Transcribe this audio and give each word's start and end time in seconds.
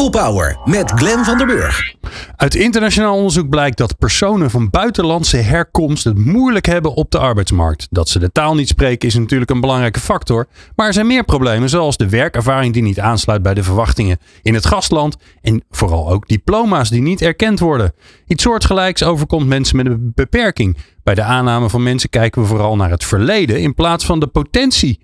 People 0.00 0.20
Power 0.22 0.58
met 0.64 0.90
Glenn 0.90 1.24
van 1.24 1.38
der 1.38 1.46
Burg. 1.46 1.94
Uit 2.36 2.54
internationaal 2.54 3.16
onderzoek 3.16 3.48
blijkt 3.48 3.76
dat 3.76 3.98
personen 3.98 4.50
van 4.50 4.70
buitenlandse 4.70 5.36
herkomst 5.36 6.04
het 6.04 6.18
moeilijk 6.18 6.66
hebben 6.66 6.94
op 6.94 7.10
de 7.10 7.18
arbeidsmarkt. 7.18 7.86
Dat 7.90 8.08
ze 8.08 8.18
de 8.18 8.32
taal 8.32 8.54
niet 8.54 8.68
spreken 8.68 9.08
is 9.08 9.14
natuurlijk 9.14 9.50
een 9.50 9.60
belangrijke 9.60 10.00
factor. 10.00 10.46
Maar 10.76 10.86
er 10.86 10.92
zijn 10.92 11.06
meer 11.06 11.24
problemen, 11.24 11.68
zoals 11.68 11.96
de 11.96 12.08
werkervaring 12.08 12.72
die 12.72 12.82
niet 12.82 13.00
aansluit 13.00 13.42
bij 13.42 13.54
de 13.54 13.62
verwachtingen 13.62 14.18
in 14.42 14.54
het 14.54 14.66
gastland. 14.66 15.16
En 15.42 15.64
vooral 15.70 16.10
ook 16.10 16.28
diploma's 16.28 16.90
die 16.90 17.02
niet 17.02 17.22
erkend 17.22 17.58
worden. 17.58 17.92
Iets 18.26 18.42
soortgelijks 18.42 19.02
overkomt 19.02 19.46
mensen 19.46 19.76
met 19.76 19.86
een 19.86 20.12
beperking. 20.14 20.76
Bij 21.02 21.14
de 21.14 21.22
aanname 21.22 21.68
van 21.68 21.82
mensen 21.82 22.10
kijken 22.10 22.42
we 22.42 22.48
vooral 22.48 22.76
naar 22.76 22.90
het 22.90 23.04
verleden 23.04 23.60
in 23.60 23.74
plaats 23.74 24.04
van 24.04 24.20
de 24.20 24.26
potentie. 24.26 25.00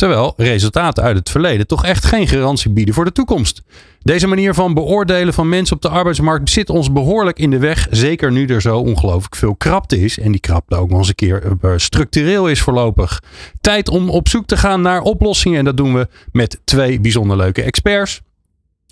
Terwijl 0.00 0.34
resultaten 0.36 1.02
uit 1.02 1.16
het 1.16 1.30
verleden 1.30 1.66
toch 1.66 1.84
echt 1.84 2.04
geen 2.04 2.28
garantie 2.28 2.70
bieden 2.70 2.94
voor 2.94 3.04
de 3.04 3.12
toekomst. 3.12 3.62
Deze 4.02 4.26
manier 4.26 4.54
van 4.54 4.74
beoordelen 4.74 5.34
van 5.34 5.48
mensen 5.48 5.76
op 5.76 5.82
de 5.82 5.88
arbeidsmarkt 5.88 6.50
zit 6.50 6.70
ons 6.70 6.92
behoorlijk 6.92 7.38
in 7.38 7.50
de 7.50 7.58
weg. 7.58 7.86
Zeker 7.90 8.32
nu 8.32 8.46
er 8.46 8.60
zo 8.60 8.78
ongelooflijk 8.78 9.36
veel 9.36 9.54
krapte 9.56 10.00
is. 10.00 10.18
En 10.18 10.30
die 10.30 10.40
krapte 10.40 10.76
ook 10.76 10.90
nog 10.90 10.98
eens 10.98 11.08
een 11.08 11.14
keer 11.14 11.56
eh, 11.60 11.72
structureel 11.76 12.48
is 12.48 12.60
voorlopig. 12.60 13.22
Tijd 13.60 13.88
om 13.88 14.10
op 14.10 14.28
zoek 14.28 14.46
te 14.46 14.56
gaan 14.56 14.82
naar 14.82 15.00
oplossingen. 15.00 15.58
En 15.58 15.64
dat 15.64 15.76
doen 15.76 15.94
we 15.94 16.08
met 16.32 16.60
twee 16.64 17.00
bijzonder 17.00 17.36
leuke 17.36 17.62
experts. 17.62 18.20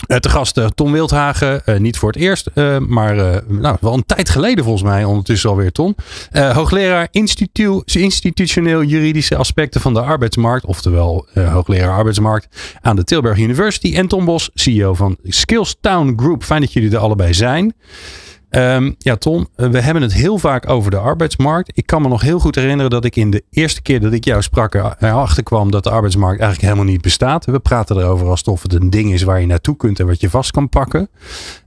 Uh, 0.06 0.16
te 0.16 0.28
gast 0.28 0.58
uh, 0.58 0.66
Tom 0.66 0.92
Wildhagen, 0.92 1.62
uh, 1.66 1.76
niet 1.76 1.98
voor 1.98 2.12
het 2.12 2.20
eerst, 2.20 2.50
maar 2.86 3.42
nou, 3.46 3.76
wel 3.80 3.94
een 3.94 4.06
tijd 4.06 4.28
geleden 4.28 4.64
volgens 4.64 4.84
mij 4.84 5.04
ondertussen 5.04 5.50
alweer 5.50 5.72
Tom. 5.72 5.94
hoogleraar 6.32 7.08
institu 7.10 7.82
institutioneel 7.84 8.82
juridische 8.82 9.36
aspecten 9.36 9.80
van 9.80 9.94
de 9.94 10.00
arbeidsmarkt, 10.00 10.66
oftewel 10.66 11.26
hoogleraar 11.34 11.96
arbeidsmarkt 11.96 12.76
aan 12.80 12.96
de 12.96 13.04
Tilburg 13.04 13.38
University. 13.38 13.96
En 13.96 14.08
Tom 14.08 14.24
Bos, 14.24 14.50
CEO 14.54 14.94
van 14.94 15.16
Skills 15.22 15.76
Town 15.80 16.12
Group. 16.16 16.44
Fijn 16.44 16.60
dat 16.60 16.72
jullie 16.72 16.90
er 16.90 16.98
allebei 16.98 17.34
zijn. 17.34 17.74
Um, 18.50 18.94
ja, 18.98 19.16
Tom, 19.16 19.48
eh, 19.54 19.68
we 19.68 19.80
hebben 19.80 20.02
het 20.02 20.12
heel 20.12 20.38
vaak 20.38 20.68
over 20.68 20.90
de 20.90 20.96
arbeidsmarkt. 20.96 21.70
Ik 21.74 21.86
kan 21.86 22.02
me 22.02 22.08
nog 22.08 22.20
heel 22.20 22.38
goed 22.38 22.54
herinneren 22.54 22.90
dat 22.90 23.04
ik 23.04 23.16
in 23.16 23.30
de 23.30 23.44
eerste 23.50 23.82
keer 23.82 24.00
dat 24.00 24.12
ik 24.12 24.24
jou 24.24 24.42
sprak 24.42 24.74
erachter 24.74 25.42
kwam 25.42 25.70
dat 25.70 25.84
de 25.84 25.90
arbeidsmarkt 25.90 26.40
eigenlijk 26.40 26.72
helemaal 26.72 26.92
niet 26.92 27.02
bestaat. 27.02 27.44
We 27.44 27.58
praten 27.58 27.96
erover 27.96 28.26
alsof 28.26 28.62
het 28.62 28.72
een 28.72 28.90
ding 28.90 29.12
is 29.12 29.22
waar 29.22 29.40
je 29.40 29.46
naartoe 29.46 29.76
kunt 29.76 30.00
en 30.00 30.06
wat 30.06 30.20
je 30.20 30.30
vast 30.30 30.50
kan 30.50 30.68
pakken. 30.68 31.08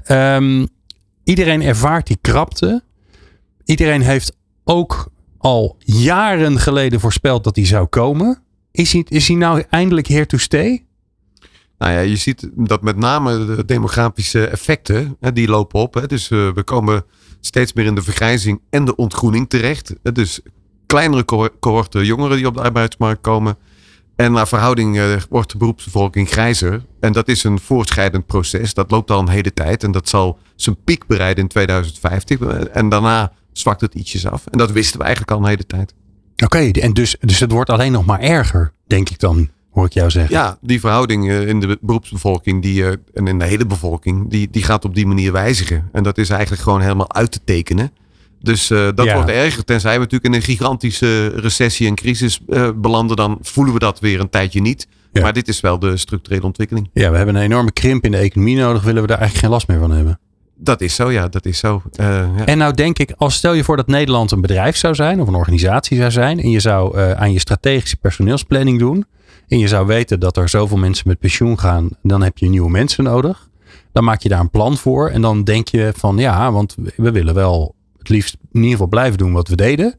Um, 0.08 0.68
iedereen 1.24 1.62
ervaart 1.62 2.08
die 2.08 2.18
krapte. 2.22 2.84
Iedereen 3.66 4.02
heeft 4.02 4.36
ook 4.64 5.08
al 5.38 5.76
jaren 5.80 6.60
geleden 6.60 7.00
voorspeld 7.00 7.44
dat 7.44 7.56
die 7.56 7.66
zou 7.66 7.86
komen. 7.86 8.44
Is 8.72 8.94
hij, 8.94 9.06
is 9.08 9.28
hij 9.28 9.38
nou 9.38 9.64
eindelijk 9.70 10.08
here 10.08 10.26
to 10.26 10.38
stay? 10.38 10.86
Nou 11.82 11.94
ja, 11.94 12.00
je 12.00 12.16
ziet 12.16 12.50
dat 12.56 12.82
met 12.82 12.98
name 12.98 13.46
de 13.46 13.66
demografische 13.66 14.48
effecten, 14.48 15.18
hè, 15.20 15.34
die 15.34 15.48
lopen 15.48 15.80
op. 15.80 15.94
Hè. 15.94 16.08
Dus 16.08 16.30
uh, 16.30 16.50
we 16.54 16.64
komen 16.64 17.04
steeds 17.40 17.74
meer 17.74 17.86
in 17.86 17.96
de 17.96 18.02
vergrijzing 18.02 18.62
en 18.70 18.86
de 18.86 18.96
ontgroening 18.96 19.50
terecht. 19.50 19.94
Dus 20.14 20.40
kleinere 20.86 21.50
cohorten 21.60 22.06
jongeren 22.06 22.38
die 22.38 22.48
op 22.48 22.54
de 22.54 22.62
arbeidsmarkt 22.62 23.22
komen. 23.22 23.58
En 24.16 24.32
naar 24.32 24.48
verhouding 24.48 24.98
uh, 24.98 25.16
wordt 25.30 25.52
de 25.52 25.58
beroepsbevolking 25.58 26.30
grijzer. 26.30 26.86
En 27.00 27.12
dat 27.12 27.28
is 27.28 27.44
een 27.44 27.60
voortschrijdend 27.60 28.26
proces. 28.26 28.74
Dat 28.74 28.92
loopt 28.92 29.12
al 29.12 29.20
een 29.20 29.30
hele 29.30 29.54
tijd. 29.54 29.84
En 29.84 29.92
dat 29.92 30.10
zal 30.10 30.40
zijn 30.56 30.84
piek 30.84 31.08
bereiden 31.08 31.44
in 31.44 31.50
2050. 31.50 32.40
En 32.68 32.90
daarna 32.90 33.32
zwakt 33.52 33.82
het 33.82 33.96
ietsjes 33.96 34.28
af. 34.28 34.46
En 34.48 34.58
dat 34.58 34.72
wisten 34.72 34.98
we 34.98 35.04
eigenlijk 35.04 35.34
al 35.34 35.40
een 35.44 35.50
hele 35.50 35.66
tijd. 35.66 35.94
Oké, 36.44 36.70
en 36.72 36.94
dus, 36.94 37.16
dus 37.20 37.40
het 37.40 37.52
wordt 37.52 37.70
alleen 37.70 37.92
nog 37.92 38.06
maar 38.06 38.20
erger, 38.20 38.74
denk 38.88 39.10
ik 39.10 39.20
dan 39.20 39.50
hoor 39.72 39.86
ik 39.86 39.94
jou 39.94 40.10
zeggen. 40.10 40.36
Ja, 40.36 40.58
die 40.62 40.80
verhouding 40.80 41.30
eh, 41.30 41.48
in 41.48 41.60
de 41.60 41.78
beroepsbevolking 41.82 42.62
die, 42.62 42.86
eh, 42.86 42.92
en 43.14 43.28
in 43.28 43.40
de 43.40 43.46
hele 43.46 43.66
bevolking, 43.66 44.30
die, 44.30 44.48
die 44.52 44.64
gaat 44.64 44.86
op 44.86 44.96
die 44.96 45.08
manier 45.08 45.32
wijzigen. 45.32 45.90
En 45.92 46.04
dat 46.04 46.18
is 46.18 46.30
eigenlijk 46.30 46.62
gewoon 46.62 46.82
helemaal 46.82 47.14
uit 47.14 47.32
te 47.32 47.40
tekenen. 47.46 47.92
Dus 48.40 48.72
uh, 48.72 48.88
dat 48.96 49.12
wordt 49.12 49.30
erger. 49.30 49.64
Tenzij 49.64 49.94
we 49.94 50.00
natuurlijk 50.00 50.26
in 50.26 50.34
een 50.34 50.42
gigantische 50.42 51.28
recessie 51.28 51.88
en 51.88 51.96
crisis 51.96 52.40
uh, 52.48 52.70
belanden, 52.76 53.16
dan 53.16 53.38
voelen 53.42 53.74
we 53.74 53.80
dat 53.80 54.00
weer 54.00 54.20
een 54.20 54.30
tijdje 54.30 54.62
niet. 54.62 54.88
Maar 55.12 55.34
dit 55.34 55.48
is 55.48 55.60
wel 55.60 55.80
de 55.80 55.98
structurele 55.98 56.44
ontwikkeling. 56.44 56.90
Ja, 56.94 57.12
we 57.12 57.18
hebben 57.18 57.36
een 57.36 57.42
enorme 57.42 57.72
krimp 57.72 58.04
in 58.06 58.12
de 58.12 58.18
economie 58.18 58.56
nodig. 58.56 58.84
Willen 58.84 59.02
we 59.02 59.08
daar 59.08 59.18
eigenlijk 59.18 59.46
geen 59.46 59.54
last 59.54 59.68
meer 59.68 59.80
van 59.80 59.92
hebben? 59.92 60.20
Dat 60.56 60.82
is 60.82 60.96
zo, 60.96 61.12
ja, 61.12 61.28
dat 61.28 61.46
is 61.46 61.60
zo. 61.60 61.82
Uh, 62.00 62.06
ja. 62.06 62.46
En 62.46 62.58
nou 62.58 62.74
denk 62.74 63.00
ik, 63.00 63.14
als 63.18 63.36
stel 63.36 63.54
je 63.54 63.64
voor 63.64 63.78
dat 63.78 63.88
Nederland 63.88 64.32
een 64.32 64.42
bedrijf 64.42 64.78
zou 64.78 64.96
zijn 64.96 65.22
of 65.22 65.28
een 65.28 65.36
organisatie 65.36 65.98
zou 65.98 66.12
zijn 66.12 66.40
en 66.40 66.50
je 66.50 66.60
zou 66.60 67.00
aan 67.00 67.32
je 67.32 67.40
strategische 67.40 67.98
personeelsplanning 67.98 68.80
doen 68.80 69.06
en 69.52 69.60
je 69.60 69.68
zou 69.68 69.88
weten 69.88 70.20
dat 70.20 70.38
er 70.38 70.50
zoveel 70.50 70.78
mensen 70.78 71.08
met 71.08 71.20
pensioen 71.20 71.60
gaan, 71.60 71.90
dan 72.02 72.22
heb 72.22 72.38
je 72.38 72.50
nieuwe 72.50 72.70
mensen 72.70 73.04
nodig. 73.04 73.50
Dan 73.92 74.04
maak 74.04 74.22
je 74.22 74.30
daar 74.30 74.40
een 74.40 74.50
plan 74.50 74.78
voor 74.78 75.10
en 75.10 75.22
dan 75.22 75.44
denk 75.44 75.68
je 75.68 75.92
van 75.96 76.18
ja, 76.18 76.52
want 76.52 76.76
we 76.96 77.12
willen 77.12 77.34
wel 77.34 77.76
het 77.98 78.10
liefst 78.10 78.34
in 78.34 78.50
ieder 78.60 78.72
geval 78.72 78.88
blijven 78.88 79.18
doen 79.18 79.34
wat 79.34 79.48
we 79.48 79.56
deden. 79.56 79.96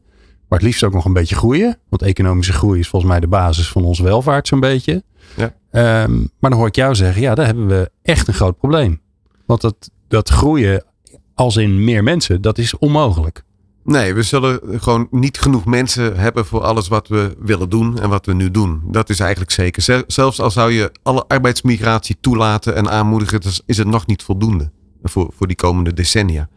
Maar 0.47 0.59
het 0.59 0.67
liefst 0.67 0.83
ook 0.83 0.93
nog 0.93 1.05
een 1.05 1.13
beetje 1.13 1.35
groeien. 1.35 1.77
Want 1.89 2.01
economische 2.01 2.53
groei 2.53 2.79
is 2.79 2.87
volgens 2.87 3.11
mij 3.11 3.19
de 3.19 3.27
basis 3.27 3.67
van 3.67 3.83
onze 3.83 4.03
welvaart 4.03 4.47
zo'n 4.47 4.59
beetje. 4.59 5.03
Ja. 5.35 6.03
Um, 6.03 6.29
maar 6.39 6.49
dan 6.49 6.59
hoor 6.59 6.67
ik 6.67 6.75
jou 6.75 6.95
zeggen, 6.95 7.21
ja, 7.21 7.35
daar 7.35 7.45
hebben 7.45 7.67
we 7.67 7.91
echt 8.01 8.27
een 8.27 8.33
groot 8.33 8.57
probleem. 8.57 9.01
Want 9.45 9.61
dat, 9.61 9.89
dat 10.07 10.29
groeien 10.29 10.85
als 11.33 11.57
in 11.57 11.83
meer 11.83 12.03
mensen, 12.03 12.41
dat 12.41 12.57
is 12.57 12.77
onmogelijk. 12.77 13.43
Nee, 13.83 14.13
we 14.13 14.23
zullen 14.23 14.59
gewoon 14.81 15.07
niet 15.11 15.39
genoeg 15.39 15.65
mensen 15.65 16.17
hebben 16.17 16.45
voor 16.45 16.61
alles 16.61 16.87
wat 16.87 17.07
we 17.07 17.35
willen 17.39 17.69
doen 17.69 17.99
en 17.99 18.09
wat 18.09 18.25
we 18.25 18.33
nu 18.33 18.51
doen. 18.51 18.81
Dat 18.85 19.09
is 19.09 19.19
eigenlijk 19.19 19.51
zeker. 19.51 20.03
Zelfs 20.07 20.39
al 20.39 20.51
zou 20.51 20.71
je 20.71 20.91
alle 21.03 21.25
arbeidsmigratie 21.27 22.17
toelaten 22.21 22.75
en 22.75 22.89
aanmoedigen, 22.89 23.41
is 23.65 23.77
het 23.77 23.87
nog 23.87 24.07
niet 24.07 24.23
voldoende 24.23 24.71
voor, 25.03 25.31
voor 25.35 25.47
die 25.47 25.55
komende 25.55 25.93
decennia. 25.93 26.49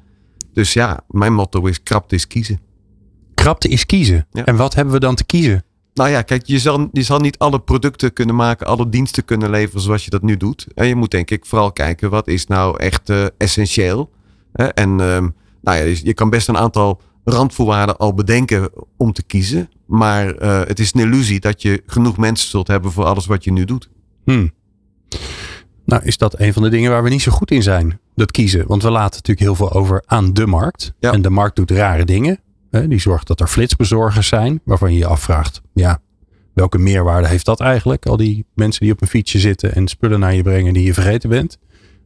Dus 0.52 0.72
ja, 0.72 1.00
mijn 1.08 1.32
motto 1.32 1.66
is 1.66 1.82
krapte 1.82 2.14
is 2.14 2.26
kiezen. 2.26 2.60
Krapte 3.34 3.68
is 3.68 3.86
kiezen. 3.86 4.26
En 4.32 4.56
wat 4.56 4.74
hebben 4.74 4.94
we 4.94 5.00
dan 5.00 5.14
te 5.14 5.24
kiezen? 5.24 5.64
Nou 5.94 6.10
ja, 6.10 6.22
kijk, 6.22 6.46
je 6.46 6.58
zal, 6.58 6.88
je 6.92 7.02
zal 7.02 7.18
niet 7.18 7.38
alle 7.38 7.60
producten 7.60 8.12
kunnen 8.12 8.34
maken, 8.34 8.66
alle 8.66 8.88
diensten 8.88 9.24
kunnen 9.24 9.50
leveren 9.50 9.82
zoals 9.82 10.04
je 10.04 10.10
dat 10.10 10.22
nu 10.22 10.36
doet. 10.36 10.66
En 10.74 10.86
je 10.86 10.94
moet 10.94 11.10
denk 11.10 11.30
ik 11.30 11.46
vooral 11.46 11.72
kijken, 11.72 12.10
wat 12.10 12.28
is 12.28 12.46
nou 12.46 12.78
echt 12.78 13.10
uh, 13.10 13.26
essentieel? 13.38 14.10
En 14.52 14.90
uh, 14.90 15.26
nou 15.60 15.78
ja, 15.78 15.96
je 16.02 16.14
kan 16.14 16.30
best 16.30 16.48
een 16.48 16.56
aantal 16.56 17.00
randvoorwaarden 17.26 17.96
al 17.96 18.14
bedenken 18.14 18.70
om 18.96 19.12
te 19.12 19.22
kiezen. 19.22 19.70
Maar 19.86 20.42
uh, 20.42 20.60
het 20.64 20.78
is 20.78 20.94
een 20.94 21.00
illusie 21.00 21.40
dat 21.40 21.62
je 21.62 21.82
genoeg 21.86 22.16
mensen 22.16 22.48
zult 22.48 22.68
hebben 22.68 22.92
voor 22.92 23.04
alles 23.04 23.26
wat 23.26 23.44
je 23.44 23.52
nu 23.52 23.64
doet. 23.64 23.90
Hmm. 24.24 24.52
Nou, 25.84 26.02
is 26.04 26.18
dat 26.18 26.40
een 26.40 26.52
van 26.52 26.62
de 26.62 26.68
dingen 26.68 26.90
waar 26.90 27.02
we 27.02 27.08
niet 27.08 27.22
zo 27.22 27.32
goed 27.32 27.50
in 27.50 27.62
zijn? 27.62 28.00
Dat 28.14 28.30
kiezen. 28.30 28.66
Want 28.66 28.82
we 28.82 28.90
laten 28.90 29.16
natuurlijk 29.16 29.46
heel 29.46 29.54
veel 29.54 29.72
over 29.72 30.02
aan 30.06 30.32
de 30.32 30.46
markt. 30.46 30.92
Ja. 30.98 31.12
En 31.12 31.22
de 31.22 31.30
markt 31.30 31.56
doet 31.56 31.70
rare 31.70 32.04
dingen. 32.04 32.40
Hè? 32.70 32.88
Die 32.88 33.00
zorgt 33.00 33.26
dat 33.26 33.40
er 33.40 33.46
flitsbezorgers 33.46 34.28
zijn. 34.28 34.60
Waarvan 34.64 34.92
je 34.92 34.98
je 34.98 35.06
afvraagt, 35.06 35.62
ja, 35.74 36.00
welke 36.52 36.78
meerwaarde 36.78 37.28
heeft 37.28 37.44
dat 37.44 37.60
eigenlijk? 37.60 38.06
Al 38.06 38.16
die 38.16 38.46
mensen 38.54 38.80
die 38.82 38.92
op 38.92 39.00
een 39.00 39.08
fietsje 39.08 39.38
zitten 39.38 39.74
en 39.74 39.88
spullen 39.88 40.20
naar 40.20 40.34
je 40.34 40.42
brengen 40.42 40.72
die 40.72 40.84
je 40.84 40.94
vergeten 40.94 41.28
bent. 41.28 41.58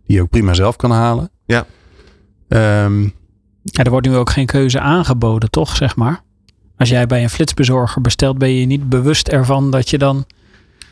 Die 0.06 0.16
je 0.16 0.22
ook 0.22 0.30
prima 0.30 0.54
zelf 0.54 0.76
kan 0.76 0.90
halen. 0.90 1.30
Ja. 1.46 1.66
Um, 2.84 3.12
ja, 3.62 3.84
er 3.84 3.90
wordt 3.90 4.06
nu 4.06 4.16
ook 4.16 4.30
geen 4.30 4.46
keuze 4.46 4.80
aangeboden, 4.80 5.50
toch, 5.50 5.76
zeg 5.76 5.96
maar? 5.96 6.22
Als 6.76 6.88
jij 6.88 7.06
bij 7.06 7.22
een 7.22 7.30
flitsbezorger 7.30 8.02
bestelt, 8.02 8.38
ben 8.38 8.54
je 8.54 8.66
niet 8.66 8.88
bewust 8.88 9.28
ervan 9.28 9.70
dat 9.70 9.90
je 9.90 9.98
dan... 9.98 10.26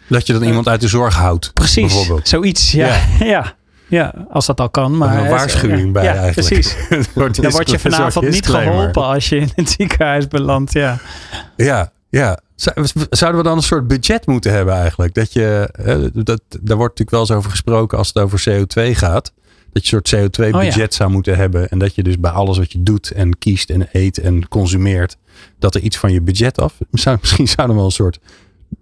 Dat 0.08 0.26
je 0.26 0.32
dan 0.32 0.42
iemand 0.42 0.68
uit 0.68 0.80
de 0.80 0.88
zorg 0.88 1.14
houdt. 1.14 1.52
Precies, 1.52 1.94
bijvoorbeeld. 1.94 2.28
zoiets. 2.28 2.72
Ja, 2.72 3.00
ja. 3.18 3.54
ja. 3.88 4.14
als 4.30 4.46
dat 4.46 4.60
al 4.60 4.70
kan. 4.70 4.96
Maar 4.96 5.18
een 5.18 5.28
waarschuwing 5.28 5.92
bij 5.92 6.04
ja, 6.04 6.14
eigenlijk. 6.14 6.48
Precies. 6.48 6.76
dan 7.42 7.50
word 7.50 7.70
je 7.70 7.78
vanavond 7.78 8.28
niet 8.28 8.46
geholpen 8.46 9.02
als 9.02 9.28
je 9.28 9.36
in 9.36 9.50
het 9.54 9.70
ziekenhuis 9.70 10.28
belandt. 10.28 10.72
Ja, 10.72 10.98
ja. 11.56 11.92
ja. 12.08 12.40
Zouden 13.10 13.42
we 13.42 13.48
dan 13.48 13.56
een 13.56 13.62
soort 13.62 13.88
budget 13.88 14.26
moeten 14.26 14.52
hebben 14.52 14.74
eigenlijk? 14.74 15.14
Dat 15.14 15.32
je, 15.32 15.70
dat, 16.14 16.40
daar 16.48 16.76
wordt 16.76 16.98
natuurlijk 16.98 17.10
wel 17.10 17.20
eens 17.20 17.30
over 17.30 17.50
gesproken 17.50 17.98
als 17.98 18.08
het 18.08 18.18
over 18.18 18.44
CO2 18.48 18.90
gaat 18.90 19.32
dat 19.72 19.86
je 19.88 19.96
een 19.96 20.02
soort 20.06 20.30
CO2-budget 20.50 20.94
zou 20.94 21.10
moeten 21.10 21.36
hebben. 21.36 21.68
En 21.70 21.78
dat 21.78 21.94
je 21.94 22.02
dus 22.02 22.20
bij 22.20 22.30
alles 22.30 22.58
wat 22.58 22.72
je 22.72 22.82
doet 22.82 23.10
en 23.10 23.38
kiest 23.38 23.70
en 23.70 23.88
eet 23.92 24.18
en 24.18 24.48
consumeert, 24.48 25.16
dat 25.58 25.74
er 25.74 25.80
iets 25.80 25.96
van 25.96 26.12
je 26.12 26.20
budget 26.20 26.60
af. 26.60 26.74
Zou, 26.92 27.16
misschien 27.20 27.48
zou 27.48 27.68
er 27.68 27.74
wel 27.74 27.84
een 27.84 27.90
soort 27.90 28.18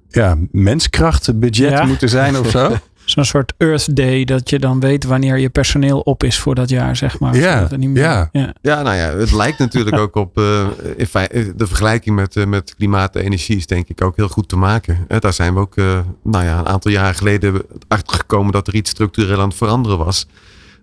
ja, 0.08 0.36
menskrachtbudget 0.52 1.84
moeten 1.86 2.08
zijn 2.08 2.36
of 2.38 2.50
zo. 2.50 2.76
Zo'n 3.04 3.24
soort 3.24 3.52
Earth 3.56 3.96
Day, 3.96 4.24
dat 4.24 4.50
je 4.50 4.58
dan 4.58 4.80
weet 4.80 5.04
wanneer 5.04 5.38
je 5.38 5.48
personeel 5.50 6.00
op 6.00 6.24
is 6.24 6.38
voor 6.38 6.54
dat 6.54 6.68
jaar, 6.68 6.96
zeg 6.96 7.18
maar. 7.18 7.36
Ja, 7.36 7.68
niet 7.76 7.90
meer- 7.90 8.02
ja. 8.02 8.28
ja. 8.32 8.54
Ja, 8.62 8.82
nou 8.82 8.96
ja, 8.96 9.14
het 9.16 9.32
lijkt 9.32 9.58
natuurlijk 9.58 9.98
ook 10.04 10.14
op. 10.16 10.38
eh, 10.38 10.66
in 10.96 11.06
feite, 11.06 11.52
de 11.56 11.66
vergelijking 11.66 12.16
met, 12.16 12.36
eh, 12.36 12.46
met 12.46 12.74
klimaat 12.76 13.16
en 13.16 13.22
energie 13.22 13.56
is 13.56 13.66
denk 13.66 13.88
ik 13.88 14.02
ook 14.02 14.16
heel 14.16 14.28
goed 14.28 14.48
te 14.48 14.56
maken. 14.56 14.98
Eh, 15.08 15.18
daar 15.20 15.32
zijn 15.32 15.54
we 15.54 15.60
ook 15.60 15.76
eh, 15.76 15.98
nou 16.22 16.44
ja, 16.44 16.58
een 16.58 16.66
aantal 16.66 16.90
jaren 16.90 17.14
geleden 17.14 17.62
achter 17.88 18.16
gekomen 18.16 18.52
dat 18.52 18.66
er 18.68 18.74
iets 18.74 18.90
structureel 18.90 19.40
aan 19.40 19.48
het 19.48 19.56
veranderen 19.56 19.98
was. 19.98 20.26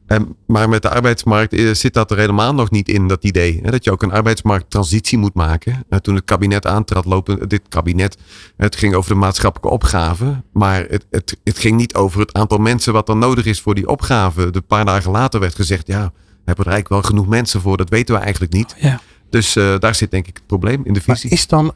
En, 0.05 0.35
maar 0.47 0.69
met 0.69 0.81
de 0.81 0.89
arbeidsmarkt 0.89 1.53
eh, 1.53 1.71
zit 1.71 1.93
dat 1.93 2.11
er 2.11 2.17
helemaal 2.17 2.53
nog 2.53 2.71
niet 2.71 2.89
in, 2.89 3.07
dat 3.07 3.23
idee. 3.23 3.59
Hè, 3.63 3.71
dat 3.71 3.83
je 3.83 3.91
ook 3.91 4.03
een 4.03 4.11
arbeidsmarkttransitie 4.11 5.17
moet 5.17 5.33
maken. 5.33 5.83
Eh, 5.89 5.99
toen 5.99 6.15
het 6.15 6.25
kabinet 6.25 6.65
aantrad, 6.65 7.05
lopen 7.05 7.49
dit 7.49 7.61
kabinet. 7.69 8.17
Het 8.57 8.75
ging 8.75 8.93
over 8.93 9.11
de 9.11 9.17
maatschappelijke 9.19 9.73
opgave. 9.73 10.41
Maar 10.53 10.85
het, 10.89 11.05
het, 11.09 11.37
het 11.43 11.57
ging 11.57 11.77
niet 11.77 11.95
over 11.95 12.19
het 12.19 12.33
aantal 12.33 12.57
mensen 12.57 12.93
wat 12.93 13.09
er 13.09 13.17
nodig 13.17 13.45
is 13.45 13.61
voor 13.61 13.75
die 13.75 13.87
opgave. 13.87 14.49
De 14.49 14.61
paar 14.61 14.85
dagen 14.85 15.11
later 15.11 15.39
werd 15.39 15.55
gezegd, 15.55 15.87
ja, 15.87 16.11
we 16.13 16.49
hebben 16.49 16.65
er 16.65 16.71
eigenlijk 16.71 16.89
wel 16.89 17.11
genoeg 17.11 17.27
mensen 17.27 17.61
voor. 17.61 17.77
Dat 17.77 17.89
weten 17.89 18.15
we 18.15 18.21
eigenlijk 18.21 18.53
niet. 18.53 18.75
Ja. 18.79 18.99
Dus 19.29 19.55
eh, 19.55 19.79
daar 19.79 19.95
zit 19.95 20.11
denk 20.11 20.27
ik 20.27 20.35
het 20.35 20.47
probleem 20.47 20.81
in 20.83 20.93
de 20.93 21.01
Maar 21.05 21.15
visie. 21.15 21.29
is 21.29 21.47
dan. 21.47 21.73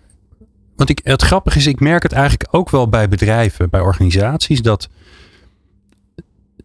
Want 0.76 0.90
ik, 0.90 1.00
het 1.04 1.22
grappige 1.22 1.58
is, 1.58 1.68
ik 1.68 1.80
merk 1.80 2.04
het 2.04 2.12
eigenlijk 2.12 2.48
ook 2.52 2.70
wel 2.70 2.90
bij 2.90 3.10
bedrijven, 3.10 3.70
bij 3.70 3.80
organisaties, 3.80 4.62
dat 4.62 4.90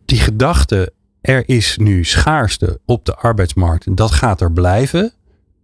die 0.04 0.18
gedachte, 0.18 0.92
er 1.22 1.48
is 1.48 1.76
nu 1.76 2.04
schaarste 2.04 2.80
op 2.84 3.04
de 3.04 3.14
arbeidsmarkt, 3.14 3.96
dat 3.96 4.10
gaat 4.10 4.40
er 4.40 4.52
blijven. 4.52 5.12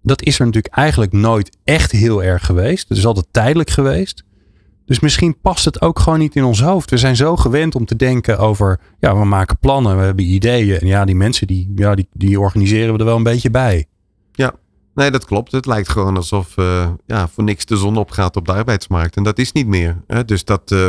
Dat 0.03 0.23
is 0.23 0.39
er 0.39 0.47
natuurlijk 0.47 0.75
eigenlijk 0.75 1.13
nooit 1.13 1.57
echt 1.65 1.93
heel 1.93 2.23
erg 2.23 2.47
geweest. 2.47 2.89
Het 2.89 2.99
is 2.99 3.07
altijd 3.07 3.27
tijdelijk 3.31 3.71
geweest. 3.71 4.25
Dus 4.87 5.01
misschien 5.01 5.41
past 5.41 5.65
het 5.65 5.81
ook 5.81 5.99
gewoon 5.99 6.19
niet 6.19 6.37
in 6.37 6.45
ons 6.45 6.63
hoofd. 6.63 6.91
We 6.91 6.97
zijn 6.97 7.17
zo 7.17 7.37
gewend 7.37 7.75
om 7.75 7.85
te 7.85 7.97
denken 7.97 8.39
over, 8.39 8.81
ja, 9.01 9.19
we 9.19 9.25
maken 9.25 9.59
plannen, 9.59 9.99
we 9.99 10.05
hebben 10.05 10.25
ideeën. 10.25 10.79
En 10.79 10.87
ja, 10.87 11.05
die 11.05 11.15
mensen, 11.15 11.47
die, 11.47 11.73
ja, 11.77 11.95
die, 11.95 12.09
die 12.13 12.41
organiseren 12.41 12.93
we 12.93 12.99
er 12.99 13.05
wel 13.05 13.17
een 13.17 13.23
beetje 13.23 13.51
bij. 13.51 13.87
Nee, 14.99 15.11
dat 15.11 15.25
klopt. 15.25 15.53
Het 15.53 15.67
lijkt 15.67 15.89
gewoon 15.89 16.17
alsof 16.17 16.57
eh, 16.57 16.91
ja, 17.07 17.29
voor 17.29 17.45
niks 17.45 17.65
de 17.65 17.77
zon 17.77 17.97
opgaat 17.97 18.37
op 18.37 18.47
de 18.47 18.53
arbeidsmarkt. 18.53 19.17
En 19.17 19.23
dat 19.23 19.39
is 19.39 19.53
niet 19.53 19.67
meer. 19.67 20.03
Hè? 20.07 20.25
Dus 20.25 20.45
dat, 20.45 20.73
eh, 20.73 20.87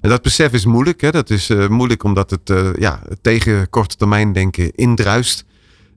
en 0.00 0.08
dat 0.08 0.22
besef 0.22 0.52
is 0.52 0.64
moeilijk. 0.64 1.00
Hè? 1.00 1.10
Dat 1.10 1.30
is 1.30 1.50
eh, 1.50 1.68
moeilijk 1.68 2.04
omdat 2.04 2.30
het 2.30 2.50
eh, 2.50 2.74
ja, 2.74 3.02
tegen 3.22 3.70
korte 3.70 3.96
termijn 3.96 4.32
denken 4.32 4.74
indruist. 4.74 5.44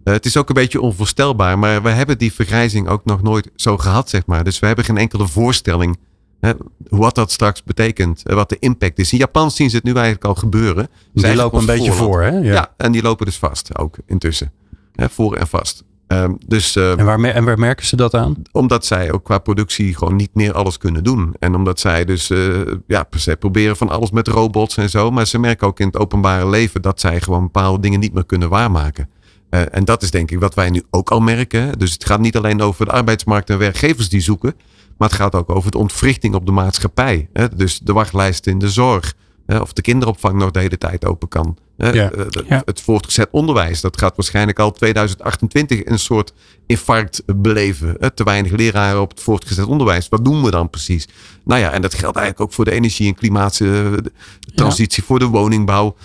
Eh, 0.03 0.13
het 0.13 0.25
is 0.25 0.37
ook 0.37 0.47
een 0.49 0.55
beetje 0.55 0.81
onvoorstelbaar. 0.81 1.59
Maar 1.59 1.83
we 1.83 1.89
hebben 1.89 2.17
die 2.17 2.33
vergrijzing 2.33 2.87
ook 2.87 3.05
nog 3.05 3.21
nooit 3.21 3.49
zo 3.55 3.77
gehad, 3.77 4.09
zeg 4.09 4.25
maar. 4.25 4.43
Dus 4.43 4.59
we 4.59 4.65
hebben 4.65 4.85
geen 4.85 4.97
enkele 4.97 5.27
voorstelling 5.27 5.97
hè, 6.39 6.51
wat 6.89 7.15
dat 7.15 7.31
straks 7.31 7.63
betekent. 7.63 8.21
wat 8.23 8.49
de 8.49 8.59
impact 8.59 8.99
is. 8.99 9.11
In 9.11 9.17
Japan 9.17 9.51
zien 9.51 9.69
ze 9.69 9.75
het 9.75 9.85
nu 9.85 9.93
eigenlijk 9.93 10.25
al 10.25 10.35
gebeuren. 10.35 10.89
Die 11.13 11.23
Zij 11.25 11.35
lopen 11.35 11.59
een 11.59 11.65
beetje 11.65 11.91
voorland. 11.91 12.33
voor, 12.33 12.41
hè? 12.41 12.51
Ja. 12.51 12.73
en 12.77 12.91
die 12.91 13.01
lopen 13.01 13.25
dus 13.25 13.37
vast 13.37 13.77
ook 13.77 13.95
intussen. 14.05 14.51
Hè, 14.95 15.09
voor 15.09 15.35
en 15.35 15.47
vast. 15.47 15.83
Ehm, 16.13 16.33
dus 16.47 16.75
eh, 16.75 16.99
En 16.99 17.05
waar, 17.05 17.23
en 17.23 17.43
waar 17.43 17.59
merken 17.59 17.85
ze 17.85 17.95
dat 17.95 18.13
aan? 18.13 18.35
omdat 18.51 18.85
zij 18.85 19.11
ook 19.11 19.23
qua 19.23 19.37
productie 19.37 19.95
gewoon 19.95 20.15
niet 20.15 20.33
meer 20.33 20.53
alles 20.53 20.77
kunnen 20.77 21.03
doen. 21.03 21.35
En 21.39 21.55
omdat 21.55 21.79
zij 21.79 22.05
dus, 22.05 22.29
eh, 22.29 22.61
ja, 22.87 23.07
ze 23.17 23.35
proberen 23.35 23.77
van 23.77 23.89
alles 23.89 24.11
met 24.11 24.27
robots 24.27 24.77
en 24.77 24.89
zo. 24.89 25.11
Maar 25.11 25.27
ze 25.27 25.39
merken 25.39 25.67
ook 25.67 25.79
in 25.79 25.85
het 25.87 25.97
openbare 25.97 26.49
leven 26.49 26.81
dat 26.81 26.99
zij 26.99 27.21
gewoon 27.21 27.41
bepaalde 27.43 27.79
dingen 27.79 27.99
niet 27.99 28.13
meer 28.13 28.25
kunnen 28.25 28.49
waarmaken. 28.49 29.09
Eh, 29.49 29.61
en 29.71 29.85
dat 29.85 30.01
is 30.01 30.11
denk 30.11 30.31
ik 30.31 30.39
wat 30.39 30.53
wij 30.53 30.69
nu 30.69 30.83
ook 30.89 31.11
al 31.11 31.19
merken. 31.19 31.79
Dus 31.79 31.93
het 31.93 32.05
gaat 32.05 32.19
niet 32.19 32.37
alleen 32.37 32.61
over 32.61 32.85
de 32.85 32.91
arbeidsmarkt 32.91 33.49
en 33.49 33.57
werkgevers 33.57 34.09
die 34.09 34.21
zoeken. 34.21 34.53
Maar 34.97 35.09
het 35.09 35.17
gaat 35.17 35.35
ook 35.35 35.49
over 35.49 35.71
de 35.71 35.77
ontwrichting 35.77 36.35
op 36.35 36.45
de 36.45 36.51
maatschappij. 36.51 37.29
Hè? 37.33 37.55
Dus 37.55 37.79
de 37.79 37.93
wachtlijsten 37.93 38.51
in 38.51 38.59
de 38.59 38.69
zorg. 38.69 39.13
Of 39.61 39.73
de 39.73 39.81
kinderopvang 39.81 40.37
nog 40.39 40.51
de 40.51 40.59
hele 40.59 40.77
tijd 40.77 41.05
open 41.05 41.27
kan. 41.27 41.57
Ja. 41.77 42.11
Eh. 42.11 42.61
Het 42.65 42.81
voortgezet 42.81 43.27
onderwijs. 43.31 43.81
Dat 43.81 43.97
gaat 43.99 44.15
waarschijnlijk 44.15 44.59
al 44.59 44.71
2028 44.71 45.85
een 45.85 45.99
soort 45.99 46.33
infarct 46.65 47.23
beleven. 47.25 47.95
hè. 47.99 48.11
Te 48.11 48.23
weinig 48.23 48.51
leraren 48.51 49.01
op 49.01 49.09
het 49.09 49.19
voortgezet 49.21 49.65
onderwijs. 49.65 50.09
Wat 50.09 50.25
doen 50.25 50.43
we 50.43 50.51
dan 50.51 50.69
precies? 50.69 51.07
Nou 51.43 51.59
ja, 51.61 51.71
en 51.71 51.81
dat 51.81 51.93
geldt 51.93 52.17
eigenlijk 52.17 52.47
ook 52.49 52.55
voor 52.55 52.65
de 52.65 52.71
energie- 52.71 53.07
en 53.07 53.15
klimaattransitie. 53.15 55.03
Voor 55.03 55.19
de 55.19 55.25
woningbouw. 55.25 55.95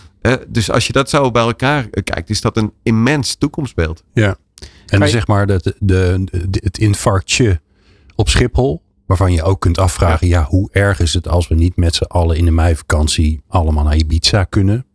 Dus 0.49 0.71
als 0.71 0.87
je 0.87 0.93
dat 0.93 1.11
zo 1.11 1.31
bij 1.31 1.43
elkaar 1.43 1.87
eh, 1.91 2.03
kijkt, 2.05 2.31
is 2.31 2.41
dat 2.41 2.57
een 2.57 2.73
immens 2.83 3.35
toekomstbeeld. 3.35 4.03
Ja. 4.13 4.37
En 4.87 5.01
je- 5.01 5.09
zeg 5.09 5.27
maar 5.27 5.47
de, 5.47 5.75
de, 5.79 6.25
de- 6.49 6.61
het 6.65 6.79
infarctje 6.79 7.61
op 8.15 8.29
Schiphol. 8.29 8.83
Waarvan 9.09 9.33
je 9.33 9.43
ook 9.43 9.61
kunt 9.61 9.79
afvragen. 9.79 10.27
Ja. 10.27 10.45
hoe 10.45 10.69
erg 10.73 11.01
is 11.01 11.15
het 11.15 11.29
als 11.29 11.49
we 11.49 11.55
niet 11.55 11.77
met 11.77 11.95
z'n 11.95 12.03
allen 12.03 12.37
in 12.37 12.45
de 12.45 12.51
meivakantie 12.51 13.43
allemaal 13.49 13.85
naar 13.85 13.97
Ibiza 13.97 14.45
kunnen? 14.45 14.87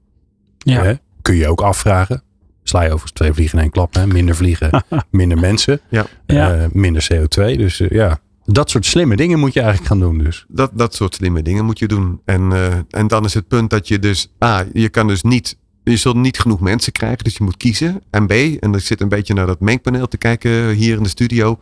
Ja. 0.57 0.83
Hè? 0.83 0.93
Kun 1.21 1.35
je 1.35 1.47
ook 1.47 1.61
afvragen. 1.61 2.23
Sla 2.63 2.79
je 2.79 2.85
overigens 2.85 3.11
twee 3.11 3.33
vliegen 3.33 3.57
in 3.57 3.63
één 3.63 3.71
klap. 3.73 3.93
Hè? 3.93 4.07
Minder 4.07 4.35
vliegen, 4.35 4.83
minder 5.11 5.39
mensen. 5.39 5.79
Ja. 5.89 6.05
Ja. 6.25 6.55
eh, 6.55 6.65
minder 6.71 7.07
CO2. 7.13 7.57
Dus 7.57 7.79
eh, 7.79 7.89
ja, 7.89 8.19
dat 8.45 8.69
soort 8.69 8.85
slimme 8.85 9.15
dingen 9.15 9.39
moet 9.39 9.53
je 9.53 9.59
eigenlijk 9.59 9.89
gaan 9.89 9.99
doen. 9.99 10.17
Dus. 10.17 10.45
Dat, 10.47 10.71
dat 10.73 10.95
soort 10.95 11.15
slimme 11.15 11.41
dingen 11.41 11.65
moet 11.65 11.79
je 11.79 11.87
doen. 11.87 12.21
En, 12.25 12.51
eh, 12.51 12.77
en 12.89 13.07
dan 13.07 13.25
is 13.25 13.33
het 13.33 13.47
punt 13.47 13.69
dat 13.69 13.87
je 13.87 13.99
dus, 13.99 14.31
ah, 14.37 14.59
je 14.73 14.89
kan 14.89 15.07
dus 15.07 15.21
niet, 15.21 15.57
je 15.83 15.97
zult 15.97 16.15
niet 16.15 16.39
genoeg 16.39 16.59
mensen 16.59 16.91
krijgen, 16.91 17.23
dus 17.23 17.37
je 17.37 17.43
moet 17.43 17.57
kiezen. 17.57 18.01
En 18.09 18.27
B, 18.27 18.31
en 18.31 18.73
ik 18.73 18.79
zit 18.79 19.01
een 19.01 19.09
beetje 19.09 19.33
naar 19.33 19.47
dat 19.47 19.59
mengpaneel 19.59 20.07
te 20.07 20.17
kijken 20.17 20.69
hier 20.69 20.97
in 20.97 21.03
de 21.03 21.09
studio. 21.09 21.59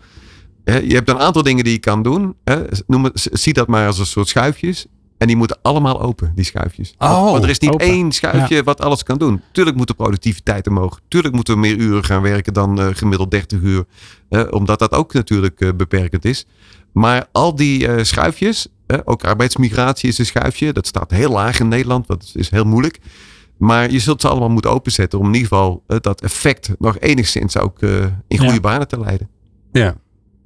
Je 0.66 0.94
hebt 0.94 1.10
een 1.10 1.20
aantal 1.20 1.44
dingen 1.44 1.64
die 1.64 1.74
je 1.74 1.80
kan 1.80 2.04
doen. 2.04 2.36
Hè. 2.44 2.62
Noem 2.88 3.04
het, 3.04 3.30
zie 3.32 3.54
dat 3.54 3.68
maar 3.68 3.88
als 3.88 4.00
een 4.00 4.06
soort 4.06 4.28
schuifjes. 4.28 4.88
En 5.18 5.28
die 5.28 5.36
moeten 5.36 5.60
allemaal 5.62 6.02
open, 6.02 6.32
die 6.36 6.46
schuifjes. 6.46 6.96
Oh, 6.98 7.32
want 7.32 7.44
er 7.44 7.50
is 7.50 7.60
niet 7.60 7.72
open. 7.72 7.86
één 7.86 8.12
schuifje 8.12 8.64
wat 8.64 8.82
alles 8.82 9.04
kan 9.04 9.18
doen. 9.18 9.42
Tuurlijk 9.52 9.78
moet 9.78 9.88
de 9.88 9.94
productiviteit 9.94 10.68
omhoog. 10.68 11.00
Tuurlijk 11.08 11.36
moeten 11.36 11.54
we 11.54 11.60
meer 11.60 11.76
uren 11.76 12.04
gaan 12.04 12.22
werken 12.22 12.54
dan 12.54 12.80
eh, 12.80 12.88
gemiddeld 12.94 13.32
30 13.32 13.60
uur. 13.62 13.86
omdat 14.50 14.80
dat 14.80 14.92
ook 14.92 15.14
natuurlijk 15.14 15.62
eh, 15.62 15.70
beperkend 15.76 16.26
is. 16.26 16.46
Maar 16.92 17.28
al 17.32 17.56
die 17.56 17.88
eh, 17.88 18.04
schuifjes, 18.04 18.68
ook 19.04 19.24
arbeidsmigratie 19.24 20.10
is 20.10 20.18
een 20.18 20.26
schuifje. 20.26 20.74
Dat 20.74 20.88
staat 20.88 21.12
heel 21.12 21.32
laag 21.32 21.60
in 21.60 21.68
Nederland. 21.68 22.08
Dat 22.08 22.32
is 22.34 22.50
heel 22.50 22.66
moeilijk. 22.66 23.00
Maar 23.58 23.92
je 23.92 24.00
zult 24.00 24.22
ze 24.22 24.28
allemaal 24.28 24.50
moeten 24.50 24.72
openzetten 24.72 25.20
om 25.20 25.26
in 25.26 25.34
ieder 25.34 25.48
geval 25.48 25.84
dat 25.88 26.22
effect 26.22 26.72
nog 26.80 27.00
enigszins 27.00 27.58
ook 27.58 27.82
in 28.28 28.38
goede 28.38 28.54
Ja. 28.54 28.60
banen 28.60 28.88
te 28.88 29.00
leiden. 29.00 29.30
Ja. 29.72 29.96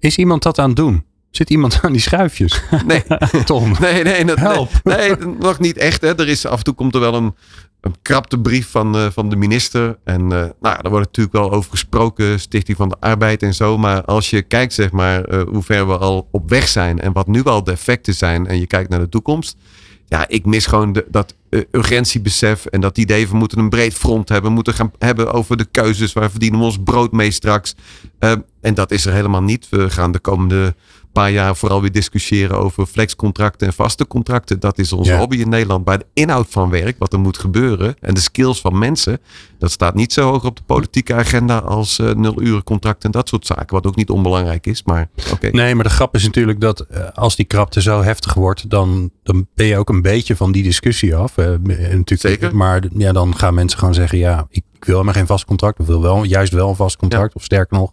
Is 0.06 0.18
iemand 0.18 0.44
dat 0.44 0.60
aan 0.60 0.68
het 0.68 0.76
doen? 0.76 1.06
Zit 1.32 1.50
iemand 1.50 1.80
aan 1.82 1.92
die 1.92 2.02
schuifjes? 2.02 2.62
Nee, 2.86 3.04
Tom. 3.46 3.76
nee, 3.80 4.04
nee, 4.04 4.26
dat, 4.26 4.38
Help. 4.40 4.70
nee, 4.84 5.16
nee, 5.16 5.36
nog 5.40 5.60
niet 5.60 5.78
echt. 5.78 6.02
Hè. 6.02 6.20
Er 6.20 6.28
is, 6.28 6.46
af 6.46 6.58
en 6.58 6.64
toe 6.64 6.74
komt 6.74 6.94
er 6.96 7.00
wel 7.00 7.14
een, 7.14 7.36
een 7.82 7.96
krapte 8.02 8.40
brief 8.40 8.70
van, 8.70 8.96
eh, 8.96 9.08
van 9.12 9.30
de 9.30 9.36
minister. 9.36 9.98
En 10.04 10.22
eh, 10.22 10.28
nou, 10.38 10.52
daar 10.60 10.90
wordt 10.90 11.06
natuurlijk 11.06 11.36
wel 11.36 11.52
over 11.52 11.70
gesproken, 11.70 12.40
Stichting 12.40 12.78
van 12.78 12.90
de 12.90 12.96
Arbeid 13.00 13.44
en 13.44 13.54
zo. 13.54 13.78
Maar 13.78 14.04
als 14.04 14.30
je 14.30 14.42
kijkt, 14.42 14.74
zeg 14.74 14.92
maar, 14.92 15.24
eh, 15.24 15.42
hoe 15.48 15.64
ver 15.64 15.88
we 15.88 15.98
al 15.98 16.28
op 16.32 16.50
weg 16.50 16.68
zijn 16.68 17.00
en 17.00 17.14
wat 17.14 17.28
nu 17.28 17.44
al 17.44 17.64
de 17.64 17.72
effecten 17.72 18.14
zijn 18.14 18.48
en 18.48 18.60
je 18.60 18.68
kijkt 18.68 18.90
naar 18.90 19.00
de 19.00 19.10
toekomst. 19.10 19.58
Ja, 20.08 20.28
ik 20.28 20.46
mis 20.46 20.66
gewoon 20.66 21.04
dat 21.08 21.36
eh, 21.50 21.62
urgentiebesef 21.72 22.66
en 22.66 22.82
dat 22.82 22.98
idee 22.98 23.28
we 23.28 23.36
moeten 23.36 23.60
een 23.60 23.70
breed 23.70 23.94
front 23.94 24.30
hebben. 24.30 24.50
We 24.50 24.56
moeten 24.56 24.74
gaan 24.74 24.92
hebben 24.98 25.34
over 25.34 25.58
de 25.58 25.66
keuzes, 25.66 26.14
waar 26.14 26.32
verdienen 26.32 26.60
we 26.60 26.66
ons 26.66 26.80
brood 26.84 27.12
mee 27.12 27.32
straks. 27.32 27.76
Eh, 28.20 28.32
en 28.62 28.74
dat 28.74 28.92
is 28.92 29.06
er 29.06 29.14
helemaal 29.14 29.44
niet. 29.44 29.70
We 29.70 29.90
gaan 29.90 30.12
de 30.12 30.20
komende 30.20 30.76
paar 31.22 31.32
jaar 31.32 31.56
vooral 31.56 31.82
weer 31.82 31.92
discussiëren 31.92 32.58
over 32.60 32.86
flexcontracten 32.86 33.68
en 33.68 33.74
vaste 33.74 34.08
contracten. 34.08 34.60
Dat 34.60 34.78
is 34.78 34.94
onze 34.94 35.12
Ja. 35.12 35.18
hobby 35.20 35.38
in 35.38 35.50
Nederland. 35.50 35.86
Maar 35.86 35.98
de 36.00 36.06
inhoud 36.14 36.48
van 36.50 36.70
werk, 36.70 36.96
wat 37.00 37.14
er 37.14 37.20
moet 37.20 37.38
gebeuren 37.38 37.96
en 38.00 38.14
de 38.14 38.20
skills 38.20 38.62
van 38.62 38.78
mensen, 38.78 39.20
dat 39.60 39.72
staat 39.72 39.96
niet 39.96 40.14
zo 40.14 40.30
hoog 40.32 40.46
op 40.46 40.56
de 40.56 40.62
politieke 40.66 41.14
agenda 41.14 41.58
als 41.58 42.00
eh 42.00 42.12
nul 42.14 42.42
uren 42.42 42.64
contracten 42.64 43.04
en 43.06 43.12
dat 43.12 43.30
soort 43.30 43.46
zaken. 43.46 43.68
Wat 43.76 43.86
ook 43.88 43.96
niet 43.96 44.10
onbelangrijk 44.10 44.68
is, 44.68 44.84
maar 44.84 45.10
oké. 45.32 45.50
Nee, 45.50 45.76
maar 45.76 45.84
de 45.84 45.90
grap 45.90 46.16
is 46.16 46.24
natuurlijk 46.24 46.60
dat 46.62 46.80
eh, 46.80 47.08
als 47.14 47.36
die 47.36 47.46
krapte 47.46 47.82
zo 47.82 48.02
heftig 48.04 48.34
wordt, 48.34 48.70
dan, 48.70 49.10
dan 49.24 49.48
ben 49.54 49.66
je 49.66 49.78
ook 49.78 49.90
een 49.90 50.02
beetje 50.02 50.36
van 50.36 50.52
die 50.52 50.64
discussie 50.64 51.16
af. 51.16 51.38
Eh, 51.38 51.46
natuurlijk, 51.46 52.20
Zeker. 52.22 52.56
Maar 52.56 52.84
ja, 52.98 53.12
dan 53.12 53.38
gaan 53.38 53.54
mensen 53.54 53.80
gewoon 53.80 53.94
zeggen, 53.94 54.18
ja, 54.18 54.48
ik 54.50 54.64
wil 54.80 54.94
helemaal 54.94 55.14
geen 55.14 55.28
vast 55.28 55.46
contract. 55.46 55.80
Of 55.80 55.86
wil 55.88 56.02
wel, 56.02 56.24
juist 56.24 56.54
wel 56.54 56.70
een 56.70 56.76
vast 56.76 56.98
contract. 56.98 57.36
Of 57.36 57.44
sterker 57.44 57.78
nog, 57.78 57.92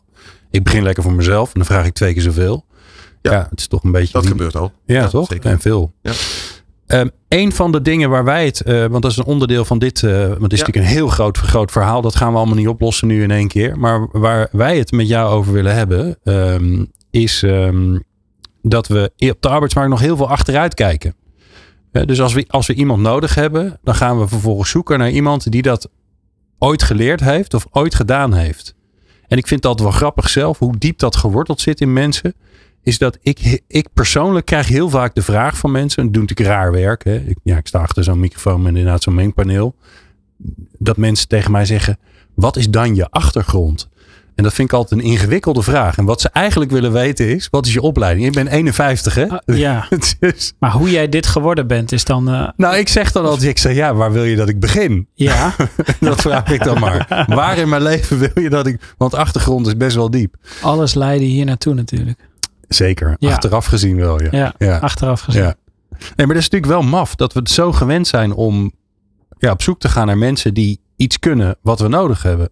ik 0.50 0.62
begin 0.62 0.82
lekker 0.82 1.02
voor 1.02 1.12
mezelf 1.12 1.46
en 1.46 1.52
dan 1.54 1.64
vraag 1.64 1.86
ik 1.86 1.92
twee 1.94 2.12
keer 2.12 2.22
zoveel. 2.22 2.64
Ja, 3.22 3.32
Ja. 3.32 3.46
het 3.50 3.58
is 3.60 3.66
toch 3.66 3.84
een 3.84 3.92
beetje... 3.92 4.12
Dat 4.12 4.22
die- 4.22 4.30
gebeurt 4.30 4.56
al. 4.56 4.72
Ja, 4.86 5.08
toch? 5.08 5.26
Zeker. 5.26 5.50
En 5.50 5.60
veel. 5.60 5.92
Ja. 6.02 6.12
Ehm, 6.86 7.08
een 7.28 7.52
van 7.52 7.72
de 7.72 7.82
dingen 7.82 8.10
waar 8.10 8.24
wij 8.24 8.44
het, 8.46 8.60
eh, 8.60 8.86
want 8.86 9.02
dat 9.02 9.10
is 9.10 9.16
een 9.16 9.24
onderdeel 9.24 9.64
van 9.64 9.78
dit, 9.78 10.02
eh, 10.02 10.10
want 10.28 10.42
het 10.42 10.52
is 10.52 10.58
natuurlijk 10.58 10.86
een 10.86 10.92
heel 10.92 11.08
groot, 11.08 11.38
groot 11.38 11.70
verhaal. 11.72 12.02
Dat 12.02 12.16
gaan 12.16 12.32
we 12.32 12.38
allemaal 12.38 12.56
niet 12.56 12.68
oplossen 12.68 13.08
nu 13.08 13.22
in 13.22 13.30
één 13.30 13.48
keer. 13.48 13.78
Maar 13.78 14.08
waar 14.12 14.48
wij 14.52 14.78
het 14.78 14.92
met 14.92 15.08
jou 15.08 15.30
over 15.32 15.52
willen 15.52 15.74
hebben, 15.74 16.18
ehm, 16.24 16.84
is 17.10 17.42
ehm, 17.42 17.98
dat 18.62 18.86
we 18.86 19.10
op 19.18 19.36
de 19.42 19.48
arbeidsmarkt 19.48 19.90
nog 19.90 20.00
heel 20.00 20.16
veel 20.16 20.28
achteruit 20.28 20.74
kijken. 20.74 21.14
Dus 21.92 22.20
als 22.20 22.32
we, 22.32 22.44
als 22.48 22.66
we 22.66 22.74
iemand 22.74 23.02
nodig 23.02 23.34
hebben, 23.34 23.78
dan 23.82 23.94
gaan 23.94 24.18
we 24.18 24.28
vervolgens 24.28 24.70
zoeken 24.70 24.98
naar 24.98 25.10
iemand 25.10 25.50
die 25.52 25.62
dat 25.62 25.88
ooit 26.58 26.82
geleerd 26.82 27.20
heeft 27.20 27.54
of 27.54 27.66
ooit 27.70 27.94
gedaan 27.94 28.32
heeft. 28.32 28.74
En 29.26 29.38
ik 29.38 29.46
vind 29.46 29.62
dat 29.62 29.80
wel 29.80 29.90
grappig 29.90 30.28
zelf, 30.28 30.58
hoe 30.58 30.76
diep 30.78 30.98
dat 30.98 31.16
geworteld 31.16 31.60
zit 31.60 31.80
in 31.80 31.92
mensen. 31.92 32.34
Is 32.82 32.98
dat 32.98 33.18
ik, 33.22 33.62
ik 33.68 33.88
persoonlijk 33.94 34.46
krijg 34.46 34.68
heel 34.68 34.88
vaak 34.90 35.14
de 35.14 35.22
vraag 35.22 35.56
van 35.58 35.70
mensen. 35.70 36.02
En 36.02 36.12
doe 36.12 36.24
ik 36.26 36.40
raar 36.40 36.72
werk. 36.72 37.04
Hè? 37.04 37.14
Ik, 37.16 37.36
ja, 37.42 37.56
ik 37.56 37.66
sta 37.66 37.78
achter 37.78 38.04
zo'n 38.04 38.20
microfoon 38.20 38.62
met 38.62 38.74
inderdaad 38.74 39.02
zo'n 39.02 39.14
mengpaneel. 39.14 39.74
Dat 40.78 40.96
mensen 40.96 41.28
tegen 41.28 41.50
mij 41.50 41.64
zeggen: 41.64 41.98
wat 42.34 42.56
is 42.56 42.68
dan 42.70 42.94
je 42.94 43.10
achtergrond? 43.10 43.90
En 44.34 44.44
dat 44.44 44.52
vind 44.54 44.68
ik 44.68 44.74
altijd 44.74 45.00
een 45.00 45.06
ingewikkelde 45.06 45.62
vraag. 45.62 45.96
En 45.98 46.04
wat 46.04 46.20
ze 46.20 46.28
eigenlijk 46.32 46.70
willen 46.70 46.92
weten 46.92 47.28
is: 47.34 47.48
wat 47.50 47.66
is 47.66 47.72
je 47.72 47.80
opleiding? 47.80 48.26
Ik 48.26 48.32
ben 48.32 48.46
51, 48.46 49.14
hè? 49.14 49.28
Ah, 49.28 49.38
ja. 49.56 49.88
Dus- 50.20 50.52
Maar 50.58 50.70
hoe 50.72 50.90
jij 50.90 51.08
dit 51.08 51.26
geworden 51.26 51.66
bent, 51.66 51.92
is 51.92 52.04
dan. 52.04 52.28
eh, 52.28 52.48
nou, 52.56 52.76
ik 52.76 52.88
zeg 52.88 53.12
dan 53.12 53.24
altijd: 53.24 53.50
ik 53.50 53.58
zeg 53.58 53.74
ja, 53.74 53.94
waar 53.94 54.12
wil 54.12 54.24
je 54.24 54.36
dat 54.36 54.48
ik 54.48 54.60
begin? 54.60 55.06
ja, 55.14 55.54
Dat 56.00 56.20
vraag 56.20 56.50
ik 56.50 56.64
dan 56.64 56.78
maar. 56.80 57.24
Waar 57.28 57.58
in 57.58 57.68
mijn 57.68 57.82
leven 57.82 58.18
wil 58.18 58.42
je 58.42 58.50
dat 58.50 58.66
ik. 58.66 58.94
Want 58.96 59.14
achtergrond 59.14 59.66
is 59.66 59.76
best 59.76 59.96
wel 59.96 60.10
diep. 60.10 60.34
alles 60.62 60.94
leidde 60.94 61.24
hier 61.26 61.44
naartoe 61.44 61.74
natuurlijk. 61.74 62.30
Zeker. 62.74 63.16
Ja. 63.18 63.30
Achteraf 63.32 63.66
gezien 63.66 63.96
wel, 63.96 64.22
ja. 64.22 64.28
Ja, 64.30 64.54
ja. 64.58 64.78
achteraf 64.78 65.20
gezien. 65.20 65.42
Ja. 65.42 65.54
Nee, 65.98 66.26
maar 66.26 66.26
dat 66.26 66.36
is 66.44 66.48
natuurlijk 66.50 66.72
wel 66.72 66.82
maf 66.82 67.14
dat 67.14 67.32
we 67.32 67.38
het 67.38 67.50
zo 67.50 67.72
gewend 67.72 68.06
zijn 68.06 68.32
om 68.32 68.72
ja, 69.38 69.50
op 69.50 69.62
zoek 69.62 69.80
te 69.80 69.88
gaan 69.88 70.06
naar 70.06 70.18
mensen 70.18 70.54
die 70.54 70.80
iets 70.96 71.18
kunnen 71.18 71.56
wat 71.62 71.80
we 71.80 71.88
nodig 71.88 72.22
hebben. 72.22 72.48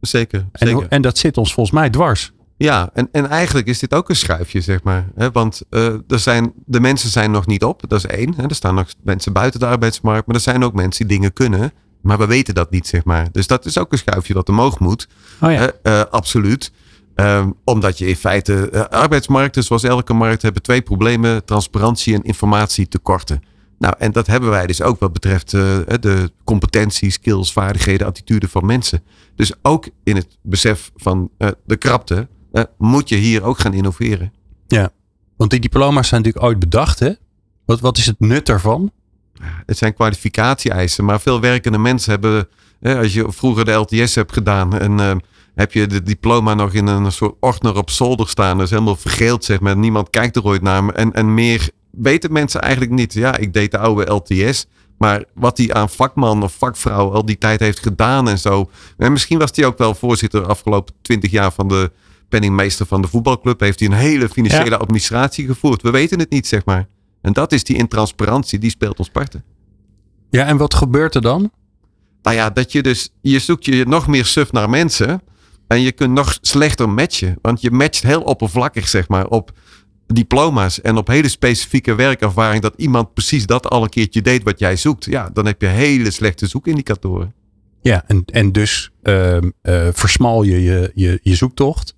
Zeker, 0.00 0.38
En, 0.40 0.48
zeker. 0.52 0.74
hoe- 0.74 0.86
en 0.88 1.02
dat 1.02 1.18
zit 1.18 1.36
ons 1.38 1.54
volgens 1.54 1.76
mij 1.76 1.90
dwars. 1.90 2.32
Ja, 2.56 2.90
en, 2.94 3.08
en 3.12 3.28
eigenlijk 3.28 3.66
is 3.66 3.78
dit 3.78 3.94
ook 3.94 4.08
een 4.08 4.16
schuifje, 4.16 4.60
zeg 4.60 4.82
maar. 4.82 5.06
Hè? 5.14 5.30
Want 5.30 5.62
eh, 5.70 5.86
er 5.86 6.18
zijn, 6.18 6.52
de 6.66 6.80
mensen 6.80 7.10
zijn 7.10 7.30
nog 7.30 7.46
niet 7.46 7.64
op, 7.64 7.82
dat 7.88 7.98
is 7.98 8.06
één. 8.06 8.34
Hè? 8.36 8.42
Er 8.42 8.54
staan 8.54 8.74
nog 8.74 8.86
mensen 9.02 9.32
buiten 9.32 9.60
de 9.60 9.66
arbeidsmarkt, 9.66 10.26
maar 10.26 10.36
er 10.36 10.42
zijn 10.42 10.64
ook 10.64 10.72
mensen 10.74 11.06
die 11.08 11.16
dingen 11.16 11.32
kunnen. 11.32 11.72
Maar 12.00 12.18
we 12.18 12.26
weten 12.26 12.54
dat 12.54 12.70
niet, 12.70 12.86
zeg 12.86 13.04
maar. 13.04 13.28
Dus 13.32 13.46
dat 13.46 13.64
is 13.64 13.78
ook 13.78 13.92
een 13.92 13.98
schuifje 13.98 14.34
dat 14.34 14.48
omhoog 14.48 14.78
moet. 14.78 15.08
Oh 15.40 15.50
ja. 15.52 15.58
Hè? 15.58 15.66
Eh, 15.82 16.00
absoluut. 16.10 16.72
Ehm, 17.16 17.50
omdat 17.64 17.98
je 17.98 18.06
in 18.06 18.16
feite, 18.16 18.70
eh, 18.70 18.80
arbeidsmarkten 18.80 19.62
zoals 19.62 19.82
elke 19.82 20.12
markt 20.12 20.42
hebben 20.42 20.62
twee 20.62 20.82
problemen. 20.82 21.44
Transparantie 21.44 22.14
en 22.14 22.22
informatietekorten. 22.22 23.42
Nou, 23.78 23.94
en 23.98 24.12
dat 24.12 24.26
hebben 24.26 24.50
wij 24.50 24.66
dus 24.66 24.82
ook 24.82 25.00
wat 25.00 25.12
betreft 25.12 25.54
eh, 25.54 25.60
de 26.00 26.30
competentie, 26.44 27.10
skills, 27.10 27.52
vaardigheden, 27.52 28.06
attitude 28.06 28.48
van 28.48 28.66
mensen. 28.66 29.02
Dus 29.34 29.52
ook 29.62 29.88
in 30.04 30.16
het 30.16 30.38
besef 30.42 30.90
van 30.96 31.30
eh, 31.38 31.48
de 31.66 31.76
krapte 31.76 32.28
eh, 32.52 32.62
moet 32.78 33.08
je 33.08 33.16
hier 33.16 33.42
ook 33.42 33.58
gaan 33.58 33.74
innoveren. 33.74 34.32
Want 35.36 35.50
die 35.50 35.60
diploma's 35.60 36.08
zijn 36.08 36.22
natuurlijk 36.22 36.48
ooit 36.48 36.58
bedacht, 36.58 36.98
hè? 36.98 37.12
Wat, 37.64 37.80
wat 37.80 37.98
is 37.98 38.06
het 38.06 38.20
nut 38.20 38.46
daarvan? 38.46 38.92
Het 39.66 39.78
zijn 39.78 39.94
kwalificatie-eisen, 39.94 41.04
maar 41.04 41.20
veel 41.20 41.40
werkende 41.40 41.78
mensen 41.78 42.10
hebben, 42.10 42.48
eh, 42.80 42.98
als 42.98 43.14
je 43.14 43.32
vroeger 43.32 43.64
de 43.64 43.72
LTS 43.72 44.14
hebt 44.14 44.32
gedaan 44.32 44.78
en 44.78 45.00
eh, 45.00 45.16
heb 45.56 45.72
je 45.72 45.86
de 45.86 46.02
diploma 46.02 46.54
nog 46.54 46.72
in 46.72 46.86
een 46.86 47.12
soort 47.12 47.34
ordner 47.40 47.76
op 47.76 47.90
zolder 47.90 48.28
staan, 48.28 48.56
dat 48.56 48.64
is 48.66 48.70
helemaal 48.72 48.96
vergeeld, 48.96 49.44
zeg 49.44 49.60
maar. 49.60 49.76
Niemand 49.76 50.10
kijkt 50.10 50.36
er 50.36 50.44
ooit 50.44 50.62
naar. 50.62 50.88
En, 50.88 51.12
en 51.12 51.34
meer 51.34 51.70
weten 51.90 52.32
mensen 52.32 52.60
eigenlijk 52.60 52.92
niet. 52.92 53.12
Ja, 53.12 53.36
ik 53.36 53.52
deed 53.52 53.70
de 53.70 53.78
oude 53.78 54.12
LTS. 54.12 54.66
Maar 54.98 55.24
wat 55.34 55.58
hij 55.58 55.72
aan 55.74 55.88
vakman 55.90 56.42
of 56.42 56.54
vakvrouw 56.58 57.12
al 57.12 57.24
die 57.24 57.38
tijd 57.38 57.60
heeft 57.60 57.78
gedaan 57.78 58.28
en 58.28 58.38
zo. 58.38 58.70
En 58.96 59.12
misschien 59.12 59.38
was 59.38 59.50
hij 59.54 59.64
ook 59.66 59.78
wel 59.78 59.94
voorzitter 59.94 60.40
de 60.40 60.46
afgelopen 60.48 60.94
twintig 61.02 61.30
jaar 61.30 61.52
van 61.52 61.68
de 61.68 61.92
penningmeester 62.28 62.86
van 62.86 63.02
de 63.02 63.08
voetbalclub. 63.08 63.60
Heeft 63.60 63.80
hij 63.80 63.88
een 63.88 63.94
hele 63.94 64.28
financiële 64.28 64.70
Ja. 64.70 64.76
administratie 64.76 65.46
gevoerd. 65.46 65.82
We 65.82 65.90
weten 65.90 66.18
het 66.18 66.30
niet, 66.30 66.46
zeg 66.46 66.64
maar. 66.64 66.88
En 67.22 67.32
dat 67.32 67.52
is 67.52 67.64
die 67.64 67.76
intransparantie, 67.76 68.58
die 68.58 68.70
speelt 68.70 68.98
ons 68.98 69.08
parten. 69.10 69.44
Ja, 70.30 70.46
en 70.46 70.56
wat 70.56 70.74
gebeurt 70.74 71.14
er 71.14 71.22
dan? 71.22 71.50
Nou 72.22 72.36
ja, 72.36 72.50
dat 72.50 72.72
je 72.72 72.82
dus, 72.82 73.10
je 73.20 73.38
zoekt 73.38 73.64
je 73.64 73.84
nog 73.88 74.06
meer 74.06 74.24
suf 74.24 74.52
naar 74.52 74.70
mensen. 74.70 75.22
En 75.66 75.80
je 75.80 75.92
kunt 75.92 76.12
nog 76.12 76.38
slechter 76.40 76.88
matchen. 76.88 77.38
Want 77.42 77.60
je 77.60 77.70
matcht 77.70 78.02
heel 78.02 78.22
oppervlakkig, 78.22 78.88
zeg 78.88 79.08
maar, 79.08 79.26
op 79.26 79.52
diploma's 80.06 80.80
en 80.80 80.96
op 80.96 81.06
hele 81.06 81.28
specifieke 81.28 81.94
werkervaring. 81.94 82.62
Dat 82.62 82.74
iemand 82.76 83.14
precies 83.14 83.46
dat 83.46 83.70
al 83.70 83.82
een 83.82 83.88
keertje 83.88 84.22
deed 84.22 84.42
wat 84.42 84.58
jij 84.58 84.76
zoekt. 84.76 85.04
Ja, 85.04 85.30
dan 85.32 85.46
heb 85.46 85.60
je 85.60 85.66
hele 85.66 86.10
slechte 86.10 86.46
zoekindicatoren. 86.46 87.34
Ja, 87.80 88.04
en, 88.06 88.22
en 88.24 88.52
dus 88.52 88.90
ehm, 89.02 89.50
eh, 89.62 89.88
versmal 89.92 90.42
je 90.42 90.62
je, 90.62 90.90
je 90.94 91.18
je 91.22 91.34
zoektocht. 91.34 91.94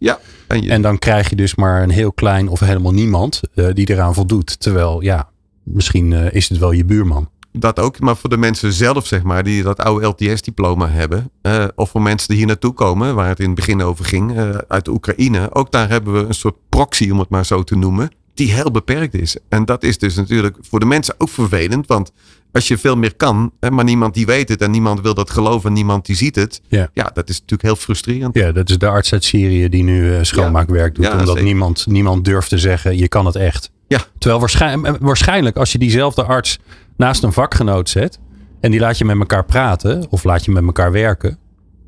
En 0.47 0.63
je, 0.63 0.71
En 0.71 0.83
dan 0.83 0.99
krijg 0.99 1.31
je 1.31 1.37
dus 1.37 1.55
maar 1.55 1.83
een 1.83 1.91
heel 1.91 2.13
klein 2.13 2.49
of 2.49 2.61
helemaal 2.61 2.93
niemand 2.93 3.41
eh, 3.55 3.67
die 3.73 3.91
eraan 3.91 4.15
voldoet. 4.15 4.61
Terwijl, 4.61 5.01
ja, 5.01 5.29
misschien 5.63 6.13
eh, 6.13 6.33
is 6.33 6.49
het 6.49 6.59
wel 6.59 6.73
je 6.73 6.85
buurman. 6.85 7.31
Dat 7.61 7.79
ook. 7.79 8.01
Maar 8.01 8.17
voor 8.17 8.31
de 8.31 8.37
mensen 8.37 8.73
zelf, 8.73 9.07
zeg 9.07 9.23
maar, 9.23 9.43
die 9.43 9.63
dat 9.63 9.79
oude 9.81 10.07
LTS-diploma 10.07 10.89
hebben. 10.89 11.31
eh, 11.43 11.65
of 11.75 11.91
voor 11.91 12.03
mensen 12.03 12.29
die 12.29 12.37
hier 12.37 12.47
naartoe 12.47 12.73
komen, 12.73 13.15
waar 13.15 13.29
het 13.29 13.39
in 13.41 13.47
het 13.47 13.55
begin 13.55 13.83
over 13.83 14.05
ging, 14.05 14.37
eh, 14.37 14.49
uit 14.69 14.85
de 14.85 14.91
Oekraïne. 14.91 15.55
Ook 15.55 15.71
daar 15.71 15.89
hebben 15.89 16.13
we 16.13 16.19
een 16.19 16.35
soort 16.35 16.57
proxy, 16.69 17.11
om 17.11 17.19
het 17.19 17.29
maar 17.29 17.47
zo 17.47 17.63
te 17.63 17.77
noemen, 17.77 18.11
die 18.35 18.53
heel 18.53 18.71
beperkt 18.71 19.15
is. 19.15 19.37
En 19.49 19.65
dat 19.65 19.83
is 19.83 19.99
dus 19.99 20.15
natuurlijk 20.15 20.57
voor 20.61 20.81
de 20.81 20.87
mensen 20.87 21.15
ook 21.19 21.29
vervelend. 21.29 21.87
Want 21.87 22.13
als 22.53 22.69
je 22.69 22.79
veel 22.79 22.97
meer 22.97 23.15
kan, 23.17 23.53
hè, 23.61 23.71
maar 23.71 23.85
niemand 23.85 24.15
die 24.15 24.27
weet 24.27 24.49
het 24.49 24.61
en 24.63 24.71
niemand 24.71 25.01
wil 25.01 25.15
dat 25.15 25.31
geloven 25.31 25.69
en 25.69 25.75
niemand 25.75 26.07
die 26.07 26.17
ziet 26.17 26.37
het. 26.37 26.61
Ja. 26.69 26.91
ja 26.95 27.11
dat 27.15 27.29
is 27.29 27.35
natuurlijk 27.35 27.63
heel 27.63 27.77
frustrerend. 27.77 28.35
Ja, 28.35 28.53
dat 28.53 28.71
is 28.71 28.79
de 28.79 28.87
arts 28.87 29.13
uit 29.13 29.25
Syrië 29.25 29.69
die 29.69 29.83
nu 29.83 30.15
eh, 30.15 30.23
schoonmaakwerk 30.23 30.95
doet. 30.95 31.05
Ja, 31.05 31.13
omdat 31.13 31.27
zeker. 31.27 31.43
niemand, 31.43 31.87
niemand 31.87 32.25
durft 32.25 32.49
te 32.49 32.59
zeggen, 32.59 32.97
je 32.99 33.09
kan 33.09 33.27
het 33.27 33.37
echt. 33.37 33.71
Ja. 33.89 34.01
Terwijl 34.19 34.41
waarschijnlijk, 34.41 34.97
waarschijnlijk 35.01 35.57
als 35.57 35.73
je 35.73 35.79
diezelfde 35.79 36.25
arts 36.25 36.59
naast 36.99 37.23
een 37.23 37.33
vakgenoot 37.33 37.89
zet. 37.89 38.19
En 38.61 38.71
die 38.71 38.81
laat 38.81 38.99
je 38.99 39.05
met 39.05 39.19
elkaar 39.19 39.45
praten. 39.45 40.07
Of 40.11 40.25
laat 40.25 40.45
je 40.45 40.51
met 40.51 40.65
elkaar 40.65 40.93
werken. 40.93 41.39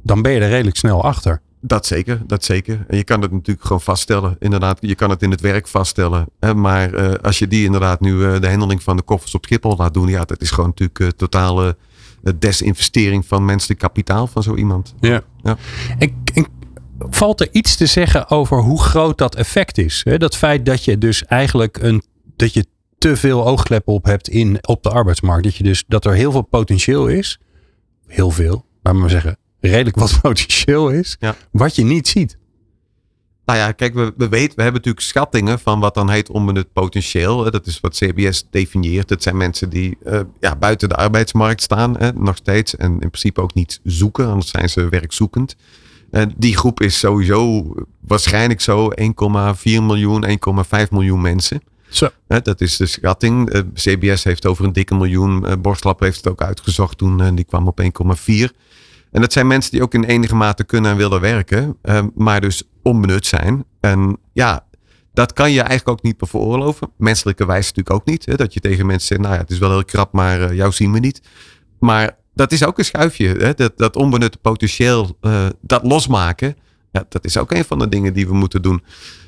Dan 0.02 0.22
ben 0.22 0.32
je 0.32 0.40
er 0.40 0.48
redelijk 0.48 0.76
snel 0.76 1.04
achter. 1.04 1.40
Dat 1.62 1.86
zeker, 1.86 2.22
dat 2.26 2.44
zeker. 2.44 2.84
En 2.88 2.96
je 2.96 3.04
kan 3.04 3.22
het 3.22 3.32
natuurlijk 3.32 3.66
gewoon 3.66 3.80
vaststellen. 3.80 4.36
Inderdaad, 4.38 4.78
je 4.80 4.94
kan 4.94 5.10
het 5.10 5.22
in 5.22 5.30
het 5.30 5.40
werk 5.40 5.68
vaststellen. 5.68 6.26
Hè, 6.38 6.54
maar 6.54 6.94
eh, 6.94 7.12
als 7.22 7.38
je 7.38 7.48
die 7.48 7.64
inderdaad 7.64 8.00
nu 8.00 8.24
eh, 8.24 8.40
de 8.40 8.48
handeling 8.48 8.82
van 8.82 8.96
de 8.96 9.02
koffers 9.02 9.34
op 9.34 9.44
Schiphol 9.44 9.76
laat 9.76 9.94
doen, 9.94 10.08
ja, 10.08 10.24
dat 10.24 10.40
is 10.40 10.50
gewoon 10.50 10.68
natuurlijk 10.68 11.00
eh, 11.00 11.08
totale 11.08 11.76
desinvestering 12.38 13.26
van 13.26 13.44
menselijk 13.44 13.80
kapitaal 13.80 14.26
van 14.26 14.42
zo 14.42 14.54
iemand. 14.54 14.94
Ja. 15.00 15.22
Ja. 15.42 15.56
En, 15.98 16.22
en 16.34 16.46
valt 16.98 17.40
er 17.40 17.48
iets 17.52 17.76
te 17.76 17.86
zeggen 17.86 18.30
over 18.30 18.58
hoe 18.58 18.82
groot 18.82 19.18
dat 19.18 19.34
effect 19.34 19.78
is? 19.78 20.00
Hè? 20.04 20.18
Dat 20.18 20.36
feit 20.36 20.66
dat 20.66 20.84
je 20.84 20.98
dus 20.98 21.24
eigenlijk 21.24 21.78
een, 21.82 22.02
dat 22.36 22.54
je 22.54 22.66
te 23.00 23.16
veel 23.16 23.46
oogkleppen 23.46 23.92
op 23.92 24.04
hebt 24.04 24.28
in, 24.28 24.58
op 24.66 24.82
de 24.82 24.90
arbeidsmarkt. 24.90 25.44
Dat, 25.44 25.56
je 25.56 25.64
dus, 25.64 25.84
dat 25.88 26.04
er 26.04 26.12
heel 26.12 26.32
veel 26.32 26.42
potentieel 26.42 27.06
is. 27.06 27.40
Heel 28.06 28.30
veel, 28.30 28.64
laten 28.82 28.92
we 28.92 28.98
maar 28.98 29.10
zeggen. 29.10 29.36
Redelijk 29.60 29.96
wat 29.96 30.18
potentieel 30.22 30.90
is. 30.90 31.16
Ja. 31.20 31.36
Wat 31.52 31.74
je 31.74 31.84
niet 31.84 32.08
ziet. 32.08 32.38
Nou 33.44 33.58
ja, 33.58 33.72
kijk, 33.72 33.94
we, 33.94 34.12
we 34.16 34.28
weten, 34.28 34.56
we 34.56 34.62
hebben 34.62 34.80
natuurlijk 34.80 35.06
schattingen 35.06 35.58
van 35.58 35.80
wat 35.80 35.94
dan 35.94 36.10
heet 36.10 36.30
onbenut 36.30 36.72
potentieel. 36.72 37.44
hè. 37.44 37.50
Dat 37.50 37.66
is 37.66 37.80
wat 37.80 37.94
CBS 37.96 38.46
definieert. 38.50 39.08
Dat 39.08 39.22
zijn 39.22 39.36
mensen 39.36 39.70
die 39.70 39.98
eh, 40.04 40.20
ja, 40.40 40.56
buiten 40.56 40.88
de 40.88 40.96
arbeidsmarkt 40.96 41.62
staan, 41.62 41.96
hè, 41.98 42.12
nog 42.12 42.36
steeds. 42.36 42.76
En 42.76 42.92
in 42.92 42.98
principe 42.98 43.40
ook 43.40 43.54
niet 43.54 43.80
zoeken, 43.84 44.26
anders 44.26 44.50
zijn 44.50 44.68
ze 44.68 44.88
werkzoekend. 44.88 45.56
En 46.10 46.34
die 46.36 46.56
groep 46.56 46.80
is 46.80 46.98
sowieso 46.98 47.74
waarschijnlijk 48.00 48.60
zo 48.60 48.92
1,4 49.00 49.12
miljoen, 49.64 50.24
1,5 50.84 50.88
miljoen 50.90 51.20
mensen. 51.20 51.62
Zo. 51.90 52.08
Dat 52.26 52.60
is 52.60 52.76
de 52.76 52.86
schatting. 52.86 53.50
Eh, 53.50 53.60
CBS 53.74 54.24
heeft 54.24 54.46
over 54.46 54.64
een 54.64 54.72
dikke 54.72 54.94
miljoen. 54.94 55.46
Eh, 55.46 55.52
Borstlap 55.58 56.00
heeft 56.00 56.16
het 56.16 56.28
ook 56.28 56.42
uitgezocht 56.42 56.98
toen. 56.98 57.20
en 57.20 57.34
die 57.34 57.44
kwam 57.44 57.66
op 57.66 57.80
1,4. 57.80 58.50
En 59.10 59.20
dat 59.20 59.32
zijn 59.32 59.46
mensen 59.46 59.70
die 59.70 59.82
ook 59.82 59.94
in 59.94 60.04
enige 60.04 60.34
mate 60.34 60.64
kunnen 60.64 60.90
en 60.90 60.96
willen 60.96 61.20
werken. 61.20 61.76
eh, 61.82 62.02
maar 62.14 62.40
dus 62.40 62.62
onbenut 62.82 63.26
zijn. 63.26 63.64
En 63.80 64.18
ja, 64.32 64.64
dat 65.12 65.32
kan 65.32 65.50
je 65.50 65.60
eigenlijk 65.60 65.88
ook 65.88 66.02
niet 66.02 66.20
meer 66.20 66.30
veroorloven. 66.30 66.90
Menselijke 66.96 67.46
wijze 67.46 67.68
natuurlijk 67.68 67.96
ook 67.96 68.06
niet. 68.06 68.26
Hè, 68.26 68.34
dat 68.34 68.54
je 68.54 68.60
tegen 68.60 68.86
mensen 68.86 69.06
zegt, 69.06 69.20
nou 69.20 69.34
ja, 69.34 69.40
het 69.40 69.50
is 69.50 69.58
wel 69.58 69.70
heel 69.70 69.84
krap, 69.84 70.12
maar 70.12 70.40
eh, 70.42 70.56
jou 70.56 70.72
zien 70.72 70.92
we 70.92 70.98
niet. 70.98 71.20
Maar 71.78 72.16
dat 72.34 72.52
is 72.52 72.64
ook 72.64 72.78
een 72.78 72.84
schuifje. 72.84 73.28
Hè? 73.28 73.54
Dat, 73.54 73.78
dat 73.78 73.96
onbenutte 73.96 74.38
potentieel, 74.38 75.16
eh, 75.20 75.46
dat 75.60 75.84
losmaken. 75.84 76.56
Ja, 76.92 77.04
dat 77.08 77.24
is 77.24 77.36
ook 77.36 77.52
een 77.52 77.64
van 77.64 77.78
de 77.78 77.88
dingen 77.88 78.12
die 78.12 78.26
we 78.26 78.34
moeten 78.34 78.62
doen. 78.62 78.82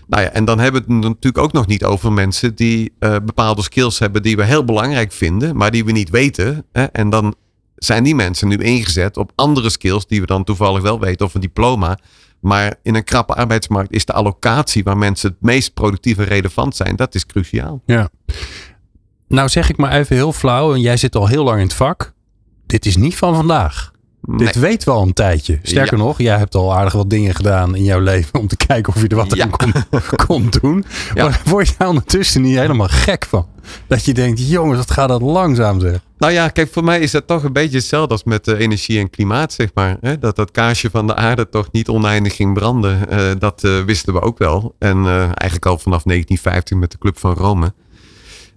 Nou 0.06 0.23
ja, 0.23 0.28
en 0.28 0.44
dan 0.44 0.59
hebben 0.59 0.87
we 0.87 0.94
het 0.94 1.04
natuurlijk 1.04 1.44
ook 1.44 1.52
nog 1.52 1.66
niet 1.66 1.85
over 1.85 2.12
mensen 2.12 2.54
die 2.54 2.92
eh, 2.99 3.16
bepaalde 3.25 3.62
skills 3.62 3.99
hebben 3.99 4.23
die 4.23 4.37
we 4.37 4.44
heel 4.44 4.64
belangrijk 4.64 5.12
vinden, 5.12 5.56
maar 5.56 5.71
die 5.71 5.85
we 5.85 5.92
niet 5.92 6.11
weten. 6.11 6.64
Hè? 6.73 6.85
En 6.85 7.11
dan 7.11 7.35
zijn 7.76 8.04
die 8.04 8.14
mensen 8.14 8.49
nu 8.49 8.56
ingezet 8.56 9.16
op 9.16 9.32
andere 9.35 9.71
skills 9.71 10.06
die 10.06 10.21
we 10.21 10.26
dan 10.26 10.44
toevallig 10.44 10.82
wel 10.82 11.00
weten 11.00 11.26
of 11.26 11.35
een 11.35 11.40
diploma. 11.40 11.99
Maar 12.40 12.75
in 12.82 12.94
een 12.94 13.04
krappe 13.04 13.35
arbeidsmarkt 13.35 13.92
is 13.92 14.04
de 14.04 14.12
allocatie 14.12 14.85
waar 14.85 14.99
mensen 14.99 15.30
het 15.30 15.40
meest 15.40 15.75
productief 15.75 16.18
en 16.18 16.25
relevant 16.25 16.76
zijn, 16.76 16.97
dat 16.97 17.14
is 17.14 17.26
cruciaal. 17.26 17.82
Ja. 17.87 18.09
Nou 19.28 19.49
zeg 19.49 19.71
ik 19.71 19.76
maar 19.76 19.92
even 19.92 20.16
heel 20.16 20.32
flauw. 20.32 20.75
En 20.75 20.80
jij 20.80 20.97
zit 20.97 21.16
al 21.16 21.26
heel 21.26 21.44
lang 21.44 21.59
in 21.59 21.64
het 21.64 21.75
vak. 21.75 22.12
Dit 22.66 22.87
is 22.87 22.97
niet 22.97 23.16
van 23.16 23.35
vandaag. 23.35 23.92
Dit 24.29 24.55
weten 24.55 24.88
we 24.88 24.95
al 24.95 25.02
een 25.02 25.12
tijdje. 25.12 25.59
Sterker 25.62 25.99
nog, 25.99 26.19
jij 26.19 26.37
hebt 26.38 26.55
al 26.55 26.75
aardig 26.75 26.93
wat 26.93 27.11
dingen 27.11 27.35
gedaan 27.35 27.75
in 27.75 27.85
jouw 27.85 28.00
leven 28.00 28.38
om 28.41 28.47
te 28.49 28.57
kijken 28.57 28.95
of 28.95 29.02
je 29.02 29.09
er 29.09 29.17
wat 29.17 29.35
Ja. 29.37 29.45
aan 29.45 29.50
kon, 29.50 29.73
kon 30.26 30.47
doen. 30.61 30.85
Ja. 31.14 31.25
Maar 31.25 31.41
word 31.45 31.69
je 31.69 31.75
daar 31.79 31.88
ondertussen 31.88 32.43
niet 32.43 32.57
helemaal 32.59 32.88
gek 32.88 33.26
van? 33.29 33.47
Dat 33.87 34.05
je 34.05 34.14
denkt, 34.14 34.49
jongens, 34.49 34.79
wat 34.79 34.91
gaat 34.91 35.09
dat 35.09 35.23
langzaam 35.23 35.81
zeg. 35.81 35.99
Nou 36.19 36.33
ja, 36.33 36.49
kijk, 36.49 36.73
voor 36.73 36.85
mij 36.85 37.00
is 37.00 37.11
dat 37.11 37.26
toch 37.26 37.43
een 37.45 37.52
beetje 37.52 37.76
hetzelfde 37.76 38.12
als 38.12 38.25
met 38.25 38.49
uh, 38.49 38.59
energie 38.61 38.99
en 38.99 39.11
klimaat, 39.11 39.52
zeg 39.52 39.69
maar. 39.75 39.97
Hè? 40.00 40.19
Dat 40.19 40.37
dat 40.37 40.50
kaarsje 40.50 40.91
van 40.91 41.07
de 41.07 41.14
aarde 41.14 41.49
toch 41.49 41.69
niet 41.73 41.88
oneindig 41.88 42.37
ging 42.37 42.55
branden. 42.55 43.00
Uh, 43.11 43.31
dat 43.38 43.64
uh, 43.64 43.81
wisten 43.85 44.12
we 44.12 44.21
ook 44.21 44.38
wel. 44.38 44.75
En 44.79 45.07
eigenlijk 45.07 45.67
al 45.67 45.79
vanaf 45.79 46.02
1950 46.02 46.76
met 46.79 46.91
de 46.91 46.99
Club 46.99 47.19
van 47.19 47.35
Rome. 47.35 47.73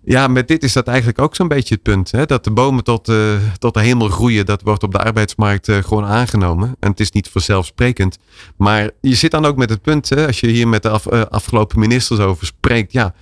Ja, 0.05 0.27
met 0.27 0.47
dit 0.47 0.63
is 0.63 0.73
dat 0.73 0.87
eigenlijk 0.87 1.19
ook 1.19 1.35
zo'n 1.35 1.47
beetje 1.47 1.73
het 1.73 1.83
punt. 1.83 2.11
Hè? 2.11 2.25
Dat 2.25 2.43
de 2.43 2.51
bomen 2.51 2.83
tot, 2.83 3.11
tot 3.59 3.73
de 3.73 3.81
hemel 3.81 4.09
groeien, 4.09 4.45
dat 4.45 4.61
wordt 4.61 4.83
op 4.83 4.91
de 4.91 4.99
arbeidsmarkt 4.99 5.71
gewoon 5.71 6.05
aangenomen. 6.05 6.75
En 6.79 6.89
het 6.89 6.99
is 6.99 7.11
niet 7.11 7.29
vanzelfsprekend. 7.29 8.17
Maar 8.57 8.89
je 9.01 9.15
zit 9.15 9.31
dan 9.31 9.45
ook 9.45 9.57
met 9.57 9.69
het 9.69 9.81
punt, 9.81 10.09
hè, 10.09 10.27
als 10.27 10.39
je 10.39 10.47
hier 10.47 10.67
met 10.67 10.83
de 10.83 10.89
af, 10.89 11.07
afgelopen 11.07 11.79
ministers 11.79 12.19
over 12.19 12.45
spreekt. 12.45 12.91
Ja, 12.91 13.13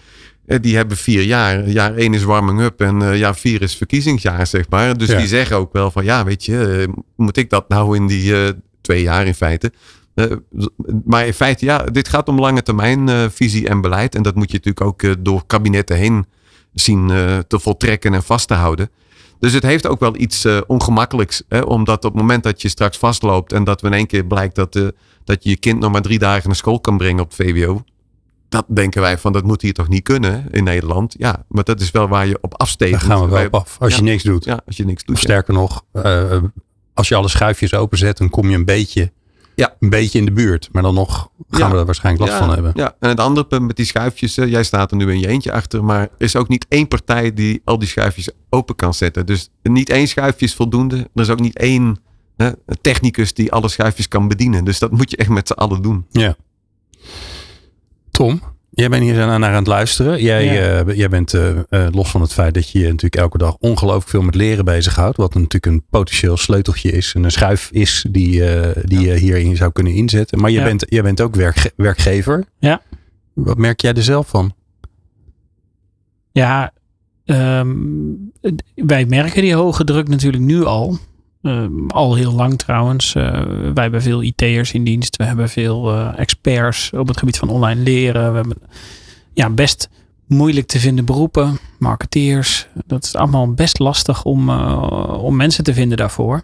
eh, 0.45 0.57
die 0.61 0.75
hebben 0.75 0.97
vier 0.97 1.23
jaar. 1.23 1.69
Jaar 1.69 1.95
één 1.95 2.13
is 2.13 2.23
warming 2.23 2.61
up 2.61 2.81
en 2.81 3.17
jaar 3.17 3.35
vier 3.35 3.61
is 3.61 3.75
verkiezingsjaar, 3.75 4.47
zeg 4.47 4.69
maar. 4.69 4.97
Dus 4.97 5.07
die 5.07 5.27
zeggen 5.27 5.57
ook 5.57 5.73
wel 5.73 5.91
van 5.91 6.03
ja, 6.03 6.23
weet 6.25 6.45
je, 6.45 6.87
moet 7.15 7.37
ik 7.37 7.49
dat 7.49 7.69
nou 7.69 7.95
in 7.95 8.07
die 8.07 8.53
twee 8.81 9.01
jaar 9.01 9.25
in 9.25 9.35
feite? 9.35 9.71
maar 11.05 11.25
in 11.25 11.33
feite, 11.33 11.65
ja, 11.65 11.77
dit 11.77 12.07
gaat 12.07 12.27
om 12.27 12.39
lange 12.39 12.61
termijn 12.61 13.31
visie 13.31 13.67
en 13.67 13.81
beleid. 13.81 14.15
En 14.15 14.23
dat 14.23 14.35
moet 14.35 14.51
je 14.51 14.57
natuurlijk 14.57 14.85
ook 14.85 15.25
door 15.25 15.43
kabinetten 15.47 15.97
heen 15.97 16.25
zien 16.73 17.07
te 17.47 17.59
voltrekken 17.59 18.13
en 18.13 18.23
vast 18.23 18.47
te 18.47 18.53
houden. 18.53 18.89
Dus 19.39 19.53
het 19.53 19.63
heeft 19.63 19.87
ook 19.87 19.99
wel 19.99 20.15
iets 20.17 20.47
ongemakkelijks. 20.67 21.43
Hè, 21.49 21.59
omdat 21.59 22.05
op 22.05 22.11
het 22.11 22.21
moment 22.21 22.43
dat 22.43 22.61
je 22.61 22.69
straks 22.69 22.97
vastloopt 22.97 23.53
en 23.53 23.63
dat 23.63 23.81
we 23.81 23.87
in 23.87 23.93
één 23.93 24.07
keer 24.07 24.25
blijkt 24.25 24.55
dat, 24.55 24.73
dat 25.23 25.43
je 25.43 25.49
je 25.49 25.57
kind 25.57 25.79
nog 25.79 25.91
maar 25.91 26.01
drie 26.01 26.19
dagen 26.19 26.47
naar 26.47 26.55
school 26.55 26.79
kan 26.79 26.97
brengen 26.97 27.23
op 27.23 27.31
het 27.37 27.47
VWO 27.47 27.83
dat 28.53 28.65
denken 28.67 29.01
wij 29.01 29.17
van 29.17 29.33
dat 29.33 29.43
moet 29.43 29.61
hier 29.61 29.73
toch 29.73 29.87
niet 29.87 30.03
kunnen 30.03 30.47
in 30.51 30.63
Nederland. 30.63 31.15
Ja, 31.17 31.45
maar 31.47 31.63
dat 31.63 31.81
is 31.81 31.91
wel 31.91 32.07
waar 32.07 32.27
je 32.27 32.37
op 32.41 32.53
afsteekt. 32.57 32.91
Daar 32.91 33.01
gaan 33.01 33.21
we 33.21 33.27
wel 33.27 33.45
op 33.45 33.55
af. 33.55 33.77
Als 33.79 33.95
je 33.95 34.01
niks 34.01 34.23
doet. 34.23 34.45
Ja, 34.45 34.61
als 34.65 34.77
je 34.77 34.85
niks 34.85 35.03
doet. 35.03 35.15
Of 35.15 35.21
sterker 35.21 35.53
nog, 35.53 35.85
uh, 35.93 36.43
als 36.93 37.07
je 37.07 37.15
alle 37.15 37.27
schuifjes 37.27 37.73
openzet, 37.73 38.17
dan 38.17 38.29
kom 38.29 38.49
je 38.49 38.55
een 38.55 38.65
beetje, 38.65 39.11
ja. 39.55 39.75
een 39.79 39.89
beetje 39.89 40.19
in 40.19 40.25
de 40.25 40.31
buurt. 40.31 40.69
Maar 40.71 40.81
dan 40.81 40.93
nog 40.93 41.29
gaan 41.49 41.71
we 41.71 41.77
er 41.77 41.85
waarschijnlijk 41.85 42.29
last 42.29 42.39
van 42.39 42.53
hebben. 42.53 42.71
Ja, 42.75 42.95
en 42.99 43.09
het 43.09 43.19
andere 43.19 43.47
punt 43.47 43.67
met 43.67 43.75
die 43.75 43.85
schuifjes, 43.85 44.37
uh, 44.37 44.47
jij 44.47 44.63
staat 44.63 44.91
er 44.91 44.97
nu 44.97 45.11
in 45.11 45.19
je 45.19 45.27
eentje 45.27 45.51
achter, 45.51 45.83
maar 45.83 46.01
er 46.01 46.09
is 46.17 46.35
ook 46.35 46.47
niet 46.47 46.65
één 46.69 46.87
partij 46.87 47.33
die 47.33 47.61
al 47.63 47.79
die 47.79 47.87
schuifjes 47.87 48.29
open 48.49 48.75
kan 48.75 48.93
zetten. 48.93 49.25
Dus 49.25 49.49
niet 49.61 49.89
één 49.89 50.07
schuifje 50.07 50.45
is 50.45 50.55
voldoende. 50.55 50.97
Er 50.97 51.21
is 51.21 51.29
ook 51.29 51.39
niet 51.39 51.57
één 51.57 51.97
technicus 52.81 53.33
die 53.33 53.51
alle 53.51 53.67
schuifjes 53.67 54.07
kan 54.07 54.27
bedienen. 54.27 54.63
Dus 54.63 54.79
dat 54.79 54.91
moet 54.91 55.11
je 55.11 55.17
echt 55.17 55.29
met 55.29 55.47
z'n 55.47 55.53
allen 55.53 55.81
doen. 55.81 56.05
Ja. 56.11 56.35
Tom, 58.11 58.41
jij 58.73 58.89
bent 58.89 59.03
hier 59.03 59.15
naar 59.15 59.43
aan 59.43 59.53
het 59.53 59.67
luisteren. 59.67 60.21
Jij, 60.21 60.45
ja. 60.45 60.83
uh, 60.83 60.95
jij 60.95 61.09
bent 61.09 61.33
uh, 61.33 61.49
uh, 61.69 61.87
los 61.91 62.09
van 62.09 62.21
het 62.21 62.33
feit 62.33 62.53
dat 62.53 62.69
je 62.69 62.79
je 62.79 62.85
natuurlijk 62.85 63.15
elke 63.15 63.37
dag 63.37 63.55
ongelooflijk 63.59 64.09
veel 64.09 64.21
met 64.21 64.35
leren 64.35 64.65
bezighoudt. 64.65 65.17
Wat 65.17 65.33
natuurlijk 65.33 65.65
een 65.65 65.83
potentieel 65.89 66.37
sleuteltje 66.37 66.91
is. 66.91 67.13
En 67.13 67.23
een 67.23 67.31
schuif 67.31 67.69
is 67.71 68.05
die, 68.09 68.43
die 68.83 68.99
ja. 68.99 69.13
je 69.13 69.19
hierin 69.19 69.55
zou 69.55 69.71
kunnen 69.71 69.93
inzetten. 69.93 70.39
Maar 70.39 70.51
je 70.51 70.57
ja. 70.57 70.63
bent, 70.63 70.85
jij 70.89 71.01
bent 71.01 71.21
ook 71.21 71.35
werk, 71.35 71.71
werkgever. 71.75 72.45
Ja. 72.59 72.81
Wat 73.33 73.57
merk 73.57 73.81
jij 73.81 73.93
er 73.93 74.03
zelf 74.03 74.27
van? 74.27 74.53
Ja, 76.31 76.71
um, 77.25 78.31
wij 78.75 79.05
merken 79.05 79.41
die 79.41 79.53
hoge 79.53 79.83
druk 79.83 80.07
natuurlijk 80.07 80.43
nu 80.43 80.63
al. 80.63 80.97
Um, 81.43 81.89
al 81.89 82.15
heel 82.15 82.33
lang 82.33 82.57
trouwens. 82.57 83.15
Uh, 83.15 83.23
wij 83.73 83.83
hebben 83.83 84.01
veel 84.01 84.23
IT'ers 84.23 84.71
in 84.71 84.83
dienst. 84.83 85.15
We 85.15 85.23
hebben 85.23 85.49
veel 85.49 85.93
uh, 85.93 86.19
experts 86.19 86.91
op 86.93 87.07
het 87.07 87.17
gebied 87.17 87.37
van 87.37 87.49
online 87.49 87.81
leren. 87.81 88.29
We 88.29 88.35
hebben 88.35 88.57
ja, 89.33 89.49
best 89.49 89.89
moeilijk 90.27 90.67
te 90.67 90.79
vinden 90.79 91.05
beroepen. 91.05 91.57
Marketeers. 91.79 92.67
Dat 92.85 93.03
is 93.03 93.15
allemaal 93.15 93.53
best 93.53 93.79
lastig 93.79 94.23
om, 94.23 94.49
uh, 94.49 95.23
om 95.23 95.35
mensen 95.35 95.63
te 95.63 95.73
vinden 95.73 95.97
daarvoor. 95.97 96.43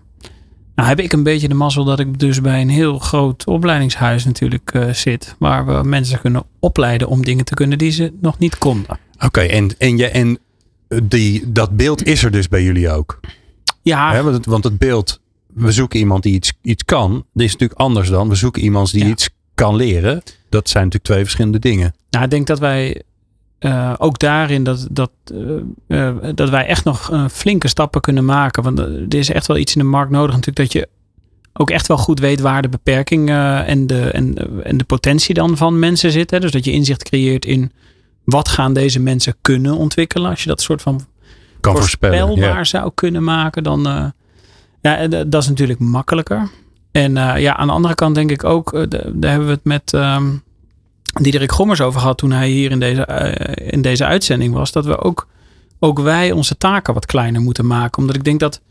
Nou 0.75 0.89
heb 0.89 0.99
ik 0.99 1.13
een 1.13 1.23
beetje 1.23 1.47
de 1.47 1.53
mazzel 1.53 1.83
dat 1.83 1.99
ik 1.99 2.19
dus 2.19 2.41
bij 2.41 2.61
een 2.61 2.69
heel 2.69 2.99
groot 2.99 3.45
opleidingshuis 3.45 4.25
natuurlijk 4.25 4.87
zit. 4.91 5.35
Waar 5.39 5.65
we 5.65 5.83
mensen 5.83 6.19
kunnen 6.19 6.43
opleiden 6.59 7.07
om 7.07 7.23
dingen 7.23 7.45
te 7.45 7.53
kunnen 7.53 7.77
die 7.77 7.91
ze 7.91 8.13
nog 8.21 8.39
niet 8.39 8.57
konden. 8.57 8.99
Oké, 9.25 9.41
en, 9.41 9.77
en, 9.77 9.97
je, 9.97 10.07
en 10.07 10.39
die, 11.03 11.51
dat 11.51 11.77
beeld 11.77 12.05
is 12.05 12.23
er 12.23 12.31
dus 12.31 12.47
bij 12.47 12.63
jullie 12.63 12.89
ook? 12.91 13.19
Ja. 13.81 14.11
Hè, 14.11 14.23
want, 14.23 14.35
het, 14.35 14.45
want 14.45 14.63
het 14.63 14.77
beeld, 14.77 15.19
we 15.53 15.71
zoeken 15.71 15.99
iemand 15.99 16.23
die 16.23 16.33
iets, 16.33 16.53
iets 16.61 16.85
kan. 16.85 17.11
Dat 17.33 17.45
is 17.45 17.51
natuurlijk 17.51 17.79
anders 17.79 18.09
dan 18.09 18.29
we 18.29 18.35
zoeken 18.35 18.61
iemand 18.61 18.91
die 18.91 19.03
ja. 19.03 19.09
iets 19.09 19.29
kan 19.55 19.75
leren. 19.75 20.21
Dat 20.49 20.69
zijn 20.69 20.83
natuurlijk 20.83 21.11
twee 21.11 21.23
verschillende 21.23 21.59
dingen. 21.59 21.95
Nou, 22.09 22.23
ik 22.23 22.31
denk 22.31 22.47
dat 22.47 22.59
wij 22.59 23.01
uh, 23.59 23.93
ook 23.97 24.19
daarin 24.19 24.63
dat, 24.63 24.87
dat, 24.91 25.11
uh, 25.33 25.55
uh, 25.87 26.15
dat 26.35 26.49
wij 26.49 26.65
echt 26.65 26.83
nog 26.83 27.27
flinke 27.31 27.67
stappen 27.67 28.01
kunnen 28.01 28.25
maken. 28.25 28.63
Want 28.63 28.79
er 28.79 29.15
is 29.15 29.29
echt 29.29 29.47
wel 29.47 29.57
iets 29.57 29.75
in 29.75 29.81
de 29.81 29.87
markt 29.87 30.11
nodig 30.11 30.35
natuurlijk 30.35 30.57
dat 30.57 30.73
je 30.73 30.87
ook 31.53 31.69
echt 31.69 31.87
wel 31.87 31.97
goed 31.97 32.19
weet 32.19 32.39
waar 32.39 32.61
de 32.61 32.69
beperking 32.69 33.29
en, 33.29 33.87
de, 33.87 34.01
en, 34.01 34.35
en 34.63 34.77
de 34.77 34.83
potentie 34.83 35.33
dan 35.33 35.57
van 35.57 35.79
mensen 35.79 36.11
zit. 36.11 36.31
Hè? 36.31 36.39
Dus 36.39 36.51
dat 36.51 36.65
je 36.65 36.71
inzicht 36.71 37.03
creëert 37.03 37.45
in 37.45 37.71
wat 38.23 38.49
gaan 38.49 38.73
deze 38.73 38.99
mensen 38.99 39.35
kunnen 39.41 39.75
ontwikkelen. 39.75 40.29
Als 40.29 40.41
je 40.43 40.49
dat 40.49 40.61
soort 40.61 40.81
van 40.81 41.05
kan 41.59 41.75
voorspelbaar 41.75 42.65
zou 42.65 42.91
kunnen 42.93 43.23
maken, 43.23 43.63
dan 43.63 43.87
uh, 43.87 44.05
ja, 44.81 45.07
dat 45.07 45.41
is 45.41 45.47
natuurlijk 45.47 45.79
makkelijker. 45.79 46.49
En 46.91 47.15
uh, 47.15 47.37
ja, 47.37 47.55
aan 47.55 47.67
de 47.67 47.73
andere 47.73 47.95
kant 47.95 48.15
denk 48.15 48.31
ik 48.31 48.43
ook, 48.43 48.71
daar 48.91 49.31
hebben 49.31 49.47
we 49.47 49.53
het 49.53 49.63
met 49.63 49.93
um, 49.93 50.43
Diederik 51.21 51.51
Gommers 51.51 51.81
over 51.81 51.99
gehad 51.99 52.17
toen 52.17 52.31
hij 52.31 52.49
hier 52.49 52.71
in 52.71 52.79
deze, 52.79 53.05
in 53.55 53.81
deze 53.81 54.05
uitzending 54.05 54.53
was, 54.53 54.71
dat 54.71 54.85
we 54.85 55.01
ook, 55.01 55.27
ook 55.79 55.99
wij 55.99 56.31
onze 56.31 56.57
taken 56.57 56.93
wat 56.93 57.05
kleiner 57.05 57.41
moeten 57.41 57.67
maken. 57.67 58.01
Omdat 58.01 58.15
ik 58.15 58.23
denk 58.23 58.39
dat 58.39 58.61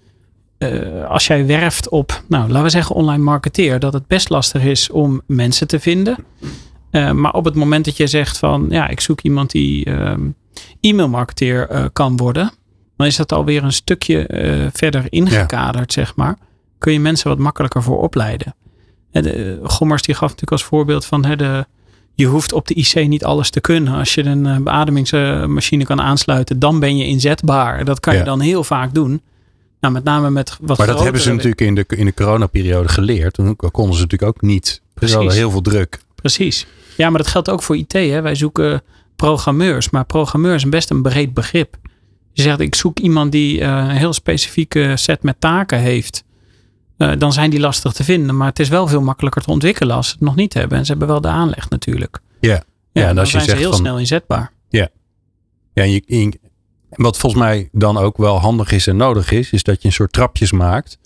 als 1.09 1.27
jij 1.27 1.47
werft 1.47 1.89
op, 1.89 2.23
nou 2.29 2.49
laten 2.49 2.63
we 2.63 2.71
zeggen 2.71 2.95
online 2.95 3.23
marketeer, 3.23 3.79
dat 3.79 3.93
het 3.93 4.07
best 4.07 4.29
lastig 4.29 4.63
is 4.63 4.91
om 4.91 5.21
mensen 5.27 5.67
te 5.67 5.81
vinden. 5.81 6.17
maar 6.91 7.33
op 7.33 7.45
het 7.45 7.55
moment 7.55 7.85
dat 7.85 7.97
je 7.97 8.07
zegt 8.07 8.39
van, 8.39 8.67
ja, 8.71 8.89
ik 8.89 9.01
zoek 9.01 9.21
iemand 9.21 9.51
die 9.51 9.85
ehm, 9.85 10.29
e-mailmarketeer 10.81 11.91
kan 11.93 12.17
worden, 12.17 12.53
dan 12.99 13.07
is 13.07 13.17
dat 13.17 13.33
alweer 13.33 13.65
een 13.65 13.73
stukje 13.73 14.29
uh, 14.29 14.67
verder 14.73 15.05
ingekaderd, 15.09 15.95
ja. 15.95 16.03
zeg 16.03 16.17
maar. 16.17 16.39
Kun 16.79 16.93
je 16.93 17.01
mensen 17.01 17.29
wat 17.29 17.39
makkelijker 17.39 17.83
voor 17.83 18.03
opleiden. 18.03 18.55
En 19.11 19.23
de, 19.23 19.61
Gommers 19.63 20.03
die 20.03 20.15
gaf 20.15 20.23
natuurlijk 20.23 20.53
als 20.53 20.65
voorbeeld 20.65 21.05
van 21.05 21.25
hè, 21.25 21.37
de, 21.37 21.67
je 22.15 22.27
hoeft 22.27 22.53
op 22.53 22.67
de 22.67 22.75
IC 22.75 23.09
niet 23.09 23.25
alles 23.25 23.51
te 23.51 23.61
kunnen. 23.61 23.95
Als 23.95 24.15
je 24.15 24.25
een 24.25 24.45
uh, 24.45 24.57
beademingsmachine 24.57 25.85
kan 25.85 26.01
aansluiten, 26.01 26.59
dan 26.59 26.81
ben 26.81 26.97
je 26.97 27.05
inzetbaar. 27.05 27.85
Dat 27.85 28.01
kan 28.01 28.13
ja. 28.13 28.19
je 28.19 28.25
dan 28.25 28.41
heel 28.41 28.65
vaak 28.65 28.95
doen. 28.95 29.23
Nou, 29.81 29.95
met 29.95 30.05
name 30.05 30.31
met 30.31 30.57
wat 30.61 30.79
Maar 30.79 30.87
dat 30.87 31.03
hebben 31.03 31.21
ze 31.21 31.31
natuurlijk 31.31 31.61
in 31.61 31.75
de, 31.75 31.85
in 31.89 32.05
de 32.05 32.15
coronaperiode 32.15 32.89
geleerd. 32.89 33.35
Toen 33.35 33.57
konden 33.57 33.95
ze 33.95 34.01
natuurlijk 34.01 34.37
ook 34.37 34.43
niet. 34.43 34.83
Precies. 34.95 35.17
Er 35.17 35.33
heel 35.33 35.51
veel 35.51 35.61
druk. 35.61 36.01
Precies. 36.15 36.67
Ja, 36.97 37.11
maar 37.11 37.19
dat 37.19 37.31
geldt 37.31 37.51
ook 37.51 37.63
voor 37.63 37.77
IT. 37.77 37.93
Hè. 37.93 38.23
Wij 38.23 38.35
zoeken 38.35 38.83
programmeurs. 39.17 39.91
Maar 39.91 40.05
programmeurs 40.05 40.65
is 40.65 40.69
best 40.69 40.91
een 40.91 41.03
breed 41.03 41.35
begrip 41.35 41.77
je 42.33 42.43
zegt 42.43 42.61
ik 42.61 42.75
zoek 42.75 42.99
iemand 42.99 43.33
die 43.33 43.61
uh, 43.61 43.67
een 43.67 43.97
heel 43.97 44.13
specifieke 44.13 44.93
set 44.97 45.23
met 45.23 45.37
taken 45.39 45.79
heeft. 45.79 46.25
Uh, 46.99 47.13
dan 47.19 47.33
zijn 47.33 47.51
die 47.51 47.61
lastig 47.61 47.93
te 47.93 48.05
vinden. 48.05 48.37
Maar 48.37 48.49
het 48.49 48.59
is 48.59 48.69
wel 48.69 48.87
veel 48.87 49.03
makkelijker 49.03 49.43
te 49.43 49.51
ontwikkelen 49.51 49.97
als 49.97 50.07
ze 50.07 50.13
het 50.13 50.21
nog 50.21 50.37
niet 50.37 50.55
hebben. 50.55 50.79
En 50.79 50.85
ze 50.85 50.91
hebben 50.91 51.09
wel 51.09 51.21
de 51.21 51.29
aanleg 51.29 51.69
natuurlijk. 51.69 52.21
Ja, 52.41 52.51
ja, 52.51 52.63
ja 52.93 53.09
en 53.09 53.19
als 53.19 53.31
je 53.31 53.37
zijn 53.37 53.45
zegt 53.45 53.57
ze 53.57 53.63
heel 53.63 53.73
van, 53.73 53.81
snel 53.81 53.99
inzetbaar. 53.99 54.53
Ja, 54.69 54.89
ja 55.73 55.83
en 55.83 55.91
je, 55.91 56.39
wat 56.91 57.19
volgens 57.19 57.43
mij 57.43 57.69
dan 57.73 57.97
ook 57.97 58.17
wel 58.17 58.41
handig 58.41 58.73
is 58.73 58.87
en 58.87 58.97
nodig 58.97 59.31
is, 59.31 59.51
is 59.51 59.63
dat 59.63 59.83
je 59.83 59.89
een 59.89 59.95
soort 59.95 60.13
trapjes 60.13 60.53
maakt. 60.53 60.99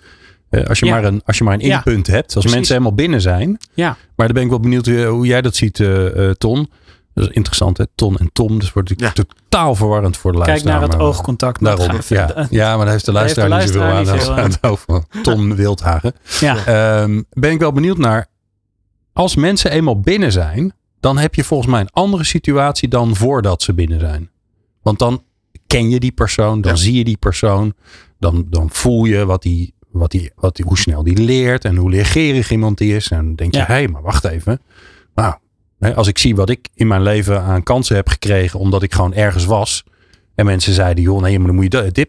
Uh, 0.50 0.64
als, 0.64 0.78
je 0.78 0.86
ja. 0.86 0.92
maar 0.92 1.04
een, 1.04 1.22
als 1.24 1.38
je 1.38 1.44
maar 1.44 1.54
een 1.54 1.60
ja. 1.60 1.76
inpunt 1.76 2.06
hebt, 2.06 2.24
als 2.24 2.32
Precies. 2.34 2.54
mensen 2.54 2.74
helemaal 2.74 2.96
binnen 2.96 3.20
zijn. 3.20 3.58
Ja. 3.74 3.96
Maar 4.16 4.26
dan 4.26 4.34
ben 4.34 4.44
ik 4.44 4.50
wel 4.50 4.60
benieuwd 4.60 4.86
hoe, 4.86 5.04
hoe 5.04 5.26
jij 5.26 5.42
dat 5.42 5.56
ziet, 5.56 5.84
Ton. 6.38 6.70
Dat 7.14 7.28
is 7.28 7.34
interessant, 7.34 7.78
hè? 7.78 7.84
Ton 7.94 8.16
en 8.16 8.30
Tom. 8.32 8.58
Dus 8.58 8.72
wordt 8.72 8.92
ja. 8.96 9.12
totaal 9.12 9.74
verwarrend 9.74 10.16
voor 10.16 10.32
de 10.32 10.38
luisteraar. 10.38 10.78
Kijk 10.78 10.90
naar 10.90 10.98
het 10.98 11.08
oogcontact. 11.08 11.64
Daarom, 11.64 11.98
ja. 12.08 12.46
ja, 12.50 12.76
maar 12.76 12.84
daar 12.84 12.94
heeft 12.94 13.04
de 13.04 13.12
luisteraar, 13.12 13.58
heeft 13.60 13.72
de 13.72 13.78
luisteraar 13.78 13.98
niet 13.98 14.08
zoveel 14.08 14.42
aan. 14.42 14.50
Het 14.50 14.62
over 14.62 15.04
Ton 15.22 15.54
Wildhagen. 15.56 16.12
Ja. 16.40 17.02
Um, 17.02 17.24
ben 17.30 17.50
ik 17.50 17.58
wel 17.58 17.72
benieuwd 17.72 17.98
naar. 17.98 18.30
Als 19.12 19.36
mensen 19.36 19.70
eenmaal 19.70 20.00
binnen 20.00 20.32
zijn, 20.32 20.74
dan 21.00 21.18
heb 21.18 21.34
je 21.34 21.44
volgens 21.44 21.70
mij 21.70 21.80
een 21.80 21.90
andere 21.90 22.24
situatie 22.24 22.88
dan 22.88 23.16
voordat 23.16 23.62
ze 23.62 23.74
binnen 23.74 24.00
zijn. 24.00 24.30
Want 24.82 24.98
dan 24.98 25.22
ken 25.66 25.90
je 25.90 26.00
die 26.00 26.12
persoon, 26.12 26.60
dan 26.60 26.72
ja. 26.72 26.78
zie 26.78 26.94
je 26.94 27.04
die 27.04 27.16
persoon, 27.16 27.74
dan, 28.18 28.46
dan 28.48 28.70
voel 28.70 29.04
je 29.04 29.24
wat 29.24 29.42
die, 29.42 29.74
wat 29.90 30.10
die, 30.10 30.32
wat 30.34 30.56
die, 30.56 30.64
hoe 30.64 30.78
snel 30.78 31.02
die 31.02 31.16
leert 31.16 31.64
en 31.64 31.76
hoe 31.76 31.90
leergerig 31.90 32.50
iemand 32.50 32.78
die 32.78 32.96
is. 32.96 33.08
En 33.08 33.24
dan 33.24 33.34
denk 33.34 33.54
je, 33.54 33.60
hé, 33.60 33.64
hey, 33.64 33.88
maar 33.88 34.02
wacht 34.02 34.24
even. 34.24 34.60
Nou, 35.14 35.34
als 35.90 36.08
ik 36.08 36.18
zie 36.18 36.36
wat 36.36 36.50
ik 36.50 36.68
in 36.74 36.86
mijn 36.86 37.02
leven 37.02 37.42
aan 37.42 37.62
kansen 37.62 37.96
heb 37.96 38.08
gekregen, 38.08 38.58
omdat 38.58 38.82
ik 38.82 38.94
gewoon 38.94 39.14
ergens 39.14 39.44
was. 39.44 39.84
En 40.34 40.44
mensen 40.44 40.72
zeiden, 40.72 41.04
joh, 41.04 41.20
nee, 41.20 41.38
maar 41.38 41.46
dan 41.46 41.56
moet 41.56 41.72
je 41.72 41.90
dit, 41.92 42.08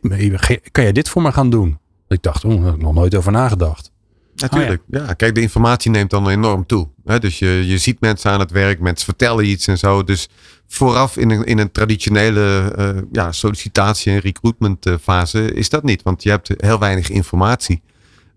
kan 0.71 0.83
jij 0.83 0.91
dit 0.91 1.09
voor 1.09 1.21
me 1.21 1.31
gaan 1.31 1.49
doen? 1.49 1.79
Ik 2.07 2.21
dacht, 2.21 2.45
oh, 2.45 2.55
daar 2.55 2.65
heb 2.65 2.75
ik 2.75 2.81
nog 2.81 2.93
nooit 2.93 3.15
over 3.15 3.31
nagedacht. 3.31 3.91
Natuurlijk. 4.35 4.81
ja. 4.89 5.13
kijk, 5.13 5.35
de 5.35 5.41
informatie 5.41 5.91
neemt 5.91 6.09
dan 6.09 6.29
enorm 6.29 6.65
toe. 6.65 6.87
Hè? 7.05 7.19
Dus 7.19 7.39
je, 7.39 7.67
je 7.67 7.77
ziet 7.77 7.99
mensen 7.99 8.31
aan 8.31 8.39
het 8.39 8.51
werk, 8.51 8.79
mensen 8.79 9.05
vertellen 9.05 9.45
iets 9.45 9.67
en 9.67 9.77
zo. 9.77 10.03
Dus 10.03 10.29
vooraf 10.67 11.17
in 11.17 11.29
een, 11.29 11.43
in 11.43 11.59
een 11.59 11.71
traditionele 11.71 12.75
uh, 12.77 13.01
ja, 13.11 13.31
sollicitatie- 13.31 14.11
en 14.11 14.19
recruitment 14.19 14.87
fase 15.01 15.53
is 15.53 15.69
dat 15.69 15.83
niet. 15.83 16.03
Want 16.03 16.23
je 16.23 16.29
hebt 16.29 16.49
heel 16.57 16.79
weinig 16.79 17.09
informatie. 17.09 17.81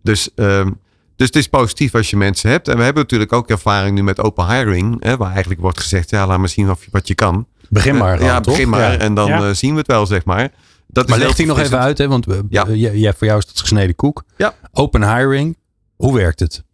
Dus, 0.02 0.30
um, 0.34 0.78
dus 1.16 1.26
het 1.26 1.36
is 1.36 1.46
positief 1.46 1.94
als 1.94 2.10
je 2.10 2.16
mensen 2.16 2.50
hebt. 2.50 2.68
En 2.68 2.76
we 2.76 2.82
hebben 2.82 3.02
natuurlijk 3.02 3.32
ook 3.32 3.48
ervaring 3.48 3.94
nu 3.94 4.02
met 4.02 4.20
open 4.20 4.46
hiring. 4.46 5.04
Hè, 5.04 5.16
waar 5.16 5.30
eigenlijk 5.30 5.60
wordt 5.60 5.80
gezegd, 5.80 6.10
ja, 6.10 6.26
laat 6.26 6.38
maar 6.38 6.48
zien 6.48 6.70
of 6.70 6.84
je, 6.84 6.88
wat 6.90 7.08
je 7.08 7.14
kan. 7.14 7.46
Begin 7.68 7.96
maar. 7.96 8.22
ja, 8.22 8.40
begin 8.40 8.68
maar. 8.68 8.98
En 8.98 9.14
dan 9.14 9.28
ja. 9.28 9.54
zien 9.54 9.72
we 9.72 9.78
het 9.78 9.86
wel, 9.86 10.06
zeg 10.06 10.24
maar. 10.24 10.52
Dat 10.86 11.08
maar 11.08 11.18
leg 11.18 11.34
die 11.34 11.46
nog 11.46 11.58
even 11.58 11.78
uit, 11.78 11.98
hè? 11.98 12.08
want 12.08 12.26
ja. 12.48 12.66
jij, 12.68 13.14
voor 13.16 13.26
jou 13.26 13.38
is 13.38 13.48
het 13.48 13.60
gesneden 13.60 13.94
koek. 13.94 14.24
Ja. 14.36 14.54
Open 14.72 15.16
hiring, 15.16 15.56
hoe 15.96 16.14
werkt 16.14 16.40
het? 16.40 16.64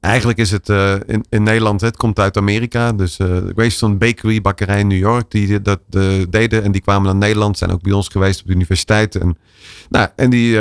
Eigenlijk 0.00 0.38
is 0.38 0.50
het 0.50 0.68
uh, 0.68 0.94
in, 1.06 1.24
in 1.28 1.42
Nederland, 1.42 1.80
het 1.80 1.96
komt 1.96 2.18
uit 2.18 2.36
Amerika. 2.36 2.92
Dus 2.92 3.18
uh, 3.18 3.36
Greystone 3.54 3.94
Bakery, 3.94 4.40
bakkerij 4.40 4.80
in 4.80 4.86
New 4.86 4.98
York, 4.98 5.30
die 5.30 5.62
dat 5.62 5.80
uh, 5.90 6.24
deden. 6.30 6.62
En 6.62 6.72
die 6.72 6.80
kwamen 6.80 7.04
naar 7.04 7.16
Nederland, 7.16 7.58
zijn 7.58 7.70
ook 7.70 7.82
bij 7.82 7.92
ons 7.92 8.08
geweest 8.08 8.40
op 8.40 8.46
de 8.46 8.52
universiteit. 8.52 9.14
En, 9.14 9.38
nou, 9.88 10.08
en 10.16 10.30
die 10.30 10.58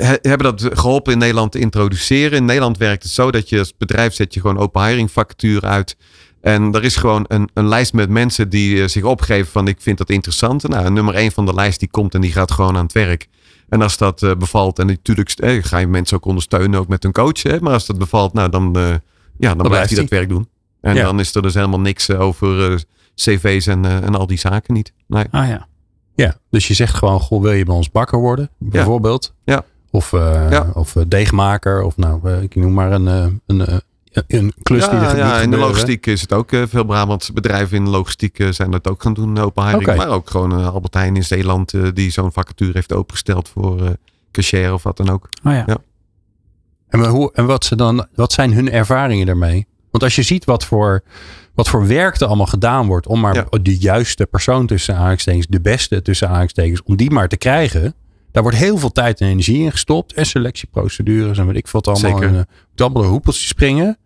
hebben 0.00 0.56
dat 0.56 0.68
geholpen 0.78 1.12
in 1.12 1.18
Nederland 1.18 1.52
te 1.52 1.58
introduceren. 1.58 2.38
In 2.38 2.44
Nederland 2.44 2.78
werkt 2.78 3.02
het 3.02 3.12
zo 3.12 3.30
dat 3.30 3.48
je 3.48 3.58
als 3.58 3.76
bedrijf 3.76 4.14
zet 4.14 4.34
je 4.34 4.40
gewoon 4.40 4.58
open 4.58 4.86
hiring 4.86 5.10
vacature 5.10 5.66
uit. 5.66 5.96
En 6.40 6.72
er 6.72 6.84
is 6.84 6.96
gewoon 6.96 7.24
een, 7.28 7.48
een 7.54 7.68
lijst 7.68 7.92
met 7.92 8.08
mensen 8.08 8.48
die 8.48 8.88
zich 8.88 9.02
opgeven 9.02 9.52
van 9.52 9.68
ik 9.68 9.80
vind 9.80 9.98
dat 9.98 10.10
interessant. 10.10 10.68
Nou, 10.68 10.90
nummer 10.90 11.14
één 11.14 11.32
van 11.32 11.46
de 11.46 11.54
lijst 11.54 11.80
die 11.80 11.90
komt 11.90 12.14
en 12.14 12.20
die 12.20 12.32
gaat 12.32 12.50
gewoon 12.50 12.76
aan 12.76 12.84
het 12.84 12.92
werk. 12.92 13.28
En 13.68 13.82
als 13.82 13.96
dat 13.96 14.22
uh, 14.22 14.34
bevalt, 14.34 14.78
en 14.78 14.86
natuurlijk 14.86 15.30
eh, 15.30 15.64
ga 15.64 15.78
je 15.78 15.86
mensen 15.86 16.16
ook 16.16 16.24
ondersteunen, 16.24 16.80
ook 16.80 16.88
met 16.88 17.02
hun 17.02 17.12
coach. 17.12 17.42
Hè, 17.42 17.60
maar 17.60 17.72
als 17.72 17.86
dat 17.86 17.98
bevalt, 17.98 18.32
nou, 18.32 18.48
dan, 18.48 18.78
uh, 18.78 18.88
ja, 18.88 18.98
dan, 19.38 19.58
dan 19.58 19.68
blijft 19.68 19.90
hij 19.90 20.00
dat 20.00 20.08
werk 20.08 20.28
doen. 20.28 20.48
En 20.80 20.94
dan 20.94 21.20
is 21.20 21.34
er 21.34 21.42
dus 21.42 21.54
helemaal 21.54 21.80
niks 21.80 22.10
over 22.10 22.84
cv's 23.14 23.66
en, 23.66 23.84
en 23.84 24.14
al 24.14 24.26
die 24.26 24.38
zaken 24.38 24.74
niet. 24.74 24.92
Nee. 25.06 25.24
Ah 25.30 25.48
ja. 25.48 25.68
Ja, 26.14 26.36
dus 26.50 26.68
je 26.68 26.74
zegt 26.74 26.94
gewoon, 26.94 27.20
goh, 27.20 27.42
wil 27.42 27.52
je 27.52 27.64
bij 27.64 27.74
ons 27.74 27.90
bakker 27.90 28.18
worden? 28.18 28.50
Bijvoorbeeld. 28.58 29.34
Ja. 29.44 29.64
Of, 29.94 30.10
ja. 30.10 30.70
of 30.74 30.96
deegmaker, 31.08 31.82
of 31.82 31.96
nou, 31.96 32.30
ik 32.30 32.54
noem 32.54 32.72
maar 32.72 32.92
een, 32.92 33.40
een 33.46 33.82
een 34.26 34.52
klus 34.62 34.88
die 34.88 34.98
er 34.98 35.16
Ja, 35.16 35.40
in 35.40 35.50
de 35.50 35.56
logistiek 35.56 36.06
is 36.06 36.20
het 36.20 36.32
ook 36.32 36.52
uh, 36.52 36.62
veel 36.68 36.84
Brabantse 36.84 37.32
bedrijven 37.32 37.76
in 37.76 37.84
de 37.84 37.90
logistiek 37.90 38.38
uh, 38.38 38.50
zijn 38.50 38.70
dat 38.70 38.88
ook 38.88 39.02
gaan 39.02 39.14
doen, 39.14 39.38
open 39.38 39.64
hiring. 39.64 39.82
Okay. 39.82 39.96
Maar 39.96 40.08
ook 40.08 40.30
gewoon 40.30 40.58
uh, 40.58 40.74
Albert 40.74 40.94
Heijn 40.94 41.16
in 41.16 41.24
Zeeland 41.24 41.74
die 41.94 42.10
zo'n 42.10 42.32
vacature 42.32 42.72
heeft 42.72 42.92
opengesteld 42.92 43.48
voor 43.48 43.96
cashier 44.32 44.72
of 44.72 44.82
wat 44.82 44.96
dan 44.96 45.08
ook. 45.08 45.28
Oh 45.44 45.52
ja. 45.52 45.62
ja. 45.66 45.76
En, 46.88 47.04
hoe, 47.04 47.32
en 47.32 47.46
wat, 47.46 47.64
ze 47.64 47.76
dan, 47.76 48.06
wat 48.14 48.32
zijn 48.32 48.52
hun 48.52 48.70
ervaringen 48.70 49.26
daarmee? 49.26 49.66
Want 49.90 50.04
als 50.04 50.16
je 50.16 50.22
ziet 50.22 50.44
wat 50.44 50.64
voor, 50.64 51.02
wat 51.54 51.68
voor 51.68 51.86
werk 51.86 52.20
er 52.20 52.26
allemaal 52.26 52.46
gedaan 52.46 52.86
wordt 52.86 53.06
om 53.06 53.20
maar 53.20 53.46
de 53.62 53.78
juiste 53.78 54.26
persoon 54.26 54.66
tussen 54.66 54.94
aanhalingstekens, 54.94 55.46
de 55.46 55.60
beste 55.60 56.02
tussen 56.02 56.26
aanhalingstekens, 56.26 56.82
om 56.82 56.96
die 56.96 57.10
maar 57.10 57.28
te 57.28 57.36
krijgen. 57.36 57.94
Daar 58.32 58.42
wordt 58.42 58.58
heel 58.58 58.78
veel 58.78 58.92
tijd 58.92 59.20
en 59.20 59.28
energie 59.28 59.62
in 59.62 59.70
gestopt. 59.70 60.12
En 60.12 60.26
selectieprocedures 60.26 61.38
en 61.38 61.46
weet 61.46 61.56
ik 61.56 61.68
wat 61.68 61.86
allemaal. 61.88 62.18
Zeker. 62.18 62.36
En, 62.36 62.46
dabbelen 62.74 63.08
hoepeltjes 63.08 63.48
springen. 63.48 63.98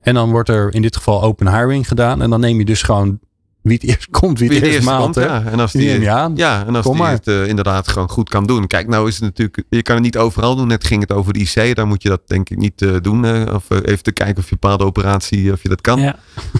En 0.00 0.14
dan 0.14 0.30
wordt 0.30 0.48
er 0.48 0.74
in 0.74 0.82
dit 0.82 0.96
geval 0.96 1.22
open 1.22 1.58
hiring 1.58 1.88
gedaan. 1.88 2.22
En 2.22 2.30
dan 2.30 2.40
neem 2.40 2.58
je 2.58 2.64
dus 2.64 2.82
gewoon 2.82 3.18
wie 3.62 3.78
het 3.80 3.82
eerst 3.90 4.10
komt, 4.10 4.38
wie, 4.38 4.48
wie 4.48 4.58
het 4.60 4.68
eerst 4.68 4.86
maalt. 4.86 5.14
Ja. 5.14 5.42
En 5.44 5.60
als 5.60 5.72
die, 5.72 5.98
die 5.98 6.10
aan. 6.10 6.32
Ja, 6.36 6.66
en 6.66 6.76
als 6.76 6.92
die 6.92 7.02
het 7.02 7.26
uh, 7.26 7.46
inderdaad 7.46 7.88
gewoon 7.88 8.08
goed 8.08 8.28
kan 8.28 8.46
doen. 8.46 8.66
Kijk, 8.66 8.88
nou 8.88 9.08
is 9.08 9.14
het 9.14 9.22
natuurlijk, 9.22 9.62
je 9.68 9.82
kan 9.82 9.94
het 9.94 10.04
niet 10.04 10.16
overal 10.16 10.56
doen. 10.56 10.66
Net 10.66 10.84
ging 10.84 11.00
het 11.00 11.12
over 11.12 11.32
de 11.32 11.38
IC, 11.38 11.76
daar 11.76 11.86
moet 11.86 12.02
je 12.02 12.08
dat 12.08 12.22
denk 12.26 12.50
ik 12.50 12.58
niet 12.58 12.82
uh, 12.82 12.96
doen. 13.00 13.24
Uh, 13.24 13.54
of 13.54 13.70
even 13.70 14.02
te 14.02 14.12
kijken 14.12 14.36
of 14.42 14.48
je 14.48 14.56
bepaalde 14.60 14.84
operatie, 14.84 15.52
of 15.52 15.62
je 15.62 15.68
dat 15.68 15.80
kan. 15.80 16.00
Ja. 16.00 16.16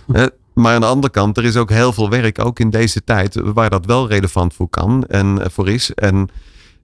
maar 0.54 0.74
aan 0.74 0.80
de 0.80 0.86
andere 0.86 1.12
kant, 1.12 1.36
er 1.36 1.44
is 1.44 1.56
ook 1.56 1.70
heel 1.70 1.92
veel 1.92 2.10
werk, 2.10 2.44
ook 2.44 2.58
in 2.58 2.70
deze 2.70 3.04
tijd, 3.04 3.34
waar 3.42 3.70
dat 3.70 3.86
wel 3.86 4.08
relevant 4.08 4.54
voor 4.54 4.68
kan 4.68 5.04
en 5.06 5.50
voor 5.50 5.68
is. 5.68 5.94
En 5.94 6.28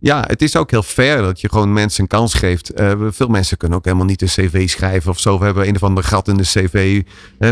ja, 0.01 0.25
het 0.27 0.43
is 0.43 0.57
ook 0.57 0.71
heel 0.71 0.83
fair 0.83 1.23
dat 1.23 1.41
je 1.41 1.49
gewoon 1.49 1.73
mensen 1.73 2.03
een 2.03 2.09
kans 2.09 2.35
geeft. 2.35 2.81
Uh, 2.81 2.93
veel 3.11 3.29
mensen 3.29 3.57
kunnen 3.57 3.79
ook 3.79 3.85
helemaal 3.85 4.07
niet 4.07 4.23
een 4.23 4.29
cv 4.29 4.69
schrijven 4.69 5.11
of 5.11 5.21
zo. 5.21 5.39
We 5.39 5.45
hebben 5.45 5.69
een 5.69 5.75
of 5.75 5.83
ander 5.83 6.05
gat 6.05 6.29
in 6.29 6.37
de 6.37 6.43
cv. 6.43 7.03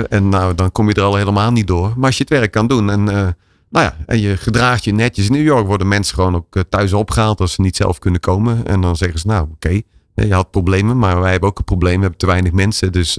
en 0.08 0.28
nou, 0.28 0.54
dan 0.54 0.72
kom 0.72 0.88
je 0.88 0.94
er 0.94 1.02
al 1.02 1.16
helemaal 1.16 1.50
niet 1.50 1.66
door. 1.66 1.92
Maar 1.96 2.06
als 2.06 2.16
je 2.16 2.24
het 2.28 2.32
werk 2.32 2.50
kan 2.50 2.66
doen 2.66 2.90
en, 2.90 3.00
uh, 3.00 3.28
nou 3.70 3.84
ja, 3.84 3.96
en 4.06 4.20
je 4.20 4.36
gedraagt 4.36 4.84
je 4.84 4.92
netjes. 4.92 5.26
In 5.26 5.32
New 5.32 5.44
York 5.44 5.66
worden 5.66 5.88
mensen 5.88 6.14
gewoon 6.14 6.34
ook 6.34 6.56
uh, 6.56 6.62
thuis 6.68 6.92
opgehaald 6.92 7.40
als 7.40 7.52
ze 7.52 7.60
niet 7.60 7.76
zelf 7.76 7.98
kunnen 7.98 8.20
komen. 8.20 8.66
En 8.66 8.80
dan 8.80 8.96
zeggen 8.96 9.18
ze, 9.18 9.26
nou 9.26 9.42
oké, 9.42 9.52
okay, 9.52 9.82
je 10.14 10.34
had 10.34 10.50
problemen, 10.50 10.98
maar 10.98 11.20
wij 11.20 11.30
hebben 11.30 11.48
ook 11.48 11.58
een 11.58 11.64
probleem. 11.64 11.94
We 11.94 12.00
hebben 12.00 12.18
te 12.18 12.26
weinig 12.26 12.52
mensen, 12.52 12.92
dus 12.92 13.18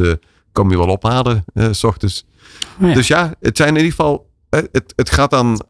kom 0.51 0.71
je 0.71 0.77
wel 0.77 0.87
ophalen 0.87 1.45
s 1.71 1.83
ochtends. 1.83 2.25
Oh 2.81 2.87
ja. 2.87 2.93
Dus 2.93 3.07
ja, 3.07 3.33
het 3.39 3.57
zijn 3.57 3.69
in 3.69 3.75
ieder 3.75 3.91
geval, 3.91 4.29
het, 4.49 4.93
het 4.95 5.09
gaat 5.09 5.29
dan 5.29 5.61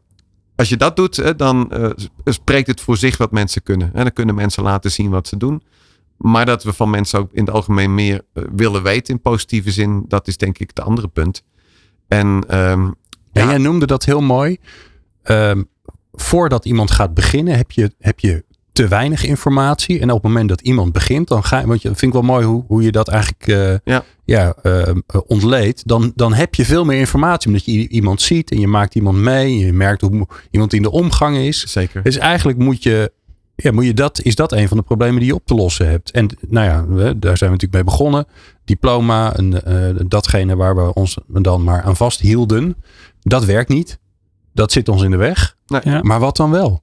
als 0.58 0.68
je 0.68 0.76
dat 0.76 0.96
doet, 0.96 1.38
dan 1.38 1.70
uh, 1.72 1.90
spreekt 2.24 2.66
het 2.66 2.80
voor 2.80 2.96
zich 2.96 3.16
wat 3.16 3.30
mensen 3.30 3.62
kunnen. 3.62 3.94
En 3.94 4.02
dan 4.02 4.12
kunnen 4.12 4.34
mensen 4.34 4.62
laten 4.62 4.90
zien 4.90 5.10
wat 5.10 5.28
ze 5.28 5.36
doen. 5.36 5.62
Maar 6.16 6.46
dat 6.46 6.64
we 6.64 6.72
van 6.72 6.90
mensen 6.90 7.18
ook 7.18 7.32
in 7.32 7.44
het 7.44 7.54
algemeen 7.54 7.94
meer 7.94 8.22
uh, 8.34 8.44
willen 8.54 8.82
weten 8.82 9.14
in 9.14 9.20
positieve 9.20 9.70
zin, 9.70 10.04
dat 10.08 10.26
is 10.28 10.36
denk 10.36 10.58
ik 10.58 10.68
het 10.68 10.80
andere 10.80 11.08
punt. 11.08 11.42
En, 12.08 12.26
um, 12.26 12.94
ja, 13.32 13.42
ja, 13.42 13.48
jij 13.48 13.58
noemde 13.58 13.86
dat 13.86 14.04
heel 14.04 14.20
mooi. 14.20 14.58
Um, 15.24 15.68
voordat 16.12 16.64
iemand 16.64 16.90
gaat 16.90 17.14
beginnen, 17.14 17.56
heb 17.56 17.70
je, 17.70 17.94
heb 17.98 18.20
je 18.20 18.44
te 18.78 18.88
weinig 18.88 19.24
informatie. 19.24 20.00
En 20.00 20.08
op 20.10 20.22
het 20.22 20.32
moment 20.32 20.48
dat 20.48 20.60
iemand 20.60 20.92
begint, 20.92 21.28
dan 21.28 21.44
ga 21.44 21.58
je, 21.60 21.66
want 21.66 21.82
je 21.82 21.88
vind 21.88 22.02
ik 22.02 22.12
wel 22.12 22.22
mooi 22.22 22.46
hoe, 22.46 22.64
hoe 22.66 22.82
je 22.82 22.92
dat 22.92 23.08
eigenlijk 23.08 23.46
uh, 23.46 23.74
ja. 23.84 24.04
Ja, 24.24 24.54
uh, 24.62 24.82
ontleedt. 25.26 25.88
Dan, 25.88 26.12
dan 26.14 26.34
heb 26.34 26.54
je 26.54 26.64
veel 26.64 26.84
meer 26.84 26.98
informatie, 26.98 27.48
omdat 27.48 27.64
je 27.64 27.88
iemand 27.88 28.22
ziet 28.22 28.50
en 28.50 28.60
je 28.60 28.66
maakt 28.66 28.94
iemand 28.94 29.16
mee. 29.16 29.58
Je 29.58 29.72
merkt 29.72 30.00
hoe 30.00 30.26
iemand 30.50 30.72
in 30.72 30.82
de 30.82 30.90
omgang 30.90 31.36
is. 31.36 31.60
Zeker. 31.66 32.02
Dus 32.02 32.16
eigenlijk 32.16 32.58
moet 32.58 32.82
je, 32.82 33.12
ja, 33.54 33.72
moet 33.72 33.84
je 33.84 33.94
dat, 33.94 34.20
is 34.22 34.34
dat 34.34 34.52
een 34.52 34.68
van 34.68 34.76
de 34.76 34.82
problemen 34.82 35.18
die 35.18 35.28
je 35.28 35.34
op 35.34 35.46
te 35.46 35.54
lossen 35.54 35.88
hebt. 35.88 36.10
En 36.10 36.28
nou 36.48 36.66
ja, 36.66 36.84
daar 37.14 37.36
zijn 37.36 37.50
we 37.50 37.56
natuurlijk 37.56 37.72
mee 37.72 37.84
begonnen. 37.84 38.26
Diploma, 38.64 39.36
en, 39.36 39.62
uh, 39.68 40.00
datgene 40.06 40.56
waar 40.56 40.76
we 40.76 40.94
ons 40.94 41.18
dan 41.26 41.64
maar 41.64 41.82
aan 41.82 41.96
vasthielden, 41.96 42.76
dat 43.22 43.44
werkt 43.44 43.68
niet. 43.68 43.98
Dat 44.52 44.72
zit 44.72 44.88
ons 44.88 45.02
in 45.02 45.10
de 45.10 45.16
weg. 45.16 45.56
Nee. 45.66 45.80
Ja. 45.84 46.02
Maar 46.02 46.20
wat 46.20 46.36
dan 46.36 46.50
wel? 46.50 46.82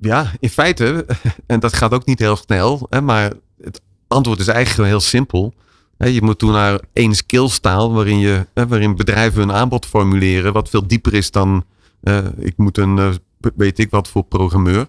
Ja, 0.00 0.32
in 0.38 0.48
feite, 0.48 1.06
en 1.46 1.60
dat 1.60 1.72
gaat 1.72 1.92
ook 1.92 2.06
niet 2.06 2.18
heel 2.18 2.36
snel, 2.36 2.86
hè, 2.90 3.00
maar 3.00 3.32
het 3.62 3.80
antwoord 4.08 4.40
is 4.40 4.48
eigenlijk 4.48 4.88
heel 4.88 5.00
simpel. 5.00 5.54
Je 5.96 6.22
moet 6.22 6.38
toen 6.38 6.52
naar 6.52 6.80
één 6.92 7.14
skillstaal 7.14 7.92
waarin, 7.92 8.18
je, 8.18 8.46
waarin 8.54 8.96
bedrijven 8.96 9.40
hun 9.40 9.52
aanbod 9.52 9.86
formuleren, 9.86 10.52
wat 10.52 10.68
veel 10.68 10.86
dieper 10.86 11.14
is 11.14 11.30
dan 11.30 11.64
uh, 12.02 12.18
ik 12.38 12.56
moet 12.56 12.78
een, 12.78 12.96
uh, 12.96 13.08
weet 13.56 13.78
ik 13.78 13.90
wat 13.90 14.08
voor 14.08 14.22
programmeur. 14.22 14.88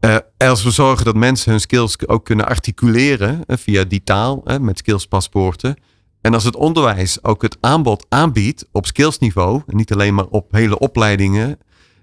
Uh, 0.00 0.16
als 0.38 0.62
we 0.62 0.70
zorgen 0.70 1.04
dat 1.04 1.14
mensen 1.14 1.50
hun 1.50 1.60
skills 1.60 2.08
ook 2.08 2.24
kunnen 2.24 2.46
articuleren 2.46 3.44
via 3.46 3.84
die 3.84 4.02
taal, 4.04 4.44
met 4.60 4.78
skillspaspoorten. 4.78 5.76
En 6.20 6.34
als 6.34 6.44
het 6.44 6.56
onderwijs 6.56 7.24
ook 7.24 7.42
het 7.42 7.56
aanbod 7.60 8.06
aanbiedt 8.08 8.68
op 8.72 8.86
skillsniveau, 8.86 9.62
en 9.66 9.76
niet 9.76 9.92
alleen 9.92 10.14
maar 10.14 10.26
op 10.26 10.52
hele 10.52 10.78
opleidingen, 10.78 11.58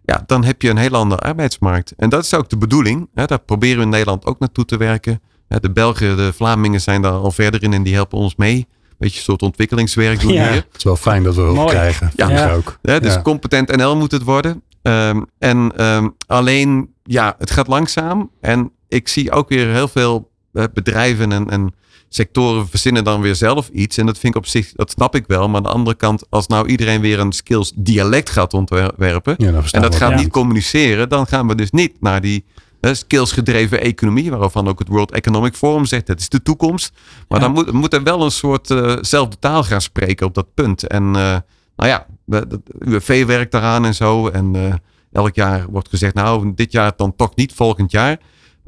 ja, 0.09 0.23
dan 0.25 0.43
heb 0.43 0.61
je 0.61 0.69
een 0.69 0.77
heel 0.77 0.91
andere 0.93 1.21
arbeidsmarkt. 1.21 1.93
En 1.97 2.09
dat 2.09 2.23
is 2.23 2.33
ook 2.33 2.49
de 2.49 2.57
bedoeling. 2.57 3.09
Hè, 3.13 3.25
daar 3.25 3.39
proberen 3.39 3.77
we 3.77 3.83
in 3.83 3.89
Nederland 3.89 4.25
ook 4.25 4.39
naartoe 4.39 4.65
te 4.65 4.77
werken. 4.77 5.21
De 5.47 5.71
Belgen, 5.71 6.17
de 6.17 6.33
Vlamingen 6.33 6.81
zijn 6.81 7.01
daar 7.01 7.11
al 7.11 7.31
verder 7.31 7.63
in 7.63 7.73
en 7.73 7.83
die 7.83 7.93
helpen 7.93 8.17
ons 8.17 8.35
mee. 8.35 8.67
Beetje 8.97 9.17
een 9.17 9.23
soort 9.23 9.41
ontwikkelingswerk 9.41 10.19
doen 10.21 10.33
ja. 10.33 10.43
hier. 10.43 10.55
Het 10.55 10.77
is 10.77 10.83
wel 10.83 10.95
fijn 10.95 11.23
dat 11.23 11.35
we 11.35 11.41
hulp 11.41 11.67
krijgen. 11.67 12.11
Ja, 12.15 12.29
ja. 12.29 12.53
ook. 12.53 12.79
Ja, 12.81 12.99
dus 12.99 13.21
competent 13.21 13.75
NL 13.75 13.95
moet 13.95 14.11
het 14.11 14.23
worden. 14.23 14.63
Um, 14.81 15.25
en 15.37 15.85
um, 15.85 16.15
alleen, 16.27 16.93
ja, 17.03 17.35
het 17.37 17.51
gaat 17.51 17.67
langzaam. 17.67 18.31
En 18.41 18.71
ik 18.87 19.07
zie 19.07 19.31
ook 19.31 19.49
weer 19.49 19.67
heel 19.67 19.87
veel 19.87 20.31
bedrijven 20.73 21.31
en, 21.31 21.49
en 21.49 21.73
sectoren 22.09 22.67
verzinnen 22.67 23.03
dan 23.03 23.21
weer 23.21 23.35
zelf 23.35 23.69
iets. 23.69 23.97
En 23.97 24.05
dat 24.05 24.17
vind 24.17 24.35
ik 24.35 24.41
op 24.41 24.47
zich, 24.47 24.71
dat 24.71 24.91
snap 24.91 25.15
ik 25.15 25.23
wel. 25.27 25.47
Maar 25.47 25.57
aan 25.57 25.63
de 25.63 25.69
andere 25.69 25.95
kant, 25.95 26.23
als 26.29 26.47
nou 26.47 26.67
iedereen 26.67 27.01
weer 27.01 27.19
een 27.19 27.31
skills 27.31 27.71
dialect 27.75 28.29
gaat 28.29 28.53
ontwerpen. 28.53 29.33
Ja, 29.37 29.61
en 29.71 29.81
dat 29.81 29.95
gaat 29.95 30.15
niet 30.15 30.29
communiceren. 30.29 31.09
Dan 31.09 31.27
gaan 31.27 31.47
we 31.47 31.55
dus 31.55 31.71
niet 31.71 32.01
naar 32.01 32.21
die 32.21 32.45
uh, 32.81 32.93
skills 32.93 33.31
gedreven 33.31 33.81
economie. 33.81 34.31
Waarvan 34.31 34.67
ook 34.67 34.79
het 34.79 34.87
World 34.87 35.11
Economic 35.11 35.55
Forum 35.55 35.85
zegt, 35.85 36.07
dat 36.07 36.19
is 36.19 36.29
de 36.29 36.41
toekomst. 36.41 36.91
Maar 37.27 37.39
dan 37.39 37.51
moet, 37.51 37.71
moet 37.71 37.93
er 37.93 38.03
wel 38.03 38.23
een 38.23 38.31
soort 38.31 38.69
uh, 38.69 38.97
zelfde 39.01 39.39
taal 39.39 39.63
gaan 39.63 39.81
spreken 39.81 40.25
op 40.25 40.33
dat 40.33 40.53
punt. 40.53 40.87
En 40.87 41.03
uh, 41.03 41.37
nou 41.75 41.89
ja, 41.89 42.05
de 42.25 42.61
UWV 42.79 43.25
werkt 43.25 43.51
daaraan 43.51 43.85
en 43.85 43.95
zo. 43.95 44.27
En 44.27 44.81
elk 45.11 45.35
jaar 45.35 45.65
wordt 45.69 45.89
gezegd, 45.89 46.13
nou 46.13 46.51
dit 46.55 46.71
jaar 46.71 46.93
dan 46.95 47.15
toch 47.15 47.35
niet, 47.35 47.53
volgend 47.53 47.91
jaar. 47.91 48.19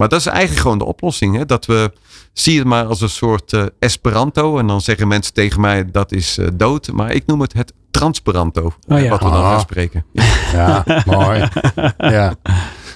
Maar 0.02 0.10
dat 0.10 0.20
is 0.20 0.26
eigenlijk 0.26 0.62
gewoon 0.62 0.78
de 0.78 0.86
oplossing. 0.86 1.36
Hè? 1.36 1.46
Dat 1.46 1.66
we, 1.66 1.92
zie 2.34 2.58
het 2.58 2.68
maar 2.68 2.86
als 2.86 3.02
een 3.02 3.10
soort 3.10 3.54
uh, 3.54 3.66
Esperanto. 3.80 4.58
En 4.58 4.68
dan 4.68 4.82
zeggen 4.82 5.08
mensen 5.08 5.34
tegen 5.34 5.62
mij 5.62 5.92
dat 5.92 6.12
is 6.12 6.38
uh, 6.38 6.48
dood. 6.54 6.92
Maar 6.92 7.12
ik 7.12 7.26
noem 7.26 7.42
het 7.42 7.54
het 7.54 7.74
Transperanto. 7.92 8.74
Oh, 8.88 9.00
ja. 9.00 9.10
Wat 9.10 9.24
we 9.24 9.30
dan 9.30 9.44
gaan 9.44 9.60
spreken. 9.60 10.06
Ja, 10.14 10.84
ja 10.86 11.04
mooi. 11.06 11.48
Ja. 11.98 12.36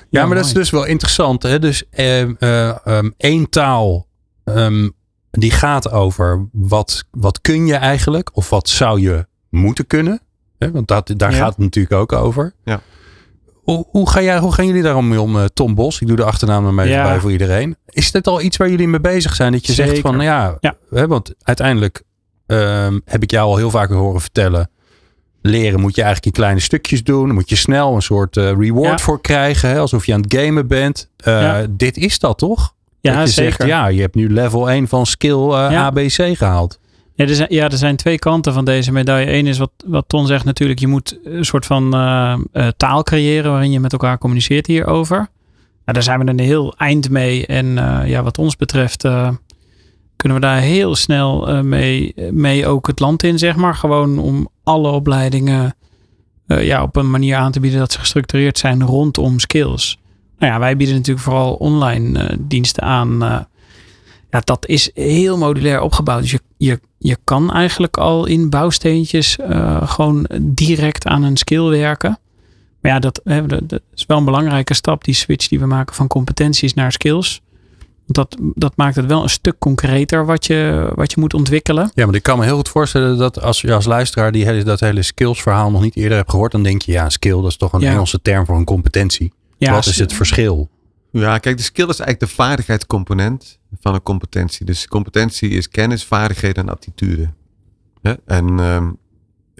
Ja, 0.09 0.25
maar 0.25 0.35
dat 0.35 0.45
is 0.45 0.53
dus 0.53 0.69
wel 0.69 0.85
interessant. 0.85 1.43
Hè? 1.43 1.59
Dus 1.59 1.83
uh, 1.91 2.19
um, 2.85 3.13
één 3.17 3.49
taal 3.49 4.07
um, 4.43 4.93
die 5.31 5.51
gaat 5.51 5.91
over 5.91 6.47
wat, 6.51 7.03
wat 7.11 7.41
kun 7.41 7.65
je 7.65 7.75
eigenlijk 7.75 8.29
of 8.33 8.49
wat 8.49 8.69
zou 8.69 8.99
je 8.99 9.25
moeten 9.49 9.87
kunnen. 9.87 10.21
Hè? 10.57 10.71
Want 10.71 10.87
dat, 10.87 11.13
daar 11.17 11.31
Ja. 11.31 11.37
gaat 11.37 11.49
het 11.49 11.57
natuurlijk 11.57 11.95
ook 11.95 12.11
over. 12.11 12.53
Ja. 12.63 12.81
Hoe, 13.65 13.85
hoe, 13.89 14.09
ga 14.09 14.21
jij, 14.21 14.37
hoe 14.39 14.53
gaan 14.53 14.65
jullie 14.67 14.81
daarom 14.81 15.07
mee 15.07 15.21
om, 15.21 15.37
eh, 15.37 15.43
Tom 15.53 15.75
Bos? 15.75 16.01
Ik 16.01 16.07
doe 16.07 16.15
de 16.15 16.23
achternaam 16.23 16.63
maar 16.63 16.73
mee 16.73 16.89
Ja. 16.89 17.03
bij 17.03 17.19
voor 17.19 17.31
iedereen. 17.31 17.75
Is 17.87 18.11
dit 18.11 18.27
al 18.27 18.41
iets 18.41 18.57
waar 18.57 18.69
jullie 18.69 18.87
mee 18.87 18.99
bezig 19.01 19.35
zijn? 19.35 19.51
Dat 19.51 19.65
je 19.65 19.73
zegt 19.73 19.99
van, 19.99 20.11
nou 20.11 20.23
ja, 20.23 20.57
Ja. 20.59 20.75
Hè, 20.89 21.07
want 21.07 21.33
uiteindelijk 21.41 22.03
ehm, 22.47 22.99
heb 23.05 23.23
ik 23.23 23.31
jou 23.31 23.47
al 23.47 23.57
heel 23.57 23.69
vaak 23.69 23.89
horen 23.89 24.21
vertellen. 24.21 24.69
Leren 25.41 25.79
moet 25.79 25.95
je 25.95 26.01
eigenlijk 26.01 26.35
in 26.35 26.41
kleine 26.41 26.59
stukjes 26.59 27.03
doen. 27.03 27.25
Dan 27.25 27.35
moet 27.35 27.49
je 27.49 27.55
snel 27.55 27.95
een 27.95 28.01
soort 28.01 28.37
eh, 28.37 28.43
reward 28.51 28.99
Ja. 28.99 29.05
voor 29.05 29.21
krijgen. 29.21 29.69
Hè, 29.69 29.79
alsof 29.79 30.05
je 30.05 30.13
aan 30.13 30.21
het 30.21 30.33
gamen 30.35 30.67
bent. 30.67 31.09
Eh. 31.17 31.57
Dit 31.69 31.97
is 31.97 32.19
dat 32.19 32.37
toch? 32.37 32.73
Ja, 32.99 33.15
dat 33.17 33.27
je 33.27 33.33
zeker. 33.33 33.53
zegt, 33.53 33.69
ja, 33.69 33.87
je 33.87 34.01
hebt 34.01 34.15
nu 34.15 34.29
level 34.33 34.69
1 34.71 34.87
van 34.87 35.05
skill. 35.05 35.51
ABC 35.53 36.37
gehaald. 36.37 36.79
Ja 37.15 37.25
er, 37.25 37.35
zijn, 37.35 37.53
ja, 37.53 37.69
er 37.69 37.77
zijn 37.77 37.95
twee 37.95 38.19
kanten 38.19 38.53
van 38.53 38.65
deze 38.65 38.91
medaille. 38.91 39.33
Eén 39.33 39.47
is 39.47 39.57
wat, 39.57 39.71
wat 39.85 40.05
Ton 40.07 40.27
zegt 40.27 40.45
natuurlijk. 40.45 40.79
Je 40.79 40.87
moet 40.87 41.19
een 41.23 41.45
soort 41.45 41.65
van 41.65 41.93
eh, 41.93 42.37
eh, 42.51 42.67
taal 42.77 43.03
creëren 43.03 43.51
waarin 43.51 43.71
je 43.71 43.79
met 43.79 43.91
elkaar 43.91 44.17
communiceert 44.17 44.67
hierover. 44.67 45.17
Nou, 45.17 45.27
daar 45.85 46.03
zijn 46.03 46.19
we 46.19 46.29
een 46.29 46.39
heel 46.39 46.75
eind 46.77 47.09
mee. 47.09 47.45
En 47.45 47.77
eh, 47.77 48.09
ja, 48.09 48.23
wat 48.23 48.37
ons 48.37 48.55
betreft 48.55 49.01
kunnen 50.15 50.39
we 50.39 50.45
daar 50.45 50.59
heel 50.59 50.95
snel 50.95 51.63
mee, 51.63 52.13
mee 52.31 52.67
ook 52.67 52.87
het 52.87 52.99
land 52.99 53.23
in, 53.23 53.39
zeg 53.39 53.55
maar. 53.55 53.75
Gewoon 53.75 54.19
om 54.19 54.49
alle 54.63 54.89
opleidingen 54.89 55.75
ja, 56.45 56.83
op 56.83 56.95
een 56.95 57.09
manier 57.09 57.35
aan 57.35 57.51
te 57.51 57.59
bieden 57.59 57.79
dat 57.79 57.91
ze 57.91 57.99
gestructureerd 57.99 58.57
zijn 58.57 58.83
rondom 58.83 59.39
skills. 59.39 59.99
Nou 60.39 60.53
ja, 60.53 60.59
wij 60.59 60.77
bieden 60.77 60.95
natuurlijk 60.95 61.25
vooral 61.25 61.53
online 61.53 62.37
diensten 62.39 62.83
aan. 62.83 63.47
Ja, 64.35 64.41
dat 64.43 64.67
is 64.67 64.89
heel 64.93 65.37
modulair 65.37 65.81
opgebouwd. 65.81 66.21
Dus 66.21 66.31
je, 66.31 66.39
je, 66.57 66.79
je 66.97 67.17
kan 67.23 67.51
eigenlijk 67.51 67.97
al 67.97 68.25
in 68.25 68.49
bouwsteentjes 68.49 69.37
eh, 69.37 69.89
gewoon 69.89 70.29
direct 70.41 71.05
aan 71.07 71.23
een 71.23 71.37
skill 71.37 71.63
werken. 71.63 72.19
Maar 72.81 72.91
ja, 72.91 72.99
dat, 72.99 73.21
hè, 73.23 73.45
dat, 73.45 73.69
dat 73.69 73.81
is 73.93 74.05
wel 74.05 74.17
een 74.17 74.25
belangrijke 74.25 74.73
stap, 74.73 75.03
die 75.03 75.13
switch 75.13 75.47
die 75.47 75.59
we 75.59 75.65
maken 75.65 75.95
van 75.95 76.07
competenties 76.07 76.73
naar 76.73 76.91
skills. 76.91 77.41
Dat, 78.07 78.37
dat 78.53 78.73
maakt 78.75 78.95
het 78.95 79.05
wel 79.05 79.23
een 79.23 79.29
stuk 79.29 79.55
concreter 79.59 80.25
wat 80.25 80.45
je, 80.45 80.91
wat 80.95 81.11
je 81.11 81.19
moet 81.19 81.33
ontwikkelen. 81.33 81.91
Ja, 81.93 82.05
maar 82.05 82.15
ik 82.15 82.23
kan 82.23 82.37
me 82.37 82.45
heel 82.45 82.55
goed 82.55 82.69
voorstellen 82.69 83.17
dat 83.17 83.41
als 83.41 83.61
je 83.61 83.73
als 83.73 83.85
luisteraar 83.85 84.31
die 84.31 84.45
hele, 84.45 84.63
dat 84.63 84.79
hele 84.79 85.01
skills 85.01 85.41
verhaal 85.41 85.71
nog 85.71 85.81
niet 85.81 85.95
eerder 85.95 86.17
hebt 86.17 86.29
gehoord. 86.29 86.51
Dan 86.51 86.63
denk 86.63 86.81
je, 86.81 86.91
ja, 86.91 87.09
skill, 87.09 87.41
dat 87.41 87.45
is 87.45 87.57
toch 87.57 87.73
een 87.73 87.79
Ja. 87.79 87.91
Engelse 87.91 88.21
term 88.21 88.45
voor 88.45 88.57
een 88.57 88.65
competentie. 88.65 89.33
Ja, 89.57 89.71
Wat 89.71 89.85
is 89.85 89.99
het 89.99 90.13
verschil? 90.13 90.69
Ja, 91.11 91.37
kijk, 91.37 91.57
de 91.57 91.63
skill 91.63 91.87
is 91.87 91.99
eigenlijk 91.99 92.19
de 92.19 92.35
vaardigheidscomponent 92.35 93.59
van 93.79 93.93
een 93.93 94.03
competentie. 94.03 94.65
Dus 94.65 94.87
competentie 94.87 95.49
is 95.49 95.69
kennis, 95.69 96.03
vaardigheden 96.05 96.63
en 96.63 96.69
attitude. 96.73 97.29
En 98.25 98.59
ehm, 98.59 98.91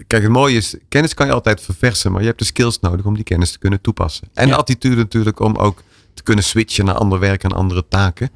kijk, 0.06 0.22
het 0.22 0.32
mooie 0.32 0.56
is, 0.56 0.76
kennis 0.88 1.14
kan 1.14 1.26
je 1.26 1.32
altijd 1.32 1.60
verversen, 1.60 2.12
maar 2.12 2.20
je 2.20 2.26
hebt 2.26 2.38
de 2.38 2.44
skills 2.44 2.80
nodig 2.80 3.04
om 3.04 3.14
die 3.14 3.24
kennis 3.24 3.52
te 3.52 3.58
kunnen 3.58 3.80
toepassen. 3.80 4.28
En 4.34 4.46
Ja. 4.46 4.52
de 4.52 4.58
attitude 4.60 4.96
natuurlijk 4.96 5.40
om 5.40 5.56
ook 5.56 5.82
te 6.14 6.22
kunnen 6.22 6.44
switchen 6.44 6.84
naar 6.84 6.94
ander 6.94 7.18
werk 7.18 7.44
en 7.44 7.52
andere 7.52 7.84
taken. 7.88 8.30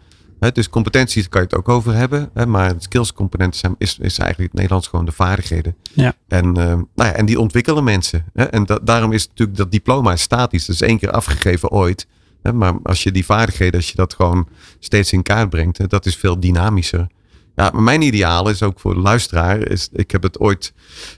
Dus 0.52 0.68
competenties 0.68 1.28
kan 1.28 1.40
je 1.40 1.46
het 1.46 1.56
ook 1.56 1.68
over 1.68 1.94
hebben, 1.94 2.30
hè, 2.34 2.46
maar 2.46 2.74
skills-component 2.78 3.56
zijn- 3.56 3.74
is, 3.78 3.90
is 3.90 3.98
eigenlijk 4.18 4.38
in 4.38 4.44
het 4.44 4.54
Nederlands 4.54 4.86
gewoon 4.88 5.04
de 5.04 5.12
vaardigheden. 5.12 5.76
Ja. 5.94 6.14
En, 6.28 6.44
ehm, 6.44 6.76
nou 6.94 7.08
ja, 7.08 7.12
en 7.12 7.26
die 7.26 7.40
ontwikkelen 7.40 7.84
mensen. 7.84 8.24
En 8.34 8.64
da- 8.66 8.78
daarom 8.82 9.12
is 9.12 9.28
natuurlijk 9.28 9.58
dat 9.58 9.70
diploma 9.72 10.12
is 10.12 10.22
statisch. 10.22 10.66
Dat 10.66 10.74
is 10.74 10.80
één 10.82 10.98
keer 10.98 11.10
afgegeven 11.10 11.70
ooit. 11.70 12.06
Maar 12.54 12.74
als 12.82 13.02
je 13.02 13.12
die 13.12 13.24
vaardigheden, 13.24 13.74
als 13.80 13.88
je 13.88 13.96
dat 13.96 14.14
gewoon 14.14 14.48
steeds 14.78 15.12
in 15.12 15.22
kaart 15.22 15.50
brengt, 15.50 15.90
dat 15.90 16.06
is 16.06 16.16
veel 16.16 16.40
dynamischer. 16.40 17.06
Ja, 17.56 17.70
maar 17.72 17.82
mijn 17.82 18.02
ideaal 18.02 18.48
is 18.48 18.62
ook 18.62 18.80
voor 18.80 18.94
de 18.94 19.00
luisteraar. 19.00 19.58
Is, 19.58 19.88
ik 19.92 20.10
heb 20.10 20.22
het 20.22 20.38
ooit 20.38 20.72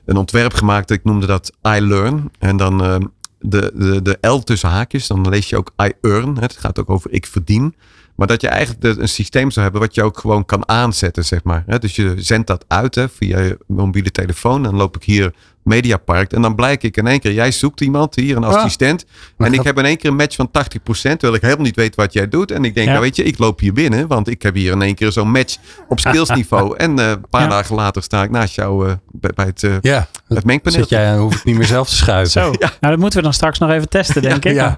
een 0.04 0.16
ontwerp 0.16 0.54
gemaakt. 0.54 0.90
Ik 0.90 1.04
noemde 1.04 1.26
dat 1.26 1.52
I 1.66 1.80
Learn. 1.80 2.30
En 2.38 2.56
dan 2.56 2.84
ehm, 2.84 3.02
de, 3.38 3.72
de, 3.74 4.02
de 4.02 4.28
L 4.28 4.38
tussen 4.38 4.68
haakjes. 4.68 5.06
Dan 5.06 5.28
lees 5.28 5.48
je 5.48 5.56
ook 5.56 5.72
I 5.82 5.92
Earn. 6.00 6.38
Het 6.38 6.56
gaat 6.56 6.78
ook 6.78 6.90
over 6.90 7.12
ik 7.12 7.26
verdien. 7.26 7.74
Maar 8.16 8.26
dat 8.26 8.40
je 8.40 8.48
eigenlijk 8.48 8.98
een 8.98 9.08
systeem 9.08 9.50
zou 9.50 9.64
hebben 9.64 9.80
wat 9.80 9.94
je 9.94 10.02
ook 10.02 10.18
gewoon 10.18 10.44
kan 10.44 10.68
aanzetten, 10.68 11.24
zeg 11.24 11.42
maar. 11.42 11.80
Dus 11.80 11.96
je 11.96 12.14
zendt 12.16 12.46
dat 12.46 12.64
uit 12.68 13.06
via 13.10 13.38
je 13.38 13.58
mobiele 13.66 14.10
telefoon. 14.10 14.62
Dan 14.62 14.76
loop 14.76 14.96
ik 14.96 15.02
hier 15.02 15.34
Mediapark. 15.62 16.32
En 16.32 16.42
dan 16.42 16.54
blijk 16.54 16.82
ik 16.82 16.96
in 16.96 17.06
één 17.06 17.20
keer, 17.20 17.32
jij 17.32 17.50
zoekt 17.50 17.80
iemand 17.80 18.14
hier, 18.14 18.36
een 18.36 18.44
Ah. 18.44 18.54
assistent. 18.54 19.04
En 19.38 19.52
ik 19.52 19.62
heb 19.62 19.78
in 19.78 19.84
één 19.84 19.96
keer 19.96 20.10
een 20.10 20.16
match 20.16 20.36
van 20.36 20.50
80%, 20.50 21.18
terwijl 21.18 21.34
ik 21.34 21.40
helemaal 21.42 21.64
niet 21.64 21.76
weet 21.76 21.94
wat 21.94 22.12
jij 22.12 22.28
doet. 22.28 22.50
En 22.50 22.64
ik 22.64 22.74
denk, 22.74 22.86
Ja. 22.88 22.94
ja. 22.94 23.00
weet 23.00 23.16
je, 23.16 23.22
ik 23.22 23.38
loop 23.38 23.60
hier 23.60 23.72
binnen, 23.72 24.06
want 24.06 24.28
ik 24.28 24.42
heb 24.42 24.54
hier 24.54 24.72
in 24.72 24.82
één 24.82 24.94
keer 24.94 25.12
zo'n 25.12 25.30
match 25.30 25.56
op 25.88 26.00
skillsniveau. 26.06 26.76
en 26.76 26.98
eh, 26.98 27.08
een 27.08 27.28
paar 27.30 27.42
Ja. 27.42 27.48
dagen 27.48 27.74
later 27.74 28.02
sta 28.02 28.22
ik 28.22 28.30
naast 28.30 28.54
jou 28.54 28.88
eh, 28.88 28.94
bij, 29.12 29.30
bij 29.34 29.44
het, 29.46 29.62
eh, 29.62 29.74
Ja, 29.80 30.08
het 30.28 30.44
mengpaneel. 30.44 30.78
zit 30.78 30.88
jij, 30.88 31.16
hoef 31.16 31.34
ik 31.36 31.44
niet 31.44 31.56
meer 31.56 31.66
zelf 31.66 31.88
te 31.88 31.94
schuiven. 31.96 32.30
Zo, 32.30 32.50
nou 32.60 32.70
dat 32.80 32.98
moeten 32.98 33.18
we 33.18 33.24
dan 33.24 33.32
straks 33.34 33.58
nog 33.58 33.70
even 33.70 33.88
testen, 33.88 34.22
denk 34.32 34.44
ik. 34.44 34.52
Ja. 34.54 34.76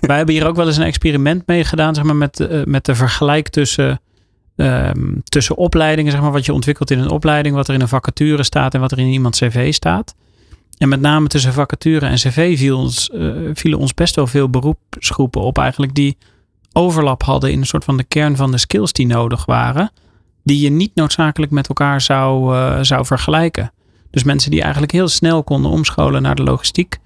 Wij 0.00 0.16
hebben 0.16 0.34
hier 0.34 0.46
ook 0.46 0.56
wel 0.56 0.66
eens 0.66 0.76
een 0.76 0.84
experiment 0.84 1.46
mee 1.46 1.64
gedaan, 1.64 1.94
zeg 1.94 2.04
maar, 2.04 2.16
met, 2.16 2.40
eh, 2.40 2.64
met 2.64 2.84
de 2.84 2.94
vergelijk 2.94 3.48
tussen, 3.48 4.00
ehm, 4.60 5.14
tussen 5.24 5.56
opleidingen, 5.56 6.12
zeg 6.12 6.20
maar, 6.20 6.32
wat 6.32 6.44
je 6.44 6.52
ontwikkelt 6.52 6.90
in 6.90 6.98
een 6.98 7.10
opleiding, 7.10 7.54
wat 7.54 7.68
er 7.68 7.74
in 7.74 7.80
een 7.80 7.88
vacature 7.88 8.42
staat 8.42 8.74
en 8.74 8.80
wat 8.80 8.92
er 8.92 8.98
in 8.98 9.06
iemands 9.06 9.38
cv 9.38 9.72
staat. 9.72 10.14
En 10.78 10.88
met 10.88 11.00
name 11.00 11.26
tussen 11.26 11.52
vacature 11.52 12.06
en 12.06 12.14
cv 12.14 12.58
viel 12.58 12.78
ons, 12.78 13.10
eh, 13.10 13.30
vielen 13.54 13.78
ons 13.78 13.94
best 13.94 14.14
wel 14.16 14.26
veel 14.26 14.48
beroepsgroepen 14.50 15.40
op 15.40 15.58
eigenlijk 15.58 15.94
die 15.94 16.16
overlap 16.72 17.22
hadden 17.22 17.50
in 17.52 17.58
een 17.58 17.66
soort 17.66 17.84
van 17.84 17.96
de 17.96 18.04
kern 18.04 18.36
van 18.36 18.50
de 18.50 18.58
skills 18.58 18.92
die 18.92 19.06
nodig 19.06 19.44
waren, 19.44 19.92
die 20.44 20.60
je 20.60 20.70
niet 20.70 20.94
noodzakelijk 20.94 21.52
met 21.52 21.68
elkaar 21.68 22.00
zou, 22.00 22.54
eh, 22.56 22.78
zou 22.80 23.06
vergelijken. 23.06 23.72
Dus 24.10 24.22
mensen 24.24 24.50
die 24.50 24.62
eigenlijk 24.62 24.92
heel 24.92 25.08
snel 25.08 25.42
konden 25.44 25.70
omscholen 25.70 26.22
naar 26.22 26.34
de 26.34 26.42
logistiek. 26.42 26.98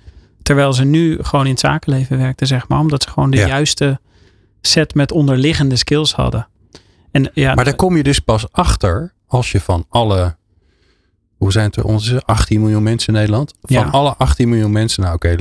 Terwijl 0.43 0.73
ze 0.73 0.85
nu 0.85 1.19
gewoon 1.23 1.45
in 1.45 1.51
het 1.51 1.61
zakenleven 1.61 2.19
werkten, 2.19 2.47
zeg 2.47 2.69
maar. 2.69 2.79
Omdat 2.79 3.03
ze 3.03 3.09
gewoon 3.09 3.31
de 3.31 3.37
Ja. 3.37 3.47
juiste 3.47 4.01
set 4.61 4.95
met 4.95 5.13
onderliggende 5.13 5.77
skills 5.77 6.13
hadden. 6.15 6.49
En 7.15 7.31
ja, 7.35 7.55
Maar 7.55 7.65
daar 7.65 7.77
kom 7.77 7.97
je 7.97 8.03
dus 8.03 8.19
pas 8.19 8.47
achter 8.53 9.13
als 9.27 9.53
je 9.53 9.61
van 9.61 9.87
alle, 9.89 10.37
hoe 11.37 11.53
zijn 11.53 11.67
het 11.67 11.77
er 11.77 11.85
ondertussen, 11.85 12.25
18 12.25 12.61
miljoen 12.61 12.83
mensen 12.83 13.09
in 13.15 13.21
Nederland? 13.21 13.55
Van 13.63 13.77
Ja. 13.77 13.85
alle 13.91 14.15
18 14.17 14.49
miljoen 14.49 14.73
mensen, 14.73 15.03
nou 15.03 15.15
oké, 15.15 15.37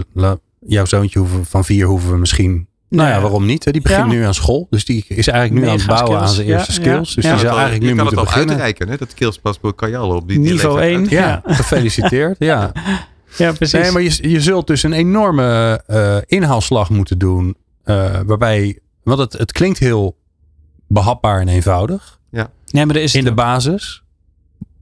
jouw 0.67 0.85
zoontje 0.85 1.19
hoeven, 1.19 1.45
van 1.45 1.65
vier 1.65 1.85
hoeven 1.85 2.11
we 2.11 2.17
misschien, 2.17 2.67
nou 2.89 3.09
ja, 3.09 3.15
Ja. 3.15 3.21
waarom 3.21 3.45
niet? 3.45 3.65
Hè? 3.65 3.71
Die 3.71 3.81
begint 3.81 4.11
Ja. 4.11 4.17
nu 4.17 4.23
aan 4.23 4.33
school, 4.33 4.67
dus 4.69 4.85
die 4.85 5.05
is 5.07 5.27
eigenlijk 5.27 5.65
nu 5.65 5.71
aan 5.71 5.77
het 5.77 5.87
bouwen 5.87 6.19
aan 6.19 6.29
zijn 6.29 6.47
eerste 6.47 6.71
ja. 6.71 6.77
skills. 6.79 7.13
Dus 7.15 7.23
Ja. 7.23 7.29
die 7.29 7.39
Je 7.39 7.45
zou 7.45 7.51
al- 7.53 7.59
eigenlijk 7.59 7.81
nu 7.81 7.89
je 7.89 7.95
kan 7.95 8.03
moeten 8.03 8.19
het 8.23 8.27
al 8.27 8.33
beginnen. 8.33 8.49
uitreiken, 8.63 8.89
hè? 8.89 8.97
dat 8.97 9.11
skillspaspoort 9.11 9.75
kan 9.75 9.89
je 9.89 9.97
al 9.97 10.15
op 10.15 10.27
die 10.27 10.39
die 10.39 10.51
Niveau 10.51 10.79
leeftijd 10.79 11.11
één. 11.11 11.19
uit- 11.21 11.43
Ja, 11.45 11.53
gefeliciteerd. 11.55 12.35
Ja. 12.39 12.71
ja, 13.37 13.51
precies. 13.51 13.79
Nee, 13.81 13.91
maar 13.91 14.01
je, 14.01 14.29
je 14.29 14.41
zult 14.41 14.67
dus 14.67 14.83
een 14.83 14.93
enorme 14.93 15.81
eh, 15.87 16.17
inhaalslag 16.25 16.89
moeten 16.89 17.17
doen. 17.17 17.55
eh, 17.83 18.19
waarbij, 18.25 18.79
want 19.03 19.19
het, 19.19 19.33
het 19.33 19.51
klinkt 19.51 19.79
heel 19.79 20.17
behapbaar 20.93 21.39
en 21.41 21.47
eenvoudig 21.47 22.19
nee, 22.71 22.85
maar 22.85 22.95
er 22.95 23.01
is 23.01 23.15
in 23.15 23.23
de 23.23 23.33
basis. 23.33 24.03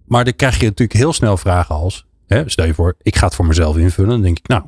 Maar 0.05 0.23
dan 0.23 0.35
krijg 0.35 0.59
je 0.59 0.65
natuurlijk 0.65 0.99
heel 0.99 1.13
snel 1.13 1.37
vragen 1.37 1.75
als, 1.75 2.05
hè, 2.27 2.49
stel 2.49 2.65
je 2.65 2.73
voor, 2.73 2.95
ik 3.01 3.15
ga 3.15 3.25
het 3.25 3.35
voor 3.35 3.45
mezelf 3.45 3.77
invullen. 3.77 4.09
Dan 4.09 4.21
denk 4.21 4.37
ik, 4.37 4.47
nou, 4.47 4.63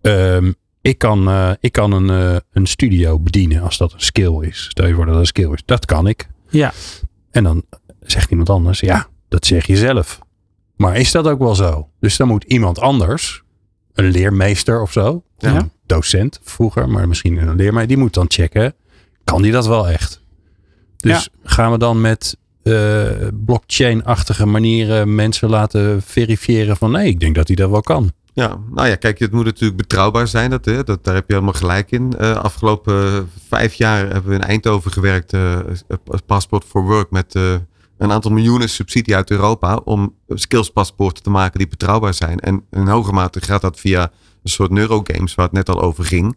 ehm, 0.00 0.52
ik 0.80 0.98
kan, 0.98 1.28
eh, 1.28 1.50
ik 1.60 1.72
kan 1.72 1.92
een, 1.92 2.10
eh, 2.10 2.36
een 2.52 2.66
studio 2.66 3.18
bedienen 3.20 3.62
als 3.62 3.78
dat 3.78 3.92
een 3.92 4.00
skill 4.00 4.40
is. 4.40 4.66
Stel 4.68 4.86
je 4.86 4.94
voor 4.94 5.04
dat 5.04 5.12
dat 5.12 5.22
een 5.22 5.28
skill 5.28 5.52
is. 5.52 5.62
Dat 5.64 5.84
kan 5.84 6.06
ik. 6.06 6.28
Ja. 6.48 6.72
En 7.30 7.44
dan 7.44 7.64
zegt 8.00 8.30
iemand 8.30 8.50
anders, 8.50 8.80
ja, 8.80 9.06
dat 9.28 9.46
zeg 9.46 9.66
je 9.66 9.76
zelf. 9.76 10.18
Maar 10.76 10.96
is 10.96 11.10
dat 11.10 11.26
ook 11.26 11.38
wel 11.38 11.54
zo? 11.54 11.88
Dus 12.00 12.16
dan 12.16 12.28
moet 12.28 12.44
iemand 12.44 12.78
anders, 12.78 13.42
een 13.92 14.10
leermeester 14.10 14.82
of 14.82 14.92
zo, 14.92 15.22
Ja. 15.38 15.54
een 15.56 15.70
docent 15.86 16.40
vroeger, 16.42 16.88
maar 16.88 17.08
misschien 17.08 17.36
een 17.36 17.56
leermeester, 17.56 17.88
die 17.88 17.96
moet 17.96 18.14
dan 18.14 18.26
checken, 18.28 18.74
kan 19.24 19.42
die 19.42 19.52
dat 19.52 19.66
wel 19.66 19.88
echt? 19.88 20.19
Dus 21.00 21.28
gaan 21.42 21.72
we 21.72 21.78
dan 21.78 22.00
met 22.00 22.36
eh, 22.62 23.02
blockchain-achtige 23.44 24.46
manieren 24.46 25.14
mensen 25.14 25.48
laten 25.48 26.02
verifiëren 26.02 26.76
van 26.76 26.90
nee, 26.90 27.08
ik 27.08 27.20
denk 27.20 27.34
dat 27.34 27.46
hij 27.46 27.56
dat 27.56 27.70
wel 27.70 27.80
kan. 27.80 28.12
Ja, 28.32 28.58
nou 28.70 28.88
ja, 28.88 28.94
kijk, 28.94 29.18
het 29.18 29.32
moet 29.32 29.44
natuurlijk 29.44 29.76
betrouwbaar 29.76 30.28
zijn. 30.28 30.50
Dat, 30.50 30.64
hè, 30.64 30.84
dat, 30.84 31.04
daar 31.04 31.14
heb 31.14 31.24
je 31.26 31.32
helemaal 31.34 31.54
gelijk 31.54 31.90
in. 31.90 32.14
Eh, 32.18 32.36
afgelopen 32.36 33.12
eh, 33.12 33.20
vijf 33.48 33.74
jaar 33.74 33.98
hebben 33.98 34.30
we 34.30 34.34
in 34.34 34.42
Eindhoven 34.42 34.92
gewerkt 34.92 35.32
eh, 35.32 35.58
als 36.06 36.20
Passport 36.26 36.64
for 36.64 36.82
Work 36.82 37.10
met 37.10 37.34
eh, 37.34 37.54
een 37.98 38.12
aantal 38.12 38.30
miljoenen 38.30 38.68
subsidie 38.68 39.14
uit 39.16 39.30
Europa 39.30 39.76
om 39.84 40.14
skillspaspoorten 40.28 41.22
te 41.22 41.30
maken 41.30 41.58
die 41.58 41.68
betrouwbaar 41.68 42.14
zijn. 42.14 42.38
En 42.38 42.64
in 42.70 42.86
hoge 42.86 43.12
mate 43.12 43.40
gaat 43.40 43.60
dat 43.60 43.80
via 43.80 44.02
een 44.42 44.50
soort 44.50 44.70
neurogames 44.70 45.34
waar 45.34 45.46
het 45.46 45.54
net 45.54 45.68
al 45.68 45.80
over 45.80 46.04
ging. 46.04 46.36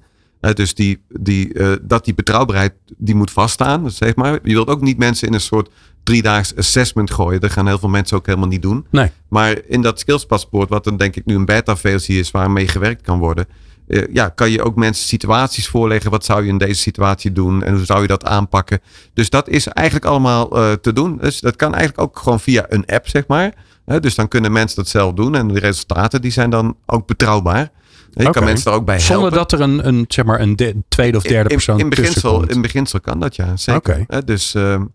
Dus 0.52 0.74
die, 0.74 1.02
die, 1.08 1.54
eh, 1.54 1.72
dat 1.82 2.06
die 2.06 2.14
betrouwbaarheid 2.14 2.74
die 2.98 3.16
moet 3.16 3.32
vaststaan, 3.32 3.92
zeg 3.92 4.16
maar. 4.16 4.40
Je 4.44 4.54
wilt 4.54 4.68
ook 4.68 4.82
niet 4.82 4.98
mensen 4.98 5.28
in 5.28 5.34
een 5.34 5.42
soort 5.42 5.70
driedaags 6.04 6.56
assessment 6.56 7.12
gooien. 7.12 7.42
Dat 7.42 7.52
gaan 7.52 7.68
heel 7.68 7.80
veel 7.80 7.90
mensen 7.90 8.18
ook 8.18 8.26
helemaal 8.26 8.48
niet 8.48 8.62
doen. 8.62 8.86
Nee. 8.90 9.12
Maar 9.28 9.62
in 9.68 9.82
dat 9.82 10.00
skillspaspoort, 10.00 10.70
wat 10.70 10.84
dan 10.84 10.98
denk 10.98 11.16
ik 11.16 11.26
nu 11.26 11.36
een 11.36 11.46
beta-versie 11.46 12.20
is 12.20 12.32
waarmee 12.32 12.68
gewerkt 12.68 13.02
kan 13.02 13.20
worden, 13.20 13.48
eh, 13.88 14.04
ja, 14.14 14.30
kan 14.30 14.52
je 14.52 14.64
ook 14.64 14.76
mensen 14.76 15.08
situaties 15.08 15.68
voorleggen. 15.68 16.12
Wat 16.12 16.26
zou 16.26 16.44
je 16.44 16.50
in 16.50 16.58
deze 16.58 16.82
situatie 16.82 17.32
doen 17.32 17.64
en 17.64 17.76
hoe 17.76 17.86
zou 17.86 18.02
je 18.02 18.08
dat 18.08 18.26
aanpakken? 18.26 18.80
Dus 19.14 19.30
dat 19.30 19.50
is 19.50 19.68
eigenlijk 19.68 20.06
allemaal 20.06 20.58
eh, 20.58 20.72
te 20.72 20.94
doen. 20.94 21.18
Dus 21.18 21.40
dat 21.40 21.56
kan 21.56 21.74
eigenlijk 21.74 22.02
ook 22.02 22.20
gewoon 22.20 22.40
via 22.40 22.66
een 22.70 22.86
app, 22.86 23.08
zeg 23.08 23.28
maar. 23.28 23.54
Dus 24.00 24.16
dan 24.16 24.28
kunnen 24.28 24.52
mensen 24.52 24.76
dat 24.76 24.88
zelf 24.88 25.14
doen 25.14 25.36
en 25.36 25.48
de 25.48 25.60
resultaten 25.60 26.22
die 26.22 26.32
zijn 26.32 26.50
dan 26.50 26.76
ook 26.86 27.08
betrouwbaar. 27.08 27.72
Je 28.14 28.30
kan 28.30 28.44
mensen 28.44 28.72
er 28.72 28.78
ook 28.78 28.86
bij 28.86 28.96
helpen. 28.96 29.14
Zonder 29.14 29.32
dat 29.32 29.52
er 29.52 29.62
een, 29.62 29.88
een, 29.88 30.06
zeg 30.08 30.26
maar 30.26 30.40
een 30.40 30.56
de- 30.56 30.76
tweede 30.88 31.18
of 31.18 31.24
derde 31.24 31.50
persoon 31.50 31.78
in, 31.78 31.84
in, 31.84 31.90
beginsel, 31.90 32.48
in 32.48 32.62
beginsel 32.62 33.00
kan 33.00 33.20
dat, 33.20 33.36
ja. 33.36 33.58
Zeker. 33.58 34.26
Dus, 34.26 34.54
ehm, 34.56 34.86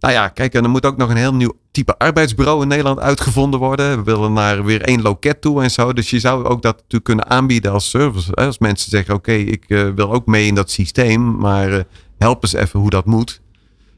nou 0.00 0.14
ja, 0.14 0.28
kijk, 0.28 0.54
en 0.54 0.64
er 0.64 0.70
moet 0.70 0.86
ook 0.86 0.96
nog 0.96 1.10
een 1.10 1.16
heel 1.16 1.34
nieuw 1.34 1.52
type 1.70 1.98
arbeidsbureau 1.98 2.62
in 2.62 2.68
Nederland 2.68 2.98
uitgevonden 2.98 3.60
worden. 3.60 3.96
We 3.96 4.02
willen 4.02 4.32
naar 4.32 4.64
weer 4.64 4.82
één 4.82 5.02
loket 5.02 5.40
toe 5.40 5.62
en 5.62 5.70
zo. 5.70 5.92
Dus 5.92 6.10
je 6.10 6.18
zou 6.18 6.44
ook 6.44 6.62
dat 6.62 6.74
natuurlijk 6.76 7.04
kunnen 7.04 7.30
aanbieden 7.30 7.72
als 7.72 7.90
service. 7.90 8.30
Hè, 8.34 8.46
Als 8.46 8.58
mensen 8.58 8.90
zeggen, 8.90 9.14
oké, 9.14 9.32
ik 9.32 9.64
eh, 9.68 9.88
wil 9.94 10.12
ook 10.12 10.26
mee 10.26 10.46
in 10.46 10.54
dat 10.54 10.70
systeem, 10.70 11.36
maar 11.36 11.72
eh, 11.72 11.84
help 12.18 12.42
eens 12.42 12.52
even 12.52 12.80
hoe 12.80 12.90
dat 12.90 13.04
moet. 13.06 13.40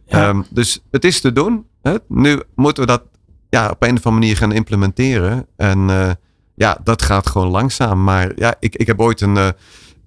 Ja. 0.07 0.29
Ehm, 0.29 0.43
dus 0.51 0.81
het 0.91 1.05
is 1.05 1.21
te 1.21 1.33
doen. 1.33 1.67
Hè. 1.83 1.95
Nu 2.09 2.43
moeten 2.55 2.83
we 2.83 2.89
dat 2.89 3.03
ja, 3.51 3.69
op 3.71 3.83
een 3.83 3.89
of 3.97 4.07
andere 4.07 4.11
manier 4.11 4.37
gaan 4.37 4.53
implementeren. 4.53 5.47
En 5.57 5.91
eh, 5.91 6.11
ja, 6.55 6.79
dat 6.85 7.03
gaat 7.03 7.27
gewoon 7.29 7.49
langzaam. 7.49 8.05
Maar 8.05 8.33
ja, 8.37 8.55
ik, 8.61 8.77
ik 8.77 8.87
heb 8.87 9.01
ooit 9.01 9.21
een, 9.21 9.37
eh, 9.37 9.49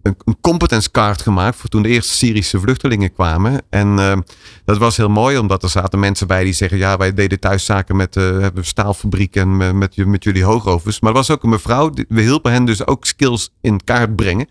een, 0.02 0.16
een 0.26 0.38
competence 0.42 0.92
card 0.92 1.22
gemaakt 1.22 1.56
voor 1.56 1.70
toen 1.70 1.82
de 1.82 1.90
eerste 1.90 2.14
Syrische 2.14 2.60
vluchtelingen 2.60 3.14
kwamen. 3.14 3.62
En 3.70 4.00
eh, 4.00 4.18
dat 4.66 4.78
was 4.78 4.98
heel 4.98 5.10
mooi, 5.10 5.38
omdat 5.38 5.64
er 5.64 5.70
zaten 5.70 6.00
mensen 6.00 6.28
bij 6.28 6.44
die 6.44 6.54
zeggen: 6.54 6.78
Ja, 6.78 6.98
wij 6.98 7.14
deden 7.14 7.40
thuis 7.40 7.66
zaken 7.66 7.96
met 7.96 8.16
eh 8.16 8.24
hebben 8.24 8.66
staalfabriek 8.66 9.36
en 9.36 9.58
met, 9.58 9.76
met, 9.76 9.96
met 9.96 10.24
jullie 10.24 10.44
hoogovens. 10.44 11.00
Maar 11.00 11.10
er 11.12 11.18
was 11.18 11.32
ook 11.32 11.44
een 11.44 11.50
mevrouw, 11.50 11.92
we 12.08 12.22
hielpen 12.22 12.52
hen 12.52 12.66
dus 12.66 12.88
ook 12.88 13.06
skills 13.06 13.54
in 13.62 13.84
kaart 13.84 14.16
brengen. 14.16 14.48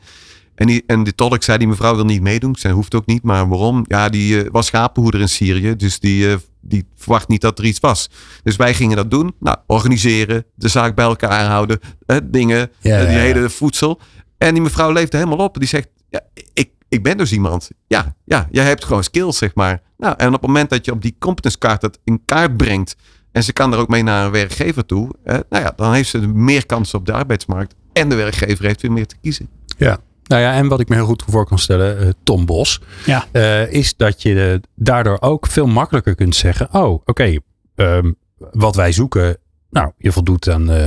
En, 0.55 0.67
die, 0.67 0.83
en 0.87 1.05
de 1.05 1.15
tolk 1.15 1.43
zei, 1.43 1.59
die 1.59 1.69
mevrouw 1.69 1.95
wil 1.95 2.05
niet 2.05 2.23
meedoen. 2.23 2.57
Zij 2.57 2.71
hoeft 2.71 2.95
ook 2.95 3.07
niet, 3.07 3.23
maar 3.23 3.49
waarom? 3.49 3.85
Ja, 3.89 4.09
die 4.09 4.43
eh, 4.43 4.51
was 4.51 4.67
schapenhoeder 4.67 5.21
in 5.21 5.29
Syrië, 5.29 5.77
dus 5.77 6.01
die, 6.01 6.37
die 6.69 6.89
verwacht 6.95 7.29
niet 7.29 7.41
dat 7.41 7.59
er 7.59 7.65
iets 7.65 7.81
was. 7.81 8.11
Dus 8.43 8.57
wij 8.57 8.75
gingen 8.75 8.97
dat 8.97 9.11
doen. 9.11 9.35
Nou, 9.41 9.57
organiseren, 9.67 10.45
de 10.55 10.69
zaak 10.69 10.95
bij 10.95 11.05
elkaar 11.05 11.45
houden, 11.45 11.81
eh, 12.07 12.17
dingen, 12.25 12.71
Ja, 12.81 12.99
eh, 12.99 13.01
die 13.01 13.11
ja, 13.11 13.17
ja. 13.17 13.19
hele 13.19 13.51
voedsel. 13.51 14.01
En 14.39 14.55
die 14.55 14.63
mevrouw 14.63 14.93
leefde 14.93 15.17
helemaal 15.17 15.47
op. 15.47 15.59
Die 15.59 15.69
zegt, 15.69 15.89
ja, 16.11 16.21
ik, 16.53 16.71
ik 16.89 17.03
ben 17.03 17.17
dus 17.17 17.33
iemand. 17.33 17.71
Ja, 17.87 18.15
ja, 18.25 18.49
jij 18.51 18.65
hebt 18.65 18.85
gewoon 18.85 19.05
skills, 19.05 19.39
zeg 19.39 19.55
maar. 19.55 19.83
Nou, 19.97 20.15
en 20.17 20.27
op 20.27 20.33
het 20.33 20.43
moment 20.43 20.71
dat 20.71 20.85
je 20.85 20.93
op 20.93 21.03
die 21.03 21.17
competence 21.19 21.59
kaart 21.59 21.81
dat 21.81 21.99
in 22.05 22.23
kaart 22.25 22.57
brengt... 22.57 22.97
en 23.33 23.43
ze 23.45 23.53
kan 23.53 23.73
er 23.73 23.79
ook 23.79 23.89
mee 23.89 24.03
naar 24.03 24.25
een 24.25 24.31
werkgever 24.31 24.87
toe... 24.87 25.11
Eh, 25.25 25.39
nou 25.49 25.65
ja, 25.65 25.73
dan 25.77 25.93
heeft 25.93 26.09
ze 26.09 26.19
meer 26.19 26.67
kansen 26.67 26.99
op 26.99 27.07
de 27.07 27.13
arbeidsmarkt. 27.13 27.75
En 27.93 28.09
de 28.09 28.15
werkgever 28.15 28.65
heeft 28.65 28.83
weer 28.83 28.93
meer 28.93 29.07
te 29.07 29.17
kiezen. 29.21 29.49
Ja. 29.79 29.99
Nou 30.27 30.43
ja, 30.43 30.53
en 30.55 30.69
wat 30.69 30.81
ik 30.81 30.89
me 30.89 30.95
heel 30.95 31.05
goed 31.07 31.25
voor 31.29 31.47
kan 31.47 31.59
stellen, 31.59 31.99
eh, 31.99 32.09
Tom 32.23 32.47
Bos, 32.47 32.81
Ja. 33.05 33.25
eh, 33.33 33.73
is 33.73 33.97
dat 33.97 34.23
je 34.23 34.61
daardoor 34.75 35.17
ook 35.21 35.47
veel 35.47 35.67
makkelijker 35.67 36.15
kunt 36.15 36.37
zeggen: 36.37 36.69
Oh, 36.75 37.01
oké, 37.05 37.37
ehm, 37.75 38.13
wat 38.39 38.75
wij 38.77 38.93
zoeken, 38.93 39.37
nou, 39.71 39.91
je 39.99 40.13
voldoet 40.13 40.49
aan 40.51 40.71
eh, 40.71 40.87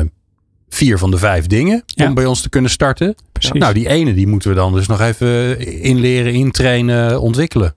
vier 0.69 0.97
van 0.97 1.11
de 1.11 1.17
vijf 1.17 1.47
dingen 1.47 1.83
Ja. 1.85 2.07
om 2.07 2.13
bij 2.13 2.25
ons 2.25 2.41
te 2.41 2.49
kunnen 2.49 2.71
starten. 2.71 3.15
Precies. 3.31 3.51
Nou, 3.59 3.73
die 3.73 3.87
ene 3.89 4.13
die 4.13 4.27
moeten 4.27 4.49
we 4.49 4.55
dan 4.55 4.73
dus 4.73 4.87
nog 4.87 5.01
even 5.01 5.59
inleren, 5.81 6.33
intrainen, 6.33 7.21
ontwikkelen. 7.21 7.75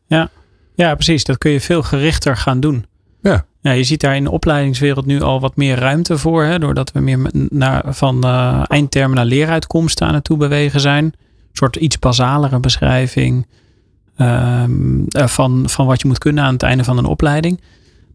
Ja, 0.75 0.95
precies. 0.95 1.25
Dat 1.25 1.39
kun 1.39 1.51
je 1.51 1.61
veel 1.61 1.83
gerichter 1.83 2.37
gaan 2.37 2.61
doen. 2.61 2.87
Ja. 3.23 3.45
Ja, 3.61 3.71
je 3.73 3.85
ziet 3.85 4.01
daar 4.01 4.17
in 4.17 4.25
de 4.25 4.31
opleidingswereld 4.31 5.07
nu 5.07 5.21
al 5.21 5.41
wat 5.41 5.57
meer 5.57 5.79
ruimte 5.79 6.19
voor. 6.19 6.45
Hè, 6.45 6.59
doordat 6.59 6.93
we 6.93 7.01
meer 7.01 7.19
naar, 7.49 7.83
van 7.95 8.25
eh, 8.25 8.63
eindtermen 8.67 9.17
naar 9.17 9.25
leeruitkomsten 9.25 10.07
aan 10.07 10.15
het 10.15 10.25
toe 10.25 10.37
bewegen 10.37 10.81
zijn. 10.81 11.13
Soort 11.53 11.77
iets 11.77 11.99
basalere 11.99 12.61
beschrijving 12.61 13.47
ehm, 14.17 15.05
eh, 15.09 15.27
van, 15.27 15.69
van 15.69 15.87
wat 15.87 16.01
je 16.01 16.09
moet 16.09 16.19
kunnen 16.19 16.45
aan 16.45 16.53
het 16.53 16.63
einde 16.63 16.85
van 16.85 16.99
een 16.99 17.05
opleiding. 17.05 17.61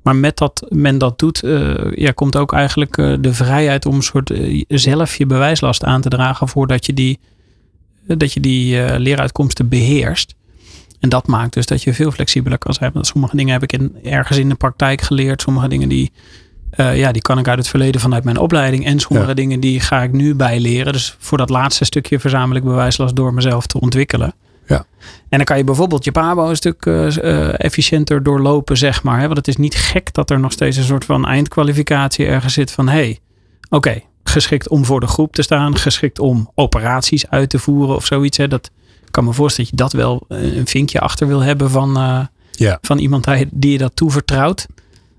Maar 0.02 0.15
met 0.15 0.38
dat 0.38 0.65
men 0.69 0.97
dat 0.97 1.19
doet, 1.19 1.43
eh, 1.43 1.91
ja, 1.91 2.12
komt 2.12 2.36
ook 2.36 2.54
eigenlijk 2.54 2.97
eh, 2.97 3.13
de 3.19 3.34
vrijheid 3.34 3.86
om 3.86 3.95
een 3.95 4.04
soort 4.04 4.34
zelf 4.67 5.15
je 5.15 5.26
bewijslast 5.26 5.84
aan 5.84 6.02
te 6.02 6.10
dragen 6.10 6.47
voordat 6.47 6.86
je 6.86 6.93
die, 6.93 7.19
dat 8.08 8.34
je 8.34 8.39
die 8.39 9.00
leeruitkomsten 9.00 9.67
beheerst. 9.67 10.36
En 11.00 11.10
dat 11.10 11.28
maakt 11.28 11.54
dus 11.54 11.65
dat 11.65 11.84
je 11.84 11.93
veel 11.93 12.12
flexibeler 12.12 12.58
kan 12.58 12.73
zijn. 12.73 12.91
Sommige 13.02 13.36
dingen 13.36 13.54
heb 13.54 13.63
ik 13.63 13.73
in, 13.73 13.95
ergens 14.04 14.38
in 14.38 14.50
de 14.50 14.56
praktijk 14.56 15.02
geleerd. 15.02 15.41
Sommige 15.41 15.67
dingen 15.67 15.89
die, 15.89 16.12
eh, 16.69 16.97
ja, 16.97 17.12
die 17.12 17.21
kan 17.21 17.39
ik 17.39 17.47
uit 17.47 17.58
het 17.58 17.67
verleden 17.67 18.01
vanuit 18.01 18.23
mijn 18.23 18.38
opleiding. 18.38 18.86
En 18.86 18.99
sommige 18.99 19.27
Ja. 19.27 19.34
dingen 19.34 19.60
die 19.60 19.80
ga 19.80 20.01
ik 20.03 20.12
nu 20.12 20.36
bijleren. 20.36 20.93
Dus 20.93 21.15
voor 21.19 21.38
dat 21.38 21.49
laatste 21.49 21.86
stukje 21.86 22.19
verzamel 22.19 22.56
ik 22.58 22.63
bewijslast 22.63 23.15
door 23.15 23.34
mezelf 23.34 23.65
te 23.67 23.80
ontwikkelen. 23.80 24.34
Ja. 24.67 24.86
En 25.30 25.38
dan 25.38 25.43
kan 25.43 25.58
je 25.58 25.63
bijvoorbeeld 25.63 26.03
je 26.03 26.12
PABO 26.12 26.49
een 26.49 26.56
stuk 26.56 26.86
eh, 26.86 27.17
eh, 27.17 27.53
efficiënter 27.58 28.23
doorlopen, 28.23 28.77
zeg 28.77 29.03
maar. 29.03 29.19
Hè? 29.19 29.25
Want 29.25 29.38
het 29.38 29.47
is 29.47 29.56
niet 29.58 29.75
gek 29.75 30.13
dat 30.13 30.30
er 30.30 30.39
nog 30.39 30.51
steeds 30.51 30.77
een 30.77 30.84
soort 30.84 31.06
van 31.06 31.25
eindkwalificatie 31.25 32.25
ergens 32.25 32.53
zit 32.53 32.71
van... 32.71 32.88
hey, 32.89 33.19
oké, 33.69 34.01
geschikt 34.23 34.69
om 34.69 34.86
voor 34.86 34.99
de 34.99 35.08
groep 35.08 35.34
te 35.34 35.41
staan. 35.41 35.77
Geschikt 35.77 36.19
om 36.19 36.51
operaties 36.56 37.30
uit 37.30 37.49
te 37.49 37.60
voeren 37.60 37.95
of 37.95 38.06
zoiets. 38.06 38.38
Hè? 38.38 38.47
Dat 38.47 38.69
kan 39.12 39.23
me 39.23 39.34
voorstellen 39.34 39.71
dat 39.75 39.91
je 39.91 39.97
dat 39.97 40.06
wel 40.06 40.25
een 40.27 40.67
vinkje 40.67 40.99
achter 40.99 41.27
wil 41.27 41.39
hebben 41.39 41.69
van, 41.69 41.93
Ja. 42.51 42.77
van 42.82 42.97
iemand 42.97 43.27
die 43.51 43.71
je 43.71 43.77
dat 43.77 43.95
toevertrouwt. 43.95 44.65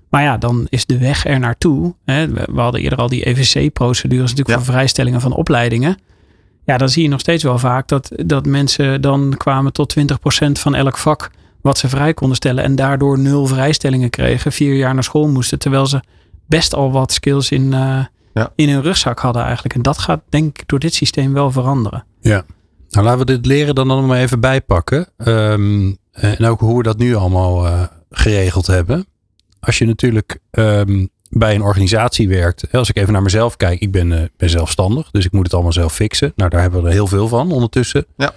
Maar 0.09 0.23
ja, 0.23 0.37
dan 0.37 0.67
is 0.69 0.85
de 0.85 0.97
weg 0.97 1.25
er 1.25 1.39
naartoe. 1.39 1.93
Hè? 2.05 2.27
We, 2.27 2.47
we 2.51 2.59
hadden 2.61 2.81
eerder 2.81 2.99
al 2.99 3.07
die 3.09 3.25
EVC-procedures 3.27 4.29
natuurlijk 4.29 4.57
Ja. 4.59 4.63
voor 4.65 4.73
vrijstellingen 4.73 5.21
van 5.21 5.33
opleidingen. 5.33 5.97
Ja, 6.65 6.77
dan 6.77 6.89
zie 6.89 7.03
je 7.03 7.09
nog 7.09 7.19
steeds 7.19 7.43
wel 7.43 7.59
vaak 7.59 7.87
dat, 7.87 8.11
dat 8.15 8.45
mensen 8.45 9.01
dan 9.01 9.33
kwamen 9.37 9.73
tot 9.73 9.95
20% 9.99 10.03
van 10.51 10.75
elk 10.75 10.97
vak 10.97 11.31
wat 11.61 11.77
ze 11.77 11.89
vrij 11.89 12.13
konden 12.13 12.35
stellen. 12.37 12.63
En 12.63 12.75
daardoor 12.75 13.19
nul 13.19 13.45
vrijstellingen 13.45 14.09
kregen. 14.09 14.51
Vier 14.51 14.75
jaar 14.75 14.93
naar 14.93 15.03
school 15.03 15.27
moesten. 15.27 15.59
Terwijl 15.59 15.85
ze 15.87 16.01
best 16.45 16.73
al 16.75 16.91
wat 16.91 17.11
skills 17.11 17.51
in, 17.51 17.73
eh, 17.73 18.05
Ja. 18.33 18.51
in 18.55 18.69
hun 18.69 18.81
rugzak 18.81 19.19
hadden 19.19 19.43
eigenlijk. 19.43 19.75
En 19.75 19.81
dat 19.81 19.97
gaat 19.97 20.21
denk 20.29 20.59
ik 20.59 20.67
door 20.67 20.79
dit 20.79 20.93
systeem 20.93 21.33
wel 21.33 21.51
veranderen. 21.51 22.05
Nou, 22.21 23.05
laten 23.05 23.19
we 23.19 23.25
dit 23.25 23.45
leren 23.45 23.75
dan 23.75 23.87
nog 23.87 24.05
maar 24.05 24.17
even 24.19 24.39
bijpakken. 24.39 25.07
Ehm, 25.17 25.91
en 26.11 26.45
ook 26.45 26.59
hoe 26.59 26.77
we 26.77 26.83
dat 26.83 26.97
nu 26.97 27.15
allemaal 27.15 27.65
eh, 27.65 27.81
geregeld 28.09 28.67
hebben. 28.67 29.05
Als 29.59 29.77
je 29.77 29.85
natuurlijk 29.85 30.39
ehm, 30.51 31.05
bij 31.29 31.55
een 31.55 31.61
organisatie 31.61 32.27
werkt. 32.27 32.71
Als 32.71 32.89
ik 32.89 32.97
even 32.97 33.13
naar 33.13 33.21
mezelf 33.21 33.57
kijk. 33.57 33.79
Ik 33.79 33.91
ben, 33.91 34.11
eh, 34.11 34.23
ben 34.37 34.49
zelfstandig. 34.49 35.11
Dus 35.11 35.25
ik 35.25 35.31
moet 35.31 35.43
het 35.43 35.53
allemaal 35.53 35.73
zelf 35.73 35.93
fixen. 35.93 36.33
Nou, 36.35 36.49
daar 36.49 36.61
hebben 36.61 36.81
we 36.81 36.87
er 36.87 36.93
heel 36.93 37.07
veel 37.07 37.27
van 37.27 37.51
ondertussen. 37.51 38.05
Ja. 38.17 38.33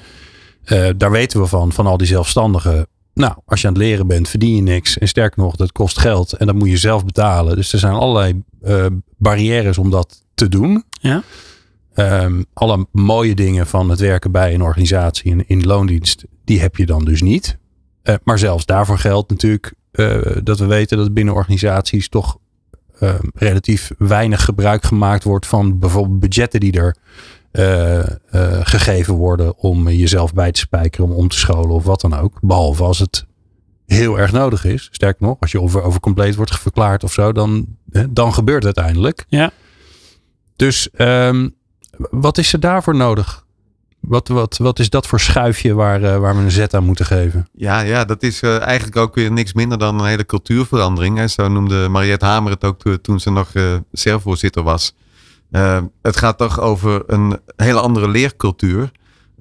Eh, 0.65 0.89
daar 0.97 1.11
weten 1.11 1.41
we 1.41 1.47
van, 1.47 1.73
van 1.73 1.87
al 1.87 1.97
die 1.97 2.07
zelfstandigen. 2.07 2.87
Nou, 3.15 3.35
als 3.47 3.61
je 3.61 3.67
aan 3.67 3.73
het 3.73 3.83
leren 3.83 4.07
bent, 4.07 4.29
verdien 4.29 4.57
je 4.57 4.63
niks. 4.63 4.99
En 4.99 5.09
sterker 5.09 5.43
nog, 5.43 5.57
dat 5.57 5.73
kost 5.73 5.99
geld. 5.99 6.33
En 6.33 6.47
dat 6.47 6.55
moet 6.55 6.69
je 6.69 6.77
zelf 6.77 7.05
betalen. 7.05 7.57
Dus 7.57 7.73
er 7.73 7.79
zijn 7.79 7.93
allerlei 7.93 8.43
eh, 8.63 8.87
barrières 9.19 9.79
om 9.79 9.91
dat 9.91 10.25
te 10.35 10.49
doen. 10.49 10.85
Ja. 10.91 11.23
Ehm, 11.95 12.43
alle 12.53 12.87
mooie 12.93 13.35
dingen 13.35 13.67
van 13.67 13.91
het 13.91 14.01
werken 14.01 14.31
bij 14.31 14.55
een 14.55 14.63
organisatie 14.63 15.31
in, 15.31 15.45
in 15.47 15.65
loondienst, 15.65 16.25
die 16.45 16.61
heb 16.61 16.77
je 16.77 16.87
dan 16.87 17.05
dus 17.05 17.23
niet. 17.23 17.59
Eh, 18.03 18.15
maar 18.25 18.39
zelfs 18.39 18.67
daarvoor 18.67 18.99
geldt 18.99 19.31
natuurlijk 19.31 19.75
eh, 19.93 20.37
dat 20.43 20.59
we 20.59 20.67
weten 20.67 20.99
dat 20.99 21.15
binnen 21.15 21.35
organisaties 21.35 22.09
toch 22.09 22.39
eh, 23.03 23.15
relatief 23.35 23.91
weinig 23.99 24.45
gebruik 24.45 24.85
gemaakt 24.85 25.25
wordt 25.25 25.47
van 25.47 25.79
bijvoorbeeld 25.79 26.21
budgetten 26.21 26.61
die 26.61 26.73
er 26.73 26.97
eh, 27.51 27.99
eh, 28.01 28.07
gegeven 28.63 29.15
worden 29.15 29.57
om 29.57 29.89
jezelf 29.89 30.35
bij 30.35 30.53
te 30.53 30.61
spijkeren, 30.61 31.07
om 31.07 31.13
om 31.13 31.29
te 31.29 31.39
scholen 31.39 31.71
of 31.71 31.85
wat 31.85 32.01
dan 32.01 32.15
ook. 32.15 32.39
Behalve 32.41 32.83
als 32.83 32.99
het 32.99 33.27
heel 33.87 34.19
erg 34.19 34.33
nodig 34.33 34.65
is. 34.65 34.89
Sterker 34.93 35.27
nog, 35.27 35.37
als 35.41 35.53
je 35.53 35.61
over, 35.61 35.83
over 35.83 36.01
compleet 36.01 36.35
wordt 36.35 36.59
verklaard 36.59 37.05
of 37.05 37.13
zo, 37.13 37.33
dan, 37.33 37.67
dan 38.11 38.35
gebeurt 38.35 38.65
het 38.65 38.77
uiteindelijk. 38.77 39.25
Ja. 39.29 39.51
Dus 40.57 40.91
ehm, 40.91 41.49
wat 42.11 42.39
is 42.39 42.53
er 42.53 42.61
daarvoor 42.61 42.97
nodig? 42.97 43.47
Wat, 44.03 44.29
wat, 44.29 44.57
wat 44.59 44.79
is 44.79 44.91
dat 44.91 45.07
voor 45.07 45.21
schuifje 45.21 45.75
waar, 45.75 46.03
eh, 46.03 46.19
waar 46.19 46.37
we 46.37 46.43
een 46.43 46.51
zet 46.51 46.75
aan 46.75 46.85
moeten 46.85 47.07
geven? 47.07 47.49
Ja, 47.53 47.81
ja 47.81 48.05
dat 48.05 48.23
is 48.23 48.43
eh, 48.43 48.61
eigenlijk 48.61 48.97
ook 48.97 49.15
weer 49.15 49.33
niks 49.33 49.53
minder 49.53 49.79
dan 49.79 49.99
een 50.01 50.07
hele 50.07 50.27
cultuurverandering. 50.27 51.31
Zo 51.31 51.49
noemde 51.49 51.89
Mariette 51.89 52.25
Hamer 52.25 52.53
het 52.53 52.65
ook 52.65 52.79
to- 52.79 53.01
toen 53.01 53.21
ze 53.21 53.31
nog 53.31 53.51
eh 53.53 53.75
SER-voorzitter 53.93 54.63
was. 54.63 54.95
Eh, 55.51 55.79
het 56.03 56.17
gaat 56.17 56.39
toch 56.39 56.61
over 56.61 57.03
een 57.07 57.41
hele 57.57 57.81
andere 57.81 58.09
leercultuur. 58.09 58.91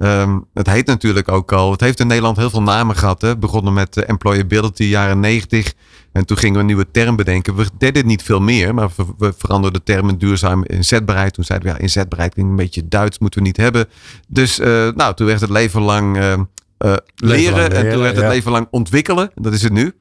Ehm, 0.01 0.39
het 0.53 0.67
heet 0.67 0.85
natuurlijk 0.87 1.31
ook 1.31 1.51
al, 1.51 1.71
het 1.71 1.81
heeft 1.81 1.99
in 1.99 2.07
Nederland 2.07 2.37
heel 2.37 2.49
veel 2.49 2.61
namen 2.61 2.95
gehad. 2.95 3.21
Hè. 3.21 3.37
Begonnen 3.37 3.73
met 3.73 3.97
eh, 3.97 4.09
employability, 4.09 4.83
jaren 4.83 5.19
90. 5.19 5.73
En 6.11 6.25
toen 6.25 6.37
gingen 6.37 6.53
we 6.53 6.59
een 6.59 6.65
nieuwe 6.65 6.91
term 6.91 7.15
bedenken. 7.15 7.55
We 7.55 7.65
deden 7.77 8.05
niet 8.05 8.23
veel 8.23 8.39
meer, 8.39 8.73
maar 8.73 8.89
we, 8.95 9.05
we 9.17 9.33
veranderden 9.37 9.81
de 9.85 9.93
term 9.93 10.09
in 10.09 10.17
duurzaam 10.17 10.63
inzetbaarheid. 10.65 11.33
Toen 11.33 11.43
zeiden 11.43 11.67
we, 11.67 11.75
ja, 11.75 11.81
inzetbaarheid 11.81 12.33
klinkt 12.33 12.51
een 12.51 12.57
beetje 12.57 12.87
Duits, 12.87 13.19
moeten 13.19 13.39
we 13.39 13.45
niet 13.45 13.57
hebben. 13.57 13.87
Dus 14.27 14.59
eh, 14.59 14.89
nou, 14.95 15.13
toen 15.13 15.27
werd 15.27 15.41
het 15.41 15.49
leven 15.49 15.81
lang 15.81 16.17
eh, 16.17 16.93
leren. 17.15 17.71
en 17.71 17.91
toen 17.91 18.01
werd 18.01 18.15
het 18.15 18.25
ja. 18.25 18.29
leven 18.29 18.51
lang 18.51 18.67
ontwikkelen. 18.71 19.31
Dat 19.35 19.53
is 19.53 19.61
het 19.61 19.73
nu. 19.73 19.93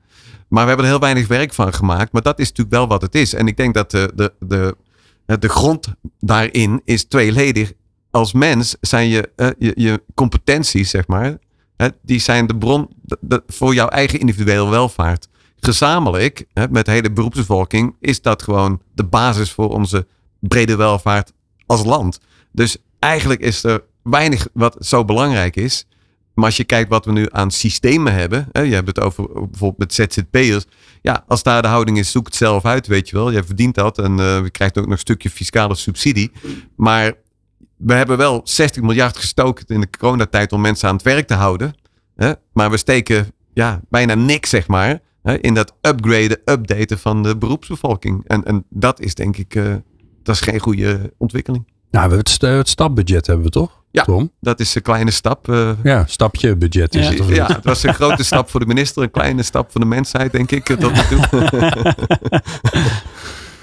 Maar 0.48 0.62
we 0.62 0.68
hebben 0.68 0.86
er 0.86 0.92
heel 0.92 1.00
weinig 1.00 1.26
werk 1.26 1.54
van 1.54 1.74
gemaakt. 1.74 2.12
Maar 2.12 2.22
dat 2.22 2.38
is 2.38 2.48
natuurlijk 2.48 2.76
wel 2.76 2.88
wat 2.88 3.02
het 3.02 3.14
is. 3.14 3.34
En 3.34 3.46
ik 3.46 3.56
denk 3.56 3.74
dat 3.74 3.90
de, 3.90 4.12
de, 4.14 4.34
de, 4.38 4.76
de 5.38 5.48
grond 5.48 5.86
daarin 6.18 6.80
is 6.84 7.04
tweeledig. 7.04 7.72
Als 8.10 8.32
mens 8.32 8.76
zijn 8.80 9.08
je, 9.08 9.30
eh, 9.36 9.48
je, 9.58 9.72
je 9.74 10.02
competenties, 10.14 10.90
zeg 10.90 11.06
maar, 11.06 11.38
die 12.02 12.20
zijn 12.20 12.46
de 12.46 12.56
bron 12.56 12.88
voor 13.46 13.74
jouw 13.74 13.88
eigen 13.88 14.20
individuele 14.20 14.70
welvaart. 14.70 15.28
Gezamenlijk, 15.56 16.44
hè, 16.52 16.68
met 16.70 16.84
de 16.84 16.90
hele 16.90 17.12
beroepsbevolking, 17.12 17.96
is 18.00 18.22
dat 18.22 18.42
gewoon 18.42 18.80
de 18.94 19.04
basis 19.04 19.52
voor 19.52 19.68
onze 19.68 20.06
brede 20.40 20.76
welvaart 20.76 21.32
als 21.66 21.84
land. 21.84 22.20
Dus 22.52 22.76
eigenlijk 22.98 23.40
is 23.40 23.64
er 23.64 23.82
weinig 24.02 24.48
wat 24.52 24.76
zo 24.80 25.04
belangrijk 25.04 25.56
is. 25.56 25.86
Maar 26.34 26.44
als 26.44 26.56
je 26.56 26.64
kijkt 26.64 26.90
wat 26.90 27.04
we 27.04 27.12
nu 27.12 27.26
aan 27.30 27.50
systemen 27.50 28.12
hebben. 28.14 28.48
Hè, 28.52 28.60
je 28.60 28.74
hebt 28.74 28.86
het 28.86 29.00
over 29.00 29.24
bijvoorbeeld 29.32 29.78
met 29.78 29.94
ZZP'ers. 29.94 30.64
Ja, 31.02 31.24
als 31.26 31.42
daar 31.42 31.62
de 31.62 31.68
houding 31.68 31.98
is, 31.98 32.10
zoek 32.10 32.26
het 32.26 32.34
zelf 32.34 32.64
uit, 32.64 32.86
weet 32.86 33.08
je 33.08 33.16
wel. 33.16 33.30
Je 33.30 33.44
verdient 33.44 33.74
dat 33.74 33.98
en 33.98 34.18
eh, 34.18 34.42
je 34.42 34.50
krijgt 34.50 34.78
ook 34.78 34.84
nog 34.84 34.92
een 34.92 34.98
stukje 34.98 35.30
fiscale 35.30 35.74
subsidie. 35.74 36.32
Maar 36.76 37.12
we 37.80 37.94
hebben 37.94 38.16
wel 38.16 38.40
60 38.44 38.82
miljard 38.82 39.16
gestoken 39.16 39.64
in 39.66 39.80
de 39.80 39.88
coronatijd 39.98 40.52
om 40.52 40.60
mensen 40.60 40.88
aan 40.88 40.94
het 40.94 41.04
werk 41.04 41.26
te 41.26 41.34
houden. 41.34 41.74
Hè? 42.16 42.32
Maar 42.52 42.70
we 42.70 42.76
steken 42.76 43.32
ja, 43.52 43.80
bijna 43.88 44.14
niks, 44.14 44.50
zeg 44.50 44.68
maar, 44.68 45.00
hè, 45.22 45.38
in 45.40 45.54
dat 45.54 45.74
upgraden, 45.80 46.38
updaten 46.44 46.98
van 46.98 47.22
de 47.22 47.36
beroepsbevolking. 47.36 48.24
En, 48.26 48.44
en 48.44 48.64
dat 48.70 49.00
is 49.00 49.14
denk 49.14 49.36
ik, 49.36 49.54
eh, 49.54 49.74
dat 50.22 50.34
is 50.34 50.40
geen 50.40 50.58
goede 50.60 51.12
ontwikkeling. 51.18 51.64
Nou, 51.66 51.74
we 51.90 51.98
hebben 51.98 52.18
het, 52.18 52.28
st- 52.28 52.40
het 52.42 52.68
stapbudget 52.68 53.26
hebben 53.26 53.44
we 53.44 53.50
toch? 53.50 53.78
Ja. 53.90 54.02
Tom? 54.04 54.30
Dat 54.40 54.60
is 54.60 54.74
een 54.74 54.82
kleine 54.82 55.10
stap. 55.10 55.48
eh, 55.48 55.70
Ja, 55.82 56.04
stapje 56.06 56.56
budget 56.56 56.94
is 56.94 57.08
Ja. 57.08 57.24
het. 57.24 57.34
Ja, 57.36 57.46
het 57.46 57.64
was 57.64 57.82
een 57.82 57.94
grote 57.94 58.24
stap 58.24 58.50
voor 58.50 58.60
de 58.60 58.66
minister, 58.66 59.02
een 59.02 59.10
kleine 59.10 59.42
stap 59.42 59.70
voor 59.72 59.80
de 59.80 59.86
mensheid, 59.86 60.32
denk 60.32 60.50
ik. 60.50 60.64
Tot 60.64 60.92
nu 60.92 61.18
toe. 61.20 61.94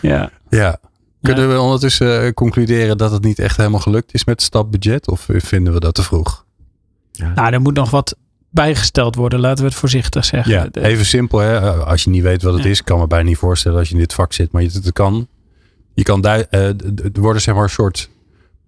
Ja. 0.02 0.30
Ja. 0.50 0.80
Kunnen 1.22 1.50
we 1.50 1.60
ondertussen 1.60 2.22
eh, 2.24 2.32
concluderen 2.34 2.98
dat 2.98 3.12
het 3.12 3.24
niet 3.24 3.40
echt 3.40 3.58
helemaal 3.58 3.80
gelukt 3.80 4.14
is 4.14 4.26
met 4.26 4.36
het 4.36 4.44
stapbudget? 4.44 5.08
Of 5.10 5.28
vinden 5.30 5.74
we 5.74 5.80
dat 5.80 5.94
te 5.96 6.04
vroeg? 6.04 6.46
Nou, 7.36 7.54
er 7.54 7.62
moet 7.62 7.74
nog 7.76 7.90
wat 7.90 8.16
bijgesteld 8.50 9.16
worden. 9.16 9.40
Laten 9.40 9.64
we 9.64 9.70
het 9.70 9.80
voorzichtig 9.80 10.26
zeggen. 10.26 10.54
Ja, 10.54 10.68
even 10.72 11.06
simpel. 11.06 11.40
Hè? 11.40 11.58
Eh, 11.58 11.88
Als 11.88 12.04
je 12.04 12.10
niet 12.10 12.24
weet 12.24 12.42
wat 12.44 12.54
het 12.54 12.64
Ja. 12.64 12.70
is, 12.70 12.84
kan 12.84 13.00
me 13.00 13.08
bijna 13.08 13.26
niet 13.30 13.38
voorstellen 13.38 13.78
als 13.80 13.88
je 13.88 13.94
in 13.94 14.00
dit 14.00 14.14
vak 14.14 14.34
zit. 14.34 14.52
Maar 14.52 14.62
je, 14.62 14.70
het 14.74 14.92
kan. 14.94 15.28
Je 15.94 16.04
kan 16.04 16.22
dui- 16.22 16.46
eh, 16.50 16.70
d- 16.70 16.98
d- 16.98 17.18
er 17.18 17.22
worden 17.22 17.42
zeg 17.42 17.54
maar 17.56 17.64
een 17.64 17.70
soort 17.70 18.10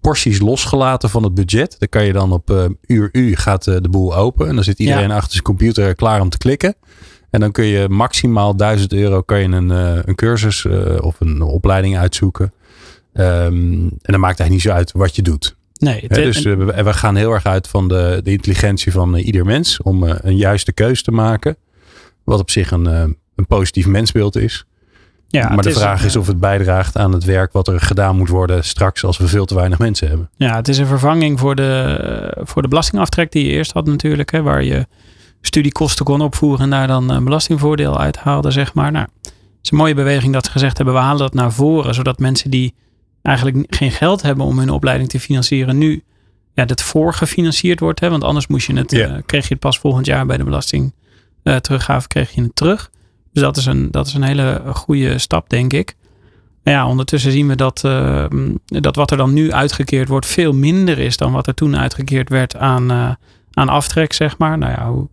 porties 0.01 0.39
losgelaten 0.39 1.09
van 1.09 1.23
het 1.23 1.33
budget. 1.33 1.75
Dan 1.79 1.89
kan 1.89 2.05
je 2.05 2.13
dan 2.13 2.31
op 2.31 2.49
eh, 2.51 2.65
uur 2.87 3.09
U 3.11 3.35
gaat 3.35 3.67
eh, 3.67 3.75
de 3.81 3.89
boel 3.89 4.15
open. 4.15 4.47
En 4.47 4.55
dan 4.55 4.63
zit 4.63 4.79
iedereen 4.79 5.11
achter 5.11 5.31
zijn 5.31 5.43
computer 5.43 5.95
klaar 5.95 6.21
om 6.21 6.29
te 6.29 6.37
klikken. 6.37 6.75
En 7.31 7.39
dan 7.39 7.51
kun 7.51 7.65
je 7.65 7.89
maximaal 7.89 8.55
1000 8.55 8.93
euro 8.93 9.21
kan 9.21 9.39
je 9.39 9.47
een, 9.47 9.71
eh, 9.71 9.99
een 10.05 10.15
cursus 10.15 10.65
eh, 10.65 10.97
of 11.01 11.19
een 11.19 11.41
opleiding 11.41 11.97
uitzoeken. 11.97 12.53
Ehm, 13.13 13.53
en 13.81 13.99
dan 14.01 14.19
maakt 14.19 14.37
het 14.37 14.39
eigenlijk 14.39 14.49
niet 14.49 14.61
zo 14.61 14.71
uit 14.71 14.91
wat 14.91 15.15
je 15.15 15.21
doet. 15.21 15.55
nee, 15.77 15.99
het- 16.07 16.13
dus 16.13 16.45
eh, 16.45 16.55
we, 16.83 16.93
gaan 16.93 17.15
heel 17.15 17.31
erg 17.31 17.45
uit 17.45 17.67
van 17.67 17.87
de, 17.87 18.19
de 18.23 18.31
intelligentie 18.31 18.91
van 18.91 19.15
ieder 19.15 19.45
mens 19.45 19.81
om 19.81 20.03
een 20.03 20.37
juiste 20.37 20.73
keus 20.73 21.03
te 21.03 21.11
maken. 21.11 21.55
Wat 22.23 22.39
op 22.39 22.49
zich 22.49 22.71
een, 22.71 22.85
een 22.85 23.47
positief 23.47 23.85
mensbeeld 23.87 24.35
is. 24.37 24.65
ja, 25.27 25.49
maar 25.49 25.63
de 25.63 25.71
vraag 25.71 26.05
is 26.05 26.15
of 26.15 26.27
het 26.27 26.39
bijdraagt 26.39 26.97
aan 26.97 27.11
het 27.13 27.23
werk 27.23 27.51
wat 27.53 27.67
er 27.67 27.79
gedaan 27.79 28.17
moet 28.17 28.29
worden 28.29 28.63
straks 28.63 29.03
als 29.03 29.17
we 29.17 29.27
veel 29.27 29.45
te 29.45 29.55
weinig 29.55 29.79
mensen 29.79 30.07
hebben. 30.07 30.29
Ja, 30.35 30.55
het 30.55 30.67
is 30.67 30.77
een 30.77 30.85
vervanging 30.87 31.39
voor 31.39 31.55
de, 31.55 32.37
voor 32.43 32.61
de 32.61 32.67
belastingaftrek 32.67 33.31
die 33.31 33.45
je 33.45 33.51
eerst 33.51 33.71
had 33.71 33.85
natuurlijk. 33.85 34.31
Hè, 34.31 34.41
waar 34.41 34.63
je 34.63 34.87
studiekosten 35.41 36.05
kon 36.05 36.21
opvoeren 36.21 36.59
en 36.59 36.69
daar 36.69 36.87
dan 36.87 37.09
een 37.09 37.23
belastingvoordeel 37.23 37.99
uithaalde, 37.99 38.51
zeg 38.51 38.73
maar. 38.73 38.91
Nou, 38.91 39.07
het 39.21 39.33
is 39.61 39.71
een 39.71 39.77
mooie 39.77 39.93
beweging 39.93 40.33
dat 40.33 40.45
ze 40.45 40.51
gezegd 40.51 40.77
hebben, 40.77 40.95
we 40.95 41.01
halen 41.01 41.19
dat 41.19 41.33
naar 41.33 41.51
voren. 41.51 41.93
Zodat 41.93 42.19
mensen 42.19 42.49
die 42.49 42.73
eigenlijk 43.21 43.65
geen 43.75 43.91
geld 43.91 44.21
hebben 44.21 44.45
om 44.45 44.59
hun 44.59 44.69
opleiding 44.69 45.09
te 45.09 45.19
financieren, 45.19 45.77
nu 45.77 46.03
ja, 46.53 46.65
dat 46.65 46.81
voorgefinancierd 46.81 47.79
wordt. 47.79 47.99
Hè, 47.99 48.09
want 48.09 48.23
anders 48.23 48.47
moest 48.47 48.67
je 48.67 48.73
het, 48.75 48.93
eh, 48.93 49.13
kreeg 49.25 49.43
je 49.43 49.53
het 49.53 49.59
pas 49.59 49.79
volgend 49.79 50.05
jaar 50.05 50.25
bij 50.25 50.37
de 50.37 50.43
belasting 50.43 50.93
eh, 51.43 51.55
teruggave, 51.55 52.07
kreeg 52.07 52.31
je 52.31 52.41
het 52.41 52.55
terug. 52.55 52.91
Dus 53.33 53.43
dat 53.43 53.57
is 53.57 53.65
een, 53.65 53.91
dat 53.91 54.07
is 54.07 54.13
een 54.13 54.23
hele 54.23 54.61
goede 54.65 55.17
stap, 55.17 55.49
denk 55.49 55.73
ik. 55.73 55.95
Maar 56.63 56.73
ja, 56.73 56.87
ondertussen 56.87 57.31
zien 57.31 57.47
we 57.47 57.55
dat, 57.55 57.83
eh, 57.83 58.25
dat 58.65 58.95
wat 58.95 59.11
er 59.11 59.17
dan 59.17 59.33
nu 59.33 59.51
uitgekeerd 59.51 60.07
wordt 60.07 60.25
veel 60.25 60.53
minder 60.53 60.99
is 60.99 61.17
dan 61.17 61.31
wat 61.31 61.47
er 61.47 61.53
toen 61.53 61.77
uitgekeerd 61.77 62.29
werd 62.29 62.55
aan, 62.55 62.91
eh, 62.91 63.11
aan 63.53 63.69
aftrek, 63.69 64.13
zeg 64.13 64.37
maar. 64.37 64.57
Nou 64.57 64.71
ja, 64.71 64.91
hoe, 64.91 65.07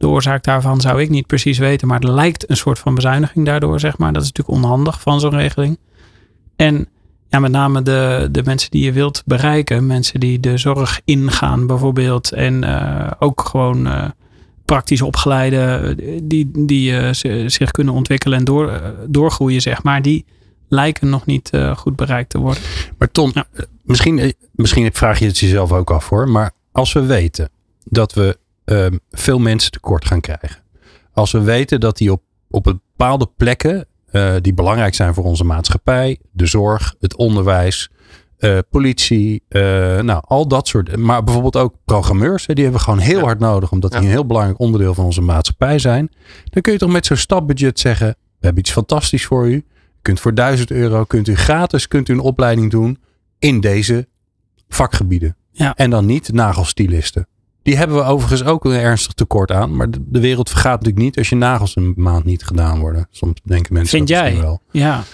de 0.00 0.08
oorzaak 0.08 0.44
daarvan 0.44 0.80
zou 0.80 1.02
ik 1.02 1.08
niet 1.08 1.26
precies 1.26 1.58
weten, 1.58 1.88
maar 1.88 2.00
het 2.00 2.08
lijkt 2.08 2.50
een 2.50 2.56
soort 2.56 2.78
van 2.78 2.94
bezuiniging 2.94 3.46
daardoor, 3.46 3.80
zeg 3.80 3.98
maar. 3.98 4.12
Dat 4.12 4.22
is 4.22 4.28
natuurlijk 4.32 4.64
onhandig 4.64 5.00
van 5.00 5.20
zo'n 5.20 5.36
regeling. 5.36 5.78
En 6.56 6.88
ja, 7.28 7.38
met 7.38 7.50
name 7.50 7.82
de, 7.82 8.28
de 8.30 8.42
mensen 8.44 8.70
die 8.70 8.84
je 8.84 8.92
wilt 8.92 9.22
bereiken, 9.26 9.86
mensen 9.86 10.20
die 10.20 10.40
de 10.40 10.56
zorg 10.58 11.00
ingaan 11.04 11.66
bijvoorbeeld 11.66 12.32
en 12.32 12.64
eh, 12.64 13.10
ook 13.18 13.40
gewoon 13.40 13.86
eh, 13.86 14.04
praktisch 14.64 15.02
opgeleide, 15.02 15.94
die, 16.22 16.50
die 16.54 16.96
eh, 16.96 17.48
zich 17.48 17.70
kunnen 17.70 17.94
ontwikkelen 17.94 18.38
en 18.38 18.44
door, 18.44 18.94
doorgroeien, 19.06 19.60
zeg 19.60 19.82
maar, 19.82 20.02
die 20.02 20.24
lijken 20.68 21.08
nog 21.08 21.26
niet 21.26 21.50
goed 21.76 21.96
bereikt 21.96 22.30
te 22.30 22.38
worden. 22.38 22.62
Maar 22.98 23.10
Tom, 23.10 23.30
Ja. 23.34 23.46
misschien, 23.82 24.34
misschien 24.52 24.90
vraag 24.92 25.18
je 25.18 25.26
het 25.26 25.38
jezelf 25.38 25.72
ook 25.72 25.90
af 25.90 26.08
hoor. 26.08 26.28
Maar 26.28 26.50
als 26.72 26.92
we 26.92 27.06
weten 27.06 27.48
dat 27.84 28.12
we 28.12 28.38
ehm, 28.64 28.96
veel 29.10 29.38
mensen 29.38 29.70
tekort 29.70 30.04
gaan 30.04 30.20
krijgen. 30.20 30.62
Als 31.12 31.32
we 31.32 31.40
weten 31.40 31.80
dat 31.80 31.96
die 31.96 32.12
op, 32.12 32.22
op 32.50 32.62
bepaalde 32.64 33.30
plekken 33.36 33.86
eh, 34.10 34.34
die 34.40 34.54
belangrijk 34.54 34.94
zijn 34.94 35.14
voor 35.14 35.24
onze 35.24 35.44
maatschappij. 35.44 36.18
De 36.32 36.46
zorg, 36.46 36.94
het 37.00 37.16
onderwijs, 37.16 37.90
eh, 38.38 38.58
politie. 38.70 39.42
eh, 39.48 39.60
nou, 40.00 40.22
al 40.26 40.48
dat 40.48 40.68
soort. 40.68 40.96
Maar 40.96 41.24
bijvoorbeeld 41.24 41.56
ook 41.56 41.74
programmeurs. 41.84 42.46
Hè, 42.46 42.54
die 42.54 42.62
hebben 42.64 42.80
we 42.82 42.86
gewoon 42.88 43.04
heel 43.04 43.18
Ja. 43.18 43.24
hard 43.24 43.38
nodig. 43.38 43.72
Omdat 43.72 43.90
die 43.90 44.00
een 44.00 44.06
heel 44.06 44.26
belangrijk 44.26 44.58
onderdeel 44.58 44.94
van 44.94 45.04
onze 45.04 45.20
maatschappij 45.20 45.78
zijn. 45.78 46.10
Dan 46.44 46.62
kun 46.62 46.72
je 46.72 46.78
toch 46.78 46.90
met 46.90 47.06
zo'n 47.06 47.16
stapbudget 47.16 47.80
zeggen. 47.80 48.06
We 48.08 48.46
hebben 48.46 48.58
iets 48.62 48.72
fantastisch 48.72 49.26
voor 49.26 49.48
u. 49.48 49.52
U 49.52 49.64
kunt 50.02 50.20
voor 50.20 50.34
1000 50.34 50.70
euro 50.70 51.04
kunt 51.04 51.28
u 51.28 51.36
gratis 51.36 51.88
kunt 51.88 52.08
u 52.08 52.12
een 52.12 52.20
opleiding 52.20 52.70
doen 52.70 52.98
in 53.38 53.60
deze 53.60 54.08
vakgebieden. 54.68 55.36
Ja. 55.52 55.74
En 55.74 55.90
dan 55.90 56.06
niet 56.06 56.32
nagelstilisten. 56.32 57.26
Die 57.62 57.76
hebben 57.76 57.96
we 57.96 58.02
overigens 58.02 58.44
ook 58.44 58.64
een 58.64 58.72
ernstig 58.72 59.12
tekort 59.12 59.52
aan. 59.52 59.76
Maar 59.76 59.90
de, 59.90 59.98
de 60.06 60.20
wereld 60.20 60.50
vergaat 60.50 60.72
natuurlijk 60.78 61.04
niet 61.04 61.18
als 61.18 61.28
je 61.28 61.36
nagels 61.36 61.76
een 61.76 61.92
maand 61.96 62.24
niet 62.24 62.44
gedaan 62.44 62.80
worden. 62.80 63.06
Soms 63.10 63.40
denken 63.44 63.72
mensen 63.74 63.96
Vind 63.96 64.08
dat 64.08 64.18
jij? 64.18 64.36
wel. 64.40 64.60
Ja, 64.70 65.04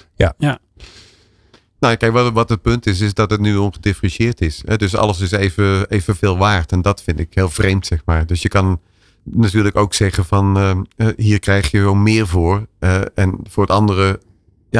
Nou, 1.78 1.97
kijk, 1.97 2.12
wat, 2.12 2.32
wat 2.32 2.49
het 2.49 2.62
punt 2.62 2.86
is, 2.86 3.01
is 3.01 3.14
dat 3.14 3.30
het 3.30 3.40
nu 3.40 3.57
ongedifferentieerd 3.57 4.40
is. 4.40 4.62
Hè? 4.66 4.76
Dus 4.76 4.97
alles 4.97 5.20
is 5.20 5.30
even, 5.30 5.88
evenveel 5.88 6.36
waard. 6.38 6.72
En 6.72 6.82
dat 6.82 7.03
vind 7.03 7.20
ik 7.20 7.34
heel 7.34 7.49
vreemd, 7.51 7.86
zeg 7.86 8.03
maar. 8.05 8.26
Dus 8.26 8.42
je 8.42 8.49
kan 8.49 8.80
natuurlijk 9.22 9.76
ook 9.76 9.94
zeggen 9.94 10.24
van, 10.24 10.57
eh, 10.57 10.70
eh, 10.97 11.14
hier 11.16 11.38
krijg 11.38 11.70
je 11.70 11.80
wel 11.80 11.94
meer 11.94 12.26
voor. 12.26 12.66
eh, 12.78 13.01
en 13.14 13.38
voor 13.49 13.62
het 13.62 13.72
andere, 13.72 14.20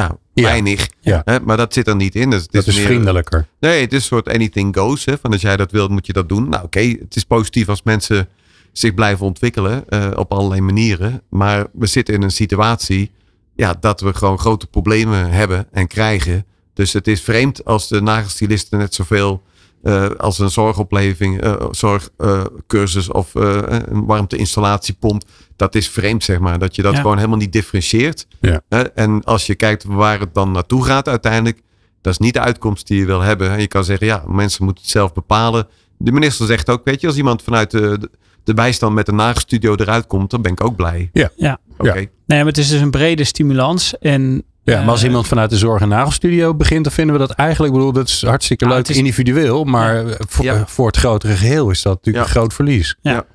ja, 0.03 0.17
weinig. 0.33 0.87
Ja. 0.99 1.21
Hè? 1.25 1.39
Maar 1.39 1.57
dat 1.57 1.73
zit 1.73 1.87
er 1.87 1.95
niet 1.95 2.15
in. 2.15 2.29
Dus 2.29 2.41
het 2.41 2.51
Dat 2.51 2.67
is 2.67 2.75
meer- 2.75 2.85
vriendelijker. 2.85 3.47
Nee, 3.59 3.81
het 3.81 3.93
is 3.93 3.97
een 3.99 4.05
soort 4.05 4.29
anything 4.29 4.75
goes. 4.77 5.05
Hè? 5.05 5.17
Van 5.17 5.31
als 5.31 5.41
jij 5.41 5.57
dat 5.57 5.71
wilt, 5.71 5.89
moet 5.89 6.05
je 6.05 6.13
dat 6.13 6.29
doen. 6.29 6.49
Nou, 6.49 6.63
oké, 6.63 6.79
het 6.79 7.15
is 7.15 7.23
positief 7.23 7.69
als 7.69 7.83
mensen 7.83 8.27
zich 8.71 8.93
blijven 8.93 9.25
ontwikkelen 9.25 9.89
eh, 9.89 10.11
op 10.15 10.31
allerlei 10.31 10.61
manieren. 10.61 11.21
Maar 11.29 11.65
we 11.73 11.85
zitten 11.85 12.13
in 12.13 12.21
een 12.21 12.31
situatie 12.31 13.11
ja, 13.55 13.75
dat 13.79 14.01
we 14.01 14.13
gewoon 14.13 14.39
grote 14.39 14.67
problemen 14.67 15.29
hebben 15.31 15.67
en 15.71 15.87
krijgen. 15.87 16.45
Dus 16.73 16.93
het 16.93 17.07
is 17.07 17.21
vreemd 17.21 17.65
als 17.65 17.87
de 17.87 18.01
nagelstilisten 18.01 18.77
net 18.79 18.93
zoveel 18.93 19.43
eh, 19.83 20.09
als 20.09 20.39
een 20.39 20.49
zorgopleving, 20.49 21.41
eh, 21.41 21.55
zorgcursus 21.71 23.11
of 23.11 23.31
een 23.33 24.05
warmteinstalatiepomp. 24.05 25.23
Dat 25.57 25.75
is 25.75 25.89
vreemd, 25.89 26.23
zeg 26.23 26.39
maar. 26.39 26.59
Dat 26.59 26.75
je 26.75 26.81
dat 26.81 26.93
Ja. 26.93 26.99
gewoon 27.01 27.15
helemaal 27.17 27.37
niet 27.37 27.51
differentieert. 27.53 28.27
Ja. 28.41 28.61
En 28.95 29.23
als 29.23 29.45
je 29.45 29.55
kijkt 29.55 29.83
waar 29.83 30.19
het 30.19 30.33
dan 30.33 30.51
naartoe 30.51 30.85
gaat 30.85 31.07
uiteindelijk, 31.07 31.61
dat 32.01 32.13
is 32.13 32.19
niet 32.19 32.33
de 32.33 32.39
uitkomst 32.39 32.87
die 32.87 32.99
je 32.99 33.05
wil 33.05 33.21
hebben. 33.21 33.51
En 33.51 33.59
je 33.59 33.67
kan 33.67 33.83
zeggen, 33.83 34.07
ja, 34.07 34.23
mensen 34.27 34.63
moeten 34.63 34.83
het 34.83 34.91
zelf 34.91 35.13
bepalen. 35.13 35.67
De 35.97 36.11
minister 36.11 36.45
zegt 36.47 36.69
ook, 36.69 36.81
weet 36.83 37.01
je, 37.01 37.07
als 37.07 37.15
iemand 37.17 37.41
vanuit 37.41 37.71
de, 37.71 38.09
de, 38.43 38.53
bijstand 38.53 38.93
met 38.95 39.07
een 39.07 39.15
nagelstudio 39.15 39.75
eruit 39.75 40.07
komt, 40.07 40.29
dan 40.29 40.41
ben 40.41 40.51
ik 40.51 40.63
ook 40.63 40.75
blij. 40.75 41.09
Ja. 41.13 41.29
Ja. 41.35 41.59
Oké. 41.77 41.93
nee, 41.93 42.09
maar 42.25 42.45
het 42.45 42.57
is 42.57 42.69
dus 42.69 42.79
een 42.81 42.91
brede 42.91 43.23
stimulans. 43.23 43.97
En, 43.99 44.43
Ja, 44.63 44.79
maar 44.81 44.89
als 44.89 45.01
eh, 45.01 45.07
iemand 45.07 45.27
vanuit 45.27 45.49
de 45.49 45.57
zorg- 45.57 45.81
en 45.81 45.87
nagelstudio 45.89 46.55
begint, 46.55 46.83
dan 46.83 46.93
vinden 46.93 47.13
we 47.13 47.19
dat 47.27 47.31
eigenlijk, 47.31 47.73
ik 47.73 47.79
bedoel, 47.79 47.93
dat 47.93 48.07
is 48.07 48.21
hartstikke 48.21 48.67
leuk 48.67 48.87
is- 48.87 48.97
individueel. 48.97 49.63
Maar 49.63 50.03
voor, 50.27 50.45
Ja. 50.45 50.63
voor 50.67 50.87
het 50.87 50.97
grotere 50.97 51.35
geheel 51.35 51.69
is 51.69 51.81
dat 51.81 51.93
natuurlijk 51.95 52.25
Ja. 52.25 52.31
een 52.31 52.37
groot 52.39 52.53
verlies. 52.53 52.95
Ja, 53.01 53.25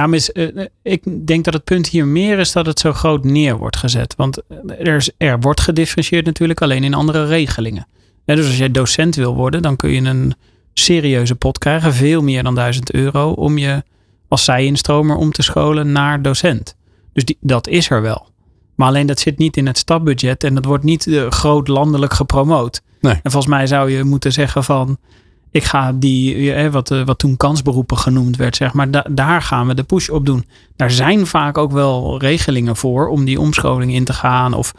maar 0.00 0.16
is, 0.16 0.32
eh, 0.32 0.64
ik 0.82 1.26
denk 1.26 1.44
dat 1.44 1.54
het 1.54 1.64
punt 1.64 1.88
hier 1.88 2.06
meer 2.06 2.38
is 2.38 2.52
dat 2.52 2.66
het 2.66 2.78
zo 2.78 2.92
groot 2.92 3.24
neer 3.24 3.56
wordt 3.56 3.76
gezet. 3.76 4.14
Want 4.16 4.42
er, 4.78 4.96
is, 4.96 5.10
er 5.16 5.40
wordt 5.40 5.60
gedifferentieerd 5.60 6.24
natuurlijk 6.24 6.62
alleen 6.62 6.84
in 6.84 6.94
andere 6.94 7.26
regelingen. 7.26 7.86
Ja, 8.24 8.34
dus 8.34 8.46
als 8.46 8.56
jij 8.58 8.70
docent 8.70 9.14
wil 9.14 9.34
worden, 9.34 9.62
dan 9.62 9.76
kun 9.76 9.90
je 9.90 10.00
een 10.00 10.34
serieuze 10.72 11.34
pot 11.34 11.58
krijgen. 11.58 11.94
Veel 11.94 12.22
meer 12.22 12.42
dan 12.42 12.54
1000 12.54 12.92
euro 12.92 13.30
om 13.30 13.58
je 13.58 13.82
als 14.28 14.44
zij-instromer 14.44 15.16
om 15.16 15.32
te 15.32 15.42
scholen 15.42 15.92
naar 15.92 16.22
docent. 16.22 16.76
Dus 17.12 17.24
die, 17.24 17.36
dat 17.40 17.68
is 17.68 17.90
er 17.90 18.02
wel. 18.02 18.28
Maar 18.74 18.88
alleen 18.88 19.06
dat 19.06 19.20
zit 19.20 19.38
niet 19.38 19.56
in 19.56 19.66
het 19.66 19.78
stapbudget 19.78 20.44
en 20.44 20.54
dat 20.54 20.64
wordt 20.64 20.84
niet 20.84 21.06
eh, 21.06 21.30
groot 21.30 21.68
landelijk 21.68 22.12
gepromoot. 22.12 22.82
Nee. 23.00 23.12
En 23.22 23.30
volgens 23.30 23.52
mij 23.52 23.66
zou 23.66 23.90
je 23.90 24.04
moeten 24.04 24.32
zeggen 24.32 24.64
van... 24.64 24.98
ik 25.56 25.64
ga 25.64 25.92
die, 25.92 26.52
eh, 26.52 26.72
wat, 26.72 26.90
eh, 26.90 27.04
wat 27.04 27.18
toen 27.18 27.36
kansberoepen 27.36 27.96
genoemd 27.98 28.36
werd, 28.36 28.56
zeg 28.56 28.72
maar, 28.72 28.90
da- 28.90 29.06
daar 29.10 29.42
gaan 29.42 29.66
we 29.66 29.74
de 29.74 29.82
push 29.82 30.08
op 30.08 30.26
doen. 30.26 30.44
Daar 30.76 30.90
zijn 30.90 31.26
vaak 31.26 31.58
ook 31.58 31.72
wel 31.72 32.18
regelingen 32.20 32.76
voor 32.76 33.08
om 33.08 33.24
die 33.24 33.40
omscholing 33.40 33.92
in 33.94 34.04
te 34.04 34.12
gaan. 34.12 34.54
Of 34.54 34.74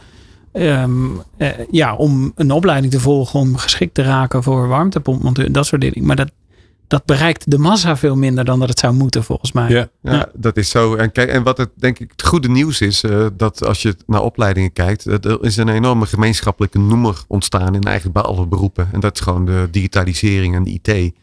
ehm, 0.52 0.92
eh, 1.38 1.50
ja, 1.72 1.96
om 1.96 2.32
een 2.36 2.52
opleiding 2.52 2.94
te 2.94 3.00
volgen 3.00 3.40
om 3.40 3.58
geschikt 3.58 3.94
te 3.94 4.02
raken 4.02 4.44
voor 4.44 4.68
warmtepompmonteur. 4.68 5.52
Dat 5.52 5.66
soort 5.66 5.82
dingen. 5.82 6.06
Maar 6.06 6.16
dat, 6.16 6.32
dat 6.88 7.06
bereikt 7.06 7.52
de 7.52 7.58
massa 7.58 7.98
veel 7.98 8.16
minder 8.16 8.46
dan 8.46 8.60
dat 8.60 8.70
het 8.70 8.80
zou 8.80 8.94
moeten, 8.94 9.24
volgens 9.24 9.52
mij. 9.52 9.70
Ja. 9.70 9.90
Ja, 10.02 10.14
Ja. 10.14 10.30
dat 10.34 10.58
is 10.58 10.70
zo. 10.70 10.96
En, 10.96 11.12
kijk, 11.12 11.30
en 11.30 11.44
wat 11.44 11.58
het 11.58 11.70
denk 11.76 12.00
ik 12.00 12.12
het 12.12 12.24
goede 12.28 12.50
nieuws 12.50 12.82
is, 12.82 13.04
eh, 13.04 13.26
dat 13.34 13.64
als 13.66 13.82
je 13.82 13.96
naar 14.06 14.22
opleidingen 14.22 14.74
kijkt, 14.74 15.06
er 15.06 15.44
is 15.44 15.58
een 15.58 15.70
enorme 15.70 16.06
gemeenschappelijke 16.06 16.80
noemer 16.80 17.18
ontstaan 17.28 17.76
in 17.76 17.82
eigenlijk 17.84 18.16
bij 18.22 18.26
alle 18.26 18.48
beroepen. 18.48 18.90
En 18.92 19.00
dat 19.00 19.14
is 19.16 19.20
gewoon 19.22 19.46
de 19.46 19.68
digitalisering 19.72 20.56
en 20.56 20.64
de 20.64 20.80
IT. 20.84 21.14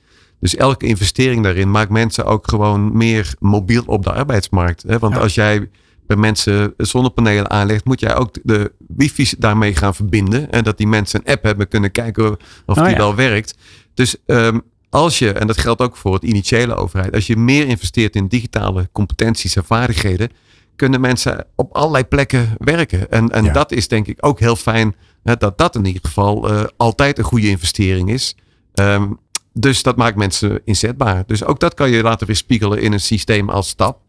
Dus 0.40 0.56
elke 0.56 0.86
investering 0.86 1.42
daarin 1.42 1.70
maakt 1.70 1.90
mensen 1.90 2.24
ook 2.24 2.48
gewoon 2.48 2.96
meer 2.96 3.34
mobiel 3.38 3.82
op 3.86 4.02
de 4.04 4.12
arbeidsmarkt. 4.12 4.82
Hè? 4.86 4.98
Want 4.98 5.14
Ja. 5.14 5.20
als 5.20 5.34
jij 5.34 5.68
bij 6.06 6.16
mensen 6.16 6.74
zonnepanelen 6.76 7.50
aanlegt, 7.50 7.84
moet 7.84 8.00
jij 8.00 8.16
ook 8.16 8.36
de 8.42 8.72
wifi's 8.96 9.34
daarmee 9.38 9.74
gaan 9.76 9.94
verbinden. 9.94 10.50
En 10.50 10.64
dat 10.64 10.76
die 10.78 10.86
mensen 10.86 11.20
een 11.24 11.32
app 11.32 11.42
hebben 11.42 11.68
kunnen 11.68 11.90
kijken 11.90 12.30
of 12.66 12.76
Oh 12.78 12.82
die 12.82 12.92
ja. 12.92 12.96
wel 12.96 13.14
werkt. 13.14 13.54
Dus 13.94 14.16
ehm, 14.26 14.58
als 14.94 15.18
je, 15.18 15.32
en 15.32 15.46
dat 15.46 15.58
geldt 15.58 15.80
ook 15.80 15.96
voor 15.96 16.14
het 16.14 16.22
initiële 16.22 16.74
overheid, 16.74 17.14
als 17.14 17.26
je 17.26 17.36
meer 17.36 17.66
investeert 17.66 18.16
in 18.16 18.26
digitale 18.26 18.88
competenties 18.92 19.56
en 19.56 19.64
vaardigheden, 19.64 20.30
kunnen 20.76 21.00
mensen 21.00 21.46
op 21.54 21.72
allerlei 21.76 22.04
plekken 22.04 22.54
werken. 22.58 23.10
En, 23.10 23.30
en 23.30 23.44
Ja. 23.44 23.52
dat 23.52 23.72
is 23.72 23.88
denk 23.88 24.06
ik 24.06 24.18
ook 24.20 24.38
heel 24.40 24.56
fijn, 24.56 24.94
hè, 25.22 25.36
dat 25.36 25.58
dat 25.58 25.74
in 25.74 25.84
ieder 25.84 26.02
geval 26.04 26.50
eh, 26.50 26.64
altijd 26.76 27.18
een 27.18 27.24
goede 27.24 27.48
investering 27.48 28.10
is. 28.10 28.36
Ehm, 28.74 29.10
dus 29.52 29.82
dat 29.82 29.96
maakt 29.96 30.16
mensen 30.16 30.60
inzetbaar. 30.64 31.24
Dus 31.26 31.44
ook 31.44 31.60
dat 31.60 31.74
kan 31.74 31.90
je 31.90 32.02
laten 32.02 32.26
weerspiegelen 32.26 32.80
in 32.80 32.92
een 32.92 33.00
systeem 33.00 33.48
als 33.50 33.68
stap. 33.68 34.00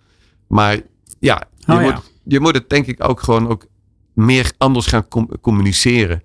Maar 0.47 0.79
ja, 1.19 1.43
je, 1.57 1.73
Oh 1.73 1.81
ja. 1.81 1.91
moet, 1.91 2.11
je 2.23 2.39
moet 2.39 2.55
het 2.55 2.69
denk 2.69 2.85
ik 2.85 3.03
ook 3.09 3.19
gewoon 3.21 3.47
ook 3.47 3.65
meer 4.13 4.51
anders 4.57 4.85
gaan 4.85 5.07
com- 5.07 5.29
communiceren. 5.41 6.23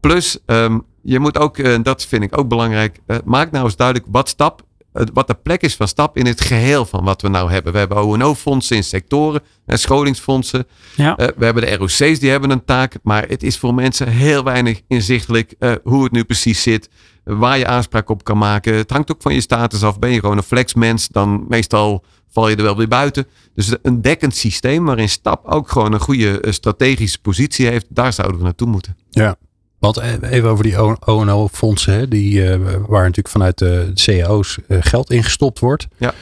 Plus, 0.00 0.38
ehm, 0.46 0.78
je 1.04 1.18
moet 1.18 1.38
ook, 1.38 1.58
en 1.58 1.82
dat 1.82 2.06
vind 2.06 2.22
ik 2.22 2.38
ook 2.38 2.48
belangrijk, 2.48 3.00
eh, 3.06 3.16
maak 3.24 3.50
nou 3.50 3.64
eens 3.64 3.76
duidelijk 3.76 4.06
wat 4.10 4.28
stap, 4.28 4.62
eh, 4.92 5.02
wat 5.12 5.26
de 5.26 5.34
plek 5.34 5.62
is 5.62 5.76
van 5.76 5.88
stap 5.88 6.16
in 6.16 6.26
het 6.26 6.40
geheel 6.40 6.84
van 6.84 7.04
wat 7.04 7.22
we 7.22 7.28
nou 7.28 7.50
hebben. 7.50 7.72
We 7.72 7.78
hebben 7.78 8.04
ONO-fondsen 8.04 8.76
in 8.76 8.84
sectoren, 8.84 9.42
en 9.66 9.78
scholingsfondsen. 9.78 10.66
Ja. 10.96 11.16
Eh, 11.16 11.28
we 11.36 11.44
hebben 11.44 11.62
de 11.62 11.74
ROC's, 11.74 12.18
die 12.18 12.30
hebben 12.30 12.50
een 12.50 12.64
taak, 12.64 12.94
maar 13.02 13.28
het 13.28 13.42
is 13.42 13.58
voor 13.58 13.74
mensen 13.74 14.08
heel 14.08 14.44
weinig 14.44 14.80
inzichtelijk 14.88 15.54
eh, 15.58 15.72
hoe 15.82 16.02
het 16.02 16.12
nu 16.12 16.24
precies 16.24 16.62
zit, 16.62 16.88
waar 17.24 17.58
je 17.58 17.66
aanspraak 17.66 18.08
op 18.08 18.24
kan 18.24 18.38
maken. 18.38 18.74
Het 18.74 18.90
hangt 18.90 19.12
ook 19.12 19.22
van 19.22 19.34
je 19.34 19.40
status 19.40 19.82
af. 19.82 19.98
Ben 19.98 20.10
je 20.10 20.20
gewoon 20.20 20.36
een 20.36 20.42
flexmens, 20.42 21.08
dan 21.08 21.44
meestal 21.48 22.04
val 22.30 22.48
je 22.48 22.56
er 22.56 22.62
wel 22.62 22.76
weer 22.76 22.88
buiten. 22.88 23.26
Dus 23.54 23.74
een 23.82 24.02
dekkend 24.02 24.36
systeem 24.36 24.84
waarin 24.84 25.08
stap 25.08 25.46
ook 25.46 25.70
gewoon 25.70 25.92
een 25.92 26.00
goede 26.00 26.40
eh, 26.40 26.52
strategische 26.52 27.20
positie 27.20 27.66
heeft, 27.66 27.86
daar 27.88 28.12
zouden 28.12 28.38
we 28.38 28.44
naartoe 28.44 28.68
moeten. 28.68 28.96
Ja. 29.10 29.36
Want 29.84 29.96
eh, 29.96 30.30
even 30.30 30.48
over 30.50 30.64
die 30.64 30.76
ONO-fondsen, 31.06 32.10
die 32.10 32.48
eh, 32.50 32.58
waar 32.86 33.00
natuurlijk 33.00 33.28
vanuit 33.28 33.58
de 33.58 33.90
cao's 33.94 34.58
eh, 34.68 34.78
geld 34.80 35.10
ingestopt 35.10 35.58
wordt. 35.58 35.86
Ja. 35.98 36.12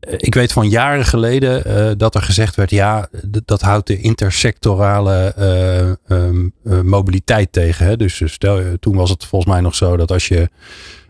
Eh, 0.00 0.14
Ik 0.16 0.34
weet 0.34 0.52
van 0.52 0.68
jaren 0.68 1.04
geleden 1.04 1.98
dat 1.98 2.14
er 2.14 2.22
gezegd 2.22 2.54
werd, 2.54 2.70
ja, 2.70 3.08
dat 3.44 3.60
houdt 3.60 3.86
de 3.86 3.98
intersectorale 4.00 5.32
eh, 5.36 5.80
ehm, 6.18 6.48
eh, 6.64 6.80
mobiliteit 6.80 7.52
tegen. 7.52 7.86
Hè? 7.86 7.96
Dus 7.96 8.20
eh, 8.20 8.28
stel, 8.28 8.60
toen 8.80 8.96
was 8.96 9.10
het 9.10 9.24
volgens 9.24 9.52
mij 9.52 9.60
nog 9.60 9.74
zo 9.74 9.96
dat 9.96 10.10
als 10.10 10.28
je, 10.28 10.48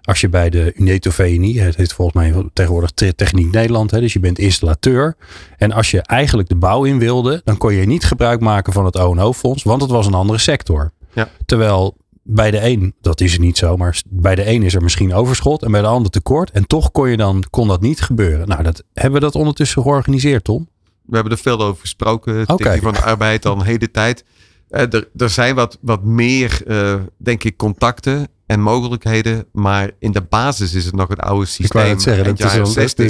als 0.03 0.21
je 0.21 0.29
bij 0.29 0.51
de 0.51 0.73
Uneto 0.77 1.11
VNI, 1.11 1.59
het 1.61 1.77
heet 1.77 1.93
volgens 1.93 2.17
mij 2.17 2.45
tegenwoordig 2.53 2.91
Te- 2.91 3.15
Techniek 3.15 3.53
Nederland, 3.53 3.91
hè, 3.91 4.01
dus 4.01 4.13
je 4.13 4.21
bent 4.21 4.39
installateur. 4.39 5.17
En 5.59 5.73
als 5.73 5.91
je 5.91 6.01
eigenlijk 6.03 6.49
de 6.49 6.55
bouw 6.57 6.85
in 6.85 6.99
wilde, 6.99 7.41
dan 7.45 7.57
kon 7.59 7.73
je 7.75 7.87
niet 7.87 8.05
gebruik 8.05 8.41
maken 8.41 8.73
van 8.73 8.85
het 8.85 8.97
ONO-fonds, 8.97 9.63
want 9.63 9.83
het 9.83 9.91
was 9.91 10.07
een 10.07 10.15
andere 10.15 10.39
sector. 10.39 10.93
Ja. 11.15 11.29
Terwijl 11.47 11.97
bij 12.23 12.51
de 12.51 12.63
een, 12.63 12.95
dat 13.01 13.21
is 13.21 13.33
het 13.33 13.41
niet 13.41 13.59
zo, 13.59 13.77
maar 13.77 14.03
bij 14.09 14.35
de 14.35 14.49
een 14.49 14.63
is 14.63 14.75
er 14.75 14.83
misschien 14.83 15.15
overschot 15.15 15.63
en 15.63 15.71
bij 15.71 15.81
de 15.81 15.87
ander 15.87 16.11
tekort. 16.11 16.51
En 16.51 16.67
toch 16.67 16.91
kon, 16.91 17.09
je 17.09 17.17
dan, 17.17 17.45
kon 17.51 17.69
dat 17.69 17.81
niet 17.81 18.01
gebeuren. 18.01 18.49
Nou, 18.49 18.63
dat, 18.63 18.83
hebben 18.93 19.13
we 19.21 19.27
dat 19.27 19.35
ondertussen 19.35 19.83
georganiseerd, 19.83 20.45
Tom? 20.45 20.69
We 21.07 21.15
hebben 21.15 21.33
er 21.33 21.39
veel 21.39 21.61
over 21.61 21.81
gesproken. 21.81 22.37
Het 22.37 22.79
van 22.83 22.93
de 22.93 23.03
arbeid 23.03 23.45
een 23.45 23.63
hele 23.63 23.91
tijd. 23.91 24.25
Eh, 24.69 24.93
er, 24.93 25.09
er 25.17 25.31
zijn 25.31 25.55
wat, 25.55 25.79
wat 25.81 26.05
meer, 26.05 26.63
eh, 26.67 27.01
denk 27.17 27.45
ik, 27.45 27.57
contacten 27.57 28.29
en 28.47 28.61
mogelijkheden. 28.61 29.47
Maar 29.53 29.91
in 29.99 30.13
de 30.13 30.23
basis 30.23 30.75
is 30.75 30.85
het 30.85 30.95
nog 30.95 31.09
het 31.09 31.21
oude 31.21 31.47
systeem. 31.47 31.83
wou 31.83 31.93
net 31.93 32.03
zeggen, 32.03 32.25
dat 32.25 32.67
is 32.67 32.73
60, 32.73 33.07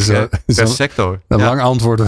is 0.47 0.57
per 0.57 0.69
sector. 0.69 1.21
Een 1.29 1.39
Ja. 1.39 1.45
lang 1.45 1.61
antwoord. 1.61 2.01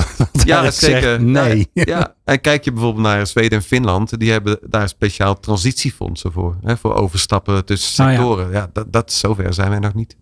Ja, 0.44 0.70
zeker. 0.70 1.00
zegt 1.02 1.20
nee. 1.20 1.68
Ja, 1.72 1.84
ja, 1.86 2.14
en 2.24 2.40
kijk 2.40 2.64
je 2.64 2.72
bijvoorbeeld 2.72 3.04
naar 3.04 3.26
Zweden 3.26 3.58
en 3.58 3.64
Finland. 3.64 4.18
Die 4.18 4.30
hebben 4.30 4.58
daar 4.62 4.88
speciaal 4.88 5.40
transitiefondsen 5.40 6.32
voor. 6.32 6.56
Hè, 6.62 6.76
voor 6.76 6.94
overstappen 6.94 7.64
tussen 7.64 8.04
ja. 8.04 8.10
sectoren. 8.10 8.50
ja. 8.50 8.70
dat, 8.72 8.92
dat, 8.92 9.12
zover 9.12 9.54
zijn 9.54 9.70
wij 9.70 9.78
nog 9.78 9.94
niet. 9.94 10.16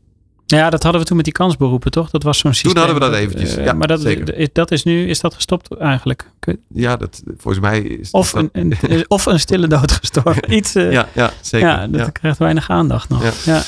Ja, 0.55 0.71
dat 0.71 0.83
hadden 0.83 1.01
we 1.01 1.07
toen 1.07 1.17
met 1.17 1.25
die 1.25 1.35
kansberoepen, 1.35 1.91
toch? 1.91 2.11
Dat 2.11 2.23
was 2.23 2.39
zo'n 2.39 2.55
systeem. 2.55 2.77
hadden 2.83 2.95
we 2.95 3.11
dat 3.11 3.15
eventjes, 3.21 3.57
eh, 3.57 3.65
ja, 3.65 3.73
maar 3.73 3.89
dat, 3.89 4.01
zeker. 4.01 4.35
is- 4.37 4.49
dat 4.53 4.71
is 4.71 4.85
nu, 4.85 5.09
is 5.09 5.21
dat 5.21 5.35
gestopt 5.35 5.77
eigenlijk? 5.77 6.31
Ja, 6.69 6.97
dat, 6.97 7.23
volgens 7.37 7.65
mij 7.65 7.81
is 7.81 8.11
Of 8.11 8.31
dat- 8.33 8.49
een, 8.53 8.75
een, 8.83 9.05
of 9.09 9.27
een 9.27 9.41
stille 9.41 9.67
dood 9.67 9.93
gestorven. 9.93 10.55
Iets, 10.55 10.75
eh, 10.75 10.93
ja, 10.93 11.09
Ja, 11.13 11.31
zeker. 11.41 11.69
ja, 11.69 11.87
dat 11.87 12.01
ja. 12.01 12.11
krijgt 12.11 12.39
weinig 12.39 12.71
aandacht 12.71 13.09
nog. 13.09 13.23
Ja. 13.45 13.63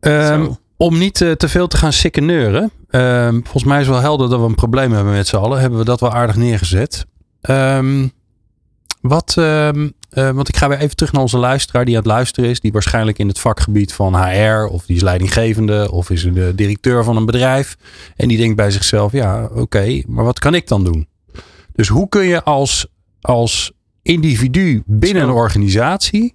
Ja. 0.00 0.30
Ehm, 0.30 0.46
om 0.76 0.98
niet 0.98 1.20
eh, 1.20 1.30
te 1.32 1.48
veel 1.48 1.66
te 1.66 1.76
gaan 1.76 1.92
sikkeneuren. 1.92 2.70
ehm, 2.90 3.32
volgens 3.42 3.64
mij 3.64 3.80
is 3.80 3.88
wel 3.88 4.00
helder 4.00 4.28
dat 4.28 4.40
we 4.40 4.46
een 4.46 4.54
probleem 4.54 4.92
hebben 4.92 5.12
met 5.12 5.26
z'n 5.26 5.36
allen. 5.36 5.60
Hebben 5.60 5.78
we 5.78 5.84
dat 5.84 6.00
wel 6.00 6.12
aardig 6.12 6.36
neergezet. 6.36 7.06
Ehm, 7.40 8.08
wat, 9.08 9.34
ehm, 9.38 9.88
eh, 10.10 10.30
want 10.30 10.48
ik 10.48 10.56
ga 10.56 10.68
weer 10.68 10.78
even 10.78 10.96
terug 10.96 11.12
naar 11.12 11.22
onze 11.22 11.38
luisteraar 11.38 11.84
die 11.84 11.96
aan 11.96 12.02
het 12.02 12.10
luisteren 12.10 12.50
is. 12.50 12.60
Die 12.60 12.72
waarschijnlijk 12.72 13.18
in 13.18 13.28
het 13.28 13.38
vakgebied 13.38 13.92
van 13.92 14.16
HR 14.16 14.68
of 14.70 14.86
die 14.86 14.96
is 14.96 15.02
leidinggevende 15.02 15.90
of 15.90 16.10
is 16.10 16.22
de 16.22 16.52
directeur 16.54 17.04
van 17.04 17.16
een 17.16 17.26
bedrijf. 17.26 17.76
En 18.16 18.28
die 18.28 18.38
denkt 18.38 18.56
bij 18.56 18.70
zichzelf, 18.70 19.12
ja 19.12 19.44
oké, 19.54 20.02
maar 20.06 20.24
wat 20.24 20.38
kan 20.38 20.54
ik 20.54 20.68
dan 20.68 20.84
doen? 20.84 21.08
Dus 21.72 21.88
hoe 21.88 22.08
kun 22.08 22.24
je 22.24 22.42
als, 22.42 22.86
als 23.20 23.72
individu 24.02 24.82
binnen 24.86 25.22
een 25.22 25.30
organisatie 25.30 26.34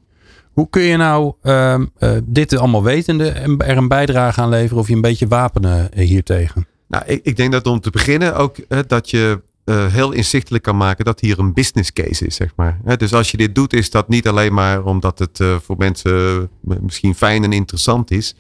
hoe 0.54 0.70
kun 0.70 0.82
je 0.82 0.98
nou 0.98 1.34
ehm, 1.42 1.86
eh, 1.98 2.12
dit 2.24 2.58
allemaal 2.58 2.84
wetende 2.84 3.30
en 3.30 3.58
er 3.58 3.78
een 3.78 3.88
bijdrage 3.88 4.42
aan 4.42 4.50
leveren 4.50 4.78
of 4.78 4.88
je 4.88 4.96
een 4.96 5.02
beetje 5.02 5.28
wapenen 5.28 5.92
eh, 5.92 6.08
hiertegen? 6.08 6.68
Nou, 6.88 7.04
ik, 7.06 7.20
ik 7.24 7.38
denk 7.38 7.52
dat 7.52 7.68
om 7.68 7.80
te 7.80 7.90
beginnen 7.90 8.36
ook 8.36 8.56
dat 8.88 9.10
je 9.10 9.42
eh, 9.70 9.86
heel 9.86 10.12
inzichtelijk 10.12 10.64
kan 10.64 10.78
maken 10.78 11.06
dat 11.06 11.20
hier 11.20 11.40
een 11.40 11.54
business 11.54 11.94
case 11.94 12.26
is, 12.26 12.36
zeg 12.36 12.54
maar. 12.56 12.80
Hè, 12.84 12.98
dus 12.98 13.14
als 13.14 13.32
je 13.32 13.38
dit 13.38 13.56
doet, 13.56 13.74
is 13.74 13.90
dat 13.90 14.10
niet 14.10 14.28
alleen 14.28 14.54
maar 14.54 14.84
omdat 14.84 15.20
het 15.20 15.40
eh, 15.40 15.56
voor 15.64 15.78
mensen 15.78 16.50
eh, 16.70 16.76
misschien 16.82 17.16
fijn 17.16 17.44
en 17.44 17.54
interessant 17.54 18.12
is. 18.12 18.36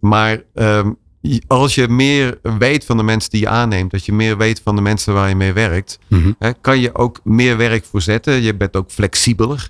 Maar 0.00 0.42
ehm, 0.54 0.90
als 1.46 1.74
je 1.74 1.88
meer 1.88 2.38
weet 2.58 2.84
van 2.84 2.96
de 2.96 3.02
mensen 3.02 3.30
die 3.30 3.40
je 3.40 3.48
aanneemt, 3.48 3.90
dat 3.90 4.04
je 4.04 4.12
meer 4.12 4.36
weet 4.36 4.60
van 4.64 4.76
de 4.76 4.82
mensen 4.82 5.14
waar 5.14 5.28
je 5.28 5.34
mee 5.34 5.52
werkt, 5.52 5.98
hè, 6.38 6.52
kan 6.60 6.80
je 6.80 6.94
ook 6.94 7.20
meer 7.24 7.56
werk 7.56 7.84
voorzetten. 7.84 8.42
Je 8.42 8.54
bent 8.54 8.76
ook 8.76 8.90
flexibeler. 8.90 9.68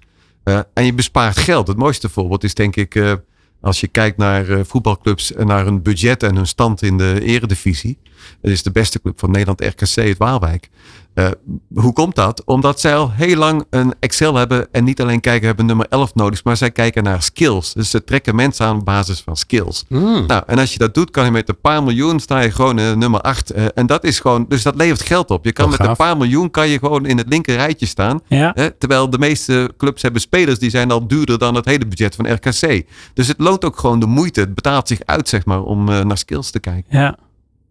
En 0.72 0.84
je 0.84 0.94
bespaart 0.94 1.38
geld. 1.38 1.68
Het 1.68 1.76
mooiste 1.76 2.08
voorbeeld 2.08 2.44
is 2.44 2.54
denk 2.54 2.76
ik 2.76 3.18
als 3.60 3.80
je 3.80 3.88
kijkt 3.88 4.16
naar 4.16 4.66
voetbalclubs 4.66 5.32
en 5.32 5.46
naar 5.46 5.64
hun 5.64 5.82
budget 5.82 6.22
en 6.22 6.36
hun 6.36 6.46
stand 6.46 6.82
in 6.82 6.98
de 6.98 7.20
eredivisie. 7.22 7.98
Het 8.42 8.50
is 8.50 8.62
de 8.62 8.70
beste 8.70 9.00
club 9.00 9.20
van 9.20 9.30
Nederland, 9.30 9.60
RKC 9.60 9.94
het 9.94 10.18
Waalwijk. 10.18 10.70
Eh, 11.16 11.28
hoe 11.74 11.92
komt 11.92 12.14
dat? 12.14 12.42
Omdat 12.44 12.80
zij 12.80 12.96
al 12.96 13.10
heel 13.10 13.36
lang 13.36 13.64
een 13.70 13.94
Excel 14.00 14.34
hebben 14.34 14.68
en 14.72 14.84
niet 14.84 15.00
alleen 15.00 15.20
kijken 15.20 15.46
hebben 15.46 15.66
nummer 15.66 15.86
11 15.88 16.14
nodig, 16.14 16.44
maar 16.44 16.56
zij 16.56 16.70
kijken 16.70 17.02
naar 17.02 17.22
skills. 17.22 17.72
Dus 17.72 17.90
ze 17.90 18.04
trekken 18.04 18.34
mensen 18.34 18.66
aan 18.66 18.76
op 18.76 18.84
basis 18.84 19.20
van 19.20 19.36
skills. 19.36 19.84
Hmm. 19.88 20.26
Nou, 20.26 20.42
en 20.46 20.58
als 20.58 20.72
je 20.72 20.78
dat 20.78 20.94
doet, 20.94 21.10
kan 21.10 21.24
je 21.24 21.30
met 21.30 21.48
een 21.48 21.60
paar 21.60 21.82
miljoen 21.82 22.20
sta 22.20 22.40
je 22.40 22.50
gewoon 22.50 22.78
eh, 22.78 22.92
nummer 22.92 23.20
8. 23.20 23.50
en 23.50 23.86
dat 23.86 24.04
is 24.04 24.20
gewoon, 24.20 24.44
dus 24.48 24.62
dat 24.62 24.74
levert 24.74 25.02
geld 25.02 25.30
op. 25.30 25.44
Je 25.44 25.52
kan 25.52 25.68
Wel 25.68 25.76
met 25.78 25.88
een 25.88 25.96
paar 25.96 26.16
miljoen 26.16 26.50
kan 26.50 26.68
je 26.68 26.78
gewoon 26.78 27.06
in 27.06 27.18
het 27.18 27.28
linker 27.28 27.56
rijtje 27.56 27.86
staan. 27.86 28.20
Ja. 28.26 28.52
Hè, 28.54 28.70
terwijl 28.70 29.10
de 29.10 29.18
meeste 29.18 29.70
clubs 29.76 30.02
hebben 30.02 30.20
spelers 30.20 30.58
die 30.58 30.70
zijn 30.70 30.90
al 30.90 31.06
duurder 31.06 31.38
dan 31.38 31.54
het 31.54 31.64
hele 31.64 31.86
budget 31.86 32.14
van 32.14 32.32
RKC. 32.32 32.86
Dus 33.14 33.28
het 33.28 33.38
loont 33.38 33.64
ook 33.64 33.78
gewoon 33.78 34.00
de 34.00 34.06
moeite. 34.06 34.40
Het 34.40 34.54
betaalt 34.54 34.88
zich 34.88 35.00
uit, 35.04 35.28
zeg 35.28 35.44
maar, 35.44 35.62
om 35.62 35.88
eh, 35.88 36.04
naar 36.04 36.18
skills 36.18 36.50
te 36.50 36.60
kijken. 36.60 36.98
ja. 36.98 37.18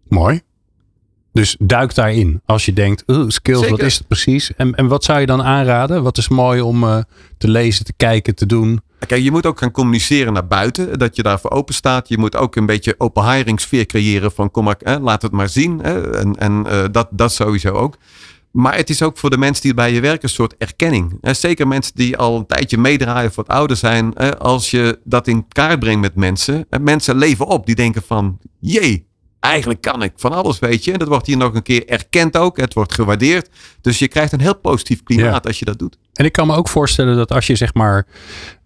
Mooi. 0.07 0.41
Dus 1.35 1.55
duik 1.59 1.95
daarin. 1.95 2.41
Als 2.45 2.65
je 2.65 2.73
denkt, 2.73 3.03
"Oeh, 3.07 3.29
skills, 3.29 3.69
wat 3.69 3.81
is 3.81 3.97
het 3.97 4.07
precies? 4.07 4.55
En, 4.55 4.75
en 4.75 4.87
wat 4.87 5.03
zou 5.03 5.19
je 5.19 5.25
dan 5.25 5.43
aanraden? 5.43 6.03
Wat 6.03 6.17
is 6.17 6.27
mooi 6.27 6.61
om 6.61 6.83
eh, 6.83 6.97
te 7.37 7.47
lezen, 7.47 7.85
te 7.85 7.93
kijken, 7.97 8.35
te 8.35 8.45
doen? 8.45 8.81
Kijk, 9.07 9.23
je 9.23 9.31
moet 9.31 9.45
ook 9.45 9.59
gaan 9.59 9.71
communiceren 9.71 10.33
naar 10.33 10.47
buiten. 10.47 10.99
Dat 10.99 11.15
je 11.15 11.23
daarvoor 11.23 11.51
open 11.51 11.73
staat. 11.73 12.07
Je 12.07 12.17
moet 12.17 12.35
ook 12.35 12.55
een 12.55 12.65
beetje 12.65 12.95
open 12.97 13.31
hiring 13.31 13.61
sfeer 13.61 13.85
creëren. 13.85 14.31
Van 14.31 14.51
kom 14.51 14.63
maar, 14.63 14.99
laat 15.01 15.21
het 15.21 15.31
maar 15.31 15.49
zien. 15.49 15.81
En 15.81 16.35
en 16.35 16.65
eh, 16.67 16.83
dat, 16.91 17.07
dat 17.11 17.33
sowieso 17.33 17.69
ook. 17.69 17.97
Maar 18.51 18.75
het 18.75 18.89
is 18.89 19.01
ook 19.01 19.17
voor 19.17 19.29
de 19.29 19.37
mensen 19.37 19.63
die 19.63 19.73
bij 19.73 19.93
je 19.93 19.99
werken 19.99 20.23
een 20.23 20.29
soort 20.29 20.55
erkenning. 20.57 21.17
Zeker 21.21 21.67
mensen 21.67 21.95
die 21.95 22.17
al 22.17 22.37
een 22.37 22.45
tijdje 22.45 22.77
meedraaien 22.77 23.29
of 23.29 23.35
wat 23.35 23.47
ouder 23.47 23.77
zijn. 23.77 24.17
Als 24.37 24.71
je 24.71 24.99
dat 25.03 25.27
in 25.27 25.47
kaart 25.47 25.79
brengt 25.79 26.01
met 26.01 26.15
mensen. 26.15 26.67
Mensen 26.81 27.17
leven 27.17 27.47
op. 27.47 27.65
Die 27.65 27.75
denken 27.75 28.01
van, 28.01 28.39
jee, 28.59 29.07
eigenlijk 29.49 29.81
kan 29.81 30.03
ik 30.03 30.11
van 30.15 30.31
alles, 30.31 30.59
weet 30.59 30.83
je. 30.83 30.91
En 30.91 30.99
dat 30.99 31.07
wordt 31.07 31.25
hier 31.27 31.37
nog 31.37 31.53
een 31.53 31.63
keer 31.63 31.87
erkend 31.87 32.37
ook. 32.37 32.57
Het 32.57 32.73
wordt 32.73 32.93
gewaardeerd. 32.93 33.49
Dus 33.81 33.99
je 33.99 34.07
krijgt 34.07 34.31
een 34.31 34.39
heel 34.41 34.55
positief 34.57 35.03
klimaat 35.03 35.47
als 35.47 35.59
je 35.59 35.65
dat 35.65 35.79
doet. 35.79 35.97
En 36.13 36.25
ik 36.25 36.31
kan 36.31 36.47
me 36.47 36.55
ook 36.55 36.67
voorstellen 36.69 37.15
dat 37.15 37.31
als 37.31 37.47
je 37.47 37.55
zeg 37.55 37.73
maar 37.73 38.05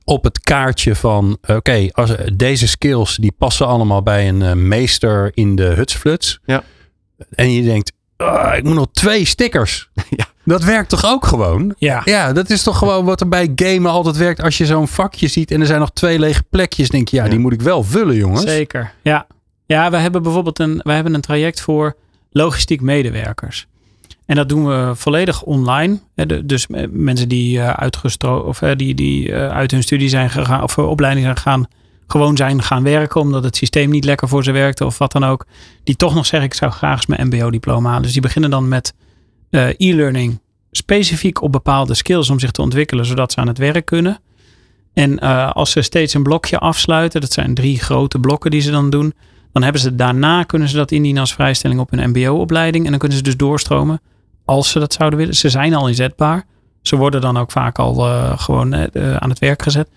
op 0.04 0.24
het 0.24 0.40
kaartje 0.40 0.96
van 0.96 1.38
oké, 1.48 1.88
als 1.92 2.12
deze 2.36 2.68
skills 2.68 3.16
die 3.16 3.34
passen 3.38 3.68
allemaal 3.68 4.04
bij 4.04 4.28
een 4.28 4.42
eh, 4.42 4.54
meester 4.54 5.32
in 5.34 5.56
de 5.56 5.64
hutsfluts. 5.64 6.40
Ja. 6.46 6.64
En 7.30 7.52
je 7.54 7.64
denkt, 7.64 7.92
"Ah, 8.18 8.58
ik 8.58 8.64
moet 8.64 8.76
nog 8.76 8.88
twee 8.92 9.26
stickers. 9.26 9.90
Ja. 10.10 10.26
Dat 10.46 10.64
werkt 10.64 10.90
toch 10.90 11.06
ook 11.06 11.26
gewoon? 11.26 11.76
Ja. 11.78 12.02
Ja, 12.06 12.34
dat 12.34 12.50
is 12.50 12.64
toch 12.64 12.78
gewoon 12.78 13.06
wat 13.06 13.22
er 13.22 13.28
bij 13.28 13.52
gamen 13.56 13.92
altijd 13.92 14.18
werkt. 14.18 14.42
Als 14.42 14.58
je 14.58 14.66
zo'n 14.66 14.88
vakje 14.88 15.28
ziet 15.28 15.52
en 15.52 15.60
er 15.62 15.66
zijn 15.66 15.80
nog 15.80 15.92
twee 15.92 16.20
lege 16.20 16.44
plekjes, 16.50 16.90
denk 16.90 17.08
je, 17.08 17.16
ja, 17.18 17.24
Ja. 17.24 17.30
die 17.30 17.40
moet 17.40 17.54
ik 17.54 17.62
wel 17.62 17.84
vullen, 17.84 18.16
jongens. 18.16 18.42
Zeker, 18.42 18.94
ja. 19.02 19.28
Ja, 19.72 19.92
we 19.92 19.98
hebben 19.98 20.24
bijvoorbeeld 20.24 20.60
een, 20.60 20.80
we 20.84 20.92
hebben 20.92 21.14
een 21.14 21.22
traject 21.22 21.62
voor 21.62 21.96
logistiek 22.32 22.82
medewerkers. 22.82 23.68
En 24.26 24.36
dat 24.36 24.50
doen 24.50 24.68
we 24.68 24.92
volledig 24.96 25.44
online. 25.44 26.00
Dus 26.44 26.68
eh, 26.68 26.88
mensen 26.92 27.30
die 27.30 27.60
eh, 27.60 27.70
uitgestro 27.70 28.40
of 28.40 28.62
eh, 28.62 28.76
die, 28.76 28.96
die 28.96 29.34
uit 29.34 29.72
hun 29.72 29.84
studie 29.84 30.10
zijn 30.10 30.30
gegaan 30.30 30.64
of 30.64 30.78
opleiding 30.78 31.26
zijn 31.26 31.38
gegaan, 31.38 31.68
gewoon 32.08 32.38
zijn 32.38 32.62
gaan 32.62 32.84
werken 32.84 33.22
omdat 33.22 33.44
het 33.44 33.56
systeem 33.56 33.90
niet 33.90 34.06
lekker 34.06 34.28
voor 34.28 34.44
ze 34.44 34.52
werkte 34.52 34.86
of 34.86 34.98
wat 34.98 35.12
dan 35.12 35.24
ook. 35.24 35.46
Die 35.84 35.96
toch 35.96 36.16
nog 36.16 36.26
zeggen 36.26 36.50
ik 36.50 36.56
zou 36.56 36.72
graag 36.72 36.96
eens 36.96 37.06
mijn 37.06 37.28
MBO-diploma 37.28 37.88
halen. 37.88 38.04
Dus 38.04 38.14
die 38.14 38.22
beginnen 38.22 38.50
dan 38.50 38.68
met 38.68 38.94
e-learning 39.78 40.42
specifiek 40.72 41.42
op 41.42 41.52
bepaalde 41.52 41.94
skills 41.94 42.30
om 42.30 42.40
zich 42.40 42.52
te 42.52 42.62
ontwikkelen, 42.62 43.06
zodat 43.06 43.32
ze 43.32 43.40
aan 43.40 43.48
het 43.48 43.58
werk 43.58 43.86
kunnen. 43.86 44.20
En 44.94 45.20
als 45.54 45.72
ze 45.72 45.82
steeds 45.82 46.14
een 46.14 46.24
blokje 46.24 46.60
afsluiten, 46.60 47.22
dat 47.22 47.34
zijn 47.34 47.54
drie 47.54 47.80
grote 47.80 48.20
blokken 48.20 48.52
die 48.52 48.62
ze 48.62 48.72
dan 48.72 48.90
doen, 48.90 49.14
dan 49.52 49.64
hebben 49.64 49.82
ze 49.82 49.96
daarna 49.96 50.44
kunnen 50.44 50.70
ze 50.70 50.76
dat 50.76 50.92
indienen 50.92 51.22
als 51.22 51.34
vrijstelling 51.34 51.80
op 51.80 51.92
hun 51.92 52.10
MBO-opleiding. 52.10 52.84
En 52.84 52.90
dan 52.90 53.00
kunnen 53.00 53.18
ze 53.18 53.24
dus 53.24 53.38
doorstromen 53.38 54.02
als 54.46 54.70
ze 54.70 54.80
dat 54.80 54.94
zouden 54.94 55.20
willen. 55.20 55.36
Ze 55.36 55.50
zijn 55.50 55.74
al 55.74 55.88
inzetbaar. 55.88 56.46
Ze 56.82 56.96
worden 56.96 57.22
dan 57.22 57.38
ook 57.38 57.52
vaak 57.52 57.80
al 57.80 58.06
eh, 58.08 58.40
gewoon 58.40 58.74
eh, 58.74 58.84
eh, 58.94 59.16
aan 59.16 59.30
het 59.30 59.40
werk 59.40 59.62
gezet. 59.62 59.90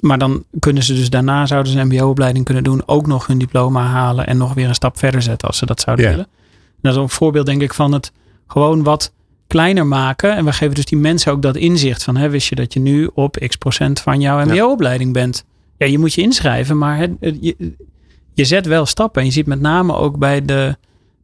Maar 0.00 0.18
dan 0.18 0.44
kunnen 0.58 0.82
ze 0.82 0.94
dus 0.94 1.10
daarna 1.10 1.46
zouden 1.46 1.72
ze 1.72 1.78
een 1.78 1.86
MBO-opleiding 1.86 2.44
kunnen 2.44 2.64
doen, 2.64 2.82
ook 2.86 3.06
nog 3.06 3.26
hun 3.26 3.38
diploma 3.38 3.82
halen 3.82 4.26
en 4.26 4.36
nog 4.36 4.54
weer 4.54 4.68
een 4.68 4.74
stap 4.74 4.98
verder 4.98 5.22
zetten 5.22 5.48
als 5.48 5.58
ze 5.58 5.66
dat 5.66 5.80
zouden 5.80 6.06
willen. 6.06 6.24
En 6.24 6.80
dat 6.82 6.92
is 6.92 6.98
een 6.98 7.08
voorbeeld, 7.08 7.46
denk 7.46 7.62
ik, 7.62 7.74
van 7.74 7.92
het 7.92 8.12
gewoon 8.46 8.82
wat 8.82 9.12
kleiner 9.46 9.86
maken. 9.86 10.36
En 10.36 10.44
we 10.44 10.52
geven 10.52 10.74
dus 10.74 10.84
die 10.84 10.98
mensen 10.98 11.32
ook 11.32 11.42
dat 11.42 11.56
inzicht 11.56 12.02
van, 12.02 12.16
hè, 12.16 12.30
wist 12.30 12.48
je 12.48 12.54
dat 12.54 12.72
je 12.72 12.80
nu 12.80 13.10
op 13.14 13.36
x 13.46 13.56
procent 13.56 14.00
van 14.00 14.20
jouw 14.20 14.44
MBO-opleiding 14.44 15.12
bent? 15.12 15.44
Ja, 15.76 15.86
je 15.86 15.98
moet 15.98 16.14
je 16.14 16.22
inschrijven, 16.22 16.78
maar 16.78 17.08
je, 17.20 17.74
je 18.34 18.44
zet 18.44 18.66
wel 18.66 18.86
stappen. 18.86 19.20
En 19.20 19.26
je 19.26 19.32
ziet 19.32 19.46
met 19.46 19.60
name 19.60 19.94
ook 19.94 20.18
bij 20.18 20.44
de 20.44 20.76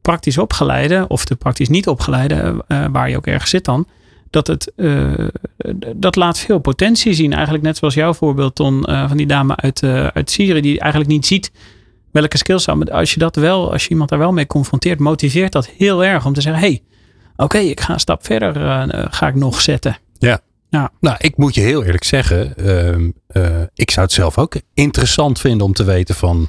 praktisch 0.03 0.39
opgeleide 0.39 1.05
of 1.09 1.25
de 1.25 1.35
praktisch 1.35 1.69
niet 1.69 1.89
opgeleide, 1.89 2.65
eh, 2.69 2.85
waar 2.93 3.11
je 3.11 3.17
ook 3.17 3.27
ergens 3.27 3.51
zit 3.51 3.65
dan, 3.65 3.87
dat 4.31 4.47
het 4.47 4.73
eh, 4.77 5.29
dat 5.97 6.17
laat 6.17 6.39
veel 6.39 6.59
potentie 6.59 7.13
zien. 7.13 7.33
Eigenlijk 7.33 7.65
net 7.65 7.77
zoals 7.77 7.95
jouw 7.95 8.15
voorbeeld, 8.15 8.55
Ton, 8.55 8.85
eh, 8.85 9.09
van 9.09 9.17
die 9.17 9.27
dame 9.27 9.57
uit, 9.57 9.83
eh, 9.83 10.07
uit 10.07 10.31
Syrië, 10.31 10.61
die 10.61 10.81
eigenlijk 10.81 11.11
niet 11.11 11.27
ziet 11.27 11.51
welke 12.11 12.37
skills 12.37 12.65
zou. 12.65 12.77
Maar 12.79 12.91
als 12.91 13.13
je 13.13 13.19
dat 13.19 13.37
wel, 13.37 13.73
als 13.73 13.83
je 13.83 13.91
iemand 13.91 14.11
daar 14.11 14.19
wel 14.19 14.33
mee 14.33 14.47
confronteert, 14.47 14.99
motiveert 14.99 15.53
dat 15.53 15.67
heel 15.67 16.05
erg 16.05 16.27
om 16.27 16.33
te 16.33 16.41
zeggen: 16.41 16.63
hey, 16.63 16.83
oké, 17.37 17.59
ik 17.59 17.81
ga 17.81 17.93
een 17.93 18.01
stap 18.01 18.25
verder, 18.25 18.57
eh, 18.57 18.83
eh, 18.83 19.07
ga 19.11 19.29
ik 19.29 19.35
nog 19.35 19.61
zetten. 19.61 19.97
Nou, 21.01 21.17
ik 21.21 21.37
moet 21.37 21.55
je 21.55 21.61
heel 21.61 21.85
eerlijk 21.85 22.05
zeggen, 22.05 22.57
ehm, 22.57 23.11
eh, 23.27 23.63
ik 23.75 23.91
zou 23.91 24.07
het 24.07 24.15
zelf 24.15 24.39
ook 24.39 24.57
interessant 24.75 25.41
vinden 25.41 25.67
om 25.67 25.73
te 25.73 25.85
weten 25.85 26.15
van, 26.15 26.49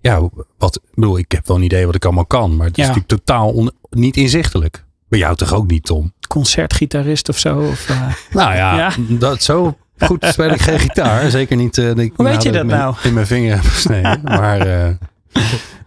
ja, 0.00 0.28
wat, 0.58 0.80
bedoel, 0.94 1.18
ik 1.18 1.32
heb 1.32 1.46
wel 1.46 1.56
een 1.56 1.62
idee 1.62 1.86
wat 1.86 1.94
ik 1.94 2.04
allemaal 2.04 2.26
kan, 2.26 2.56
maar 2.56 2.66
het 2.66 2.78
is 2.78 2.84
Ja. 2.84 2.90
natuurlijk 2.90 3.24
totaal 3.24 3.48
on- 3.52 3.72
niet 3.90 4.16
inzichtelijk. 4.16 4.84
Bij 5.08 5.18
jou 5.18 5.36
toch 5.36 5.54
ook 5.54 5.66
niet, 5.70 5.84
Tom? 5.84 6.12
Concertgitarist 6.28 7.28
of 7.28 7.38
zo. 7.38 7.58
Of, 7.58 7.88
eh, 7.88 8.00
Nou 8.32 8.54
ja, 8.54 8.76
Ja. 8.76 8.92
dat 9.08 9.42
zo 9.42 9.76
goed 9.98 10.24
speel 10.28 10.50
ik 10.50 10.60
geen 10.60 10.78
gitaar. 10.78 11.30
Zeker 11.30 11.56
niet. 11.56 11.78
eh, 11.78 11.90
ik 11.96 12.12
Hoe 12.16 12.26
weet 12.26 12.42
je 12.42 12.52
dat 12.52 12.66
nou? 12.66 12.94
In 13.02 13.14
mijn 13.14 13.26
vinger 13.26 13.54
heb 13.54 13.64
gesneden. 13.64 14.20
maar 14.40 14.60
eh, 14.60 14.84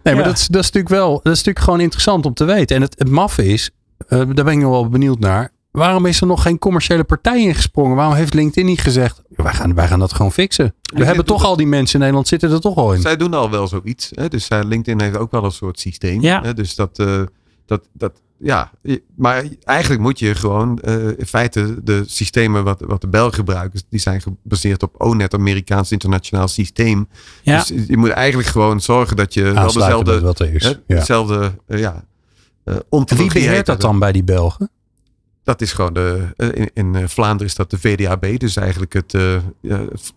nee, 0.02 0.14
maar 0.14 0.14
Ja. 0.16 0.22
dat, 0.22 0.38
is, 0.38 0.46
dat 0.46 0.62
is 0.62 0.70
natuurlijk 0.70 0.88
wel, 0.94 1.10
dat 1.10 1.32
is 1.32 1.38
natuurlijk 1.38 1.64
gewoon 1.64 1.80
interessant 1.80 2.26
om 2.26 2.34
te 2.34 2.44
weten. 2.44 2.76
En 2.76 2.82
het, 2.82 2.94
het 2.98 3.08
maffe 3.10 3.46
is, 3.46 3.70
daar 4.08 4.26
ben 4.26 4.48
ik 4.48 4.58
nog 4.58 4.70
wel 4.70 4.88
benieuwd 4.88 5.18
naar. 5.18 5.50
Waarom 5.74 6.06
is 6.06 6.20
er 6.20 6.26
nog 6.26 6.42
geen 6.42 6.58
commerciële 6.58 7.04
partij 7.04 7.40
ingesprongen? 7.40 7.96
Waarom 7.96 8.14
heeft 8.14 8.34
LinkedIn 8.34 8.66
niet 8.66 8.80
gezegd, 8.80 9.22
wij 9.28 9.52
gaan, 9.52 9.74
wij 9.74 9.86
gaan 9.88 9.98
dat 9.98 10.12
gewoon 10.12 10.32
fixen? 10.32 10.74
We 10.94 11.04
hebben 11.04 11.24
toch 11.24 11.44
al 11.44 11.56
die 11.56 11.66
mensen 11.66 11.94
in 11.94 12.00
Nederland 12.00 12.28
zitten 12.28 12.50
er 12.50 12.60
toch 12.60 12.76
al 12.76 12.92
in. 12.94 13.00
Zij 13.00 13.16
doen 13.16 13.34
al 13.34 13.50
wel 13.50 13.68
zoiets. 13.68 14.10
Hè? 14.14 14.28
Dus 14.28 14.44
zij- 14.44 14.64
LinkedIn 14.64 15.00
heeft 15.00 15.16
ook 15.16 15.30
wel 15.30 15.44
een 15.44 15.50
soort 15.50 15.80
systeem. 15.80 16.20
Ja. 16.20 16.42
Hè? 16.42 16.54
Dus 16.54 16.74
dat, 16.74 16.98
eh, 16.98 17.20
dat, 17.66 17.88
dat, 17.92 18.12
ja. 18.38 18.70
Maar 19.16 19.44
eigenlijk 19.64 20.00
moet 20.02 20.18
je 20.18 20.34
gewoon 20.34 20.78
eh, 20.78 21.06
in 21.06 21.26
feite 21.26 21.76
de 21.84 22.02
systemen 22.06 22.64
wat, 22.64 22.80
wat 22.80 23.00
de 23.00 23.08
Belgen 23.08 23.34
gebruiken, 23.34 23.82
die 23.90 24.00
zijn 24.00 24.20
gebaseerd 24.20 24.82
op 24.82 24.94
ONET, 25.02 25.34
Amerikaans 25.34 25.92
internationaal 25.92 26.48
systeem. 26.48 27.08
ja, 27.42 27.58
Dus 27.58 27.72
je 27.88 27.96
moet 27.96 28.10
eigenlijk 28.10 28.48
gewoon 28.48 28.80
zorgen 28.80 29.16
dat 29.16 29.34
je 29.34 29.42
wel 29.42 29.72
dezelfde, 29.72 30.20
wat 30.20 30.38
er 30.38 30.54
is. 30.54 30.62
hè, 30.62 30.68
Ja. 30.68 30.76
dezelfde, 30.86 31.52
eh, 31.66 31.78
ja. 31.78 32.04
eh 32.64 32.74
wie 32.90 33.32
beheert 33.32 33.66
dat 33.66 33.80
dan 33.80 33.98
bij 33.98 34.12
die 34.12 34.24
Belgen? 34.24 34.70
Dat 35.44 35.60
is 35.60 35.72
gewoon 35.72 35.92
de, 35.92 36.20
eh, 36.36 36.48
in, 36.52 36.70
in 36.74 36.94
eh, 36.94 37.02
Vlaanderen 37.06 37.46
is 37.46 37.54
dat 37.54 37.70
de 37.70 37.78
VDAB, 37.78 38.38
dus 38.38 38.56
eigenlijk 38.56 38.92
het, 38.92 39.14
eh, 39.14 39.36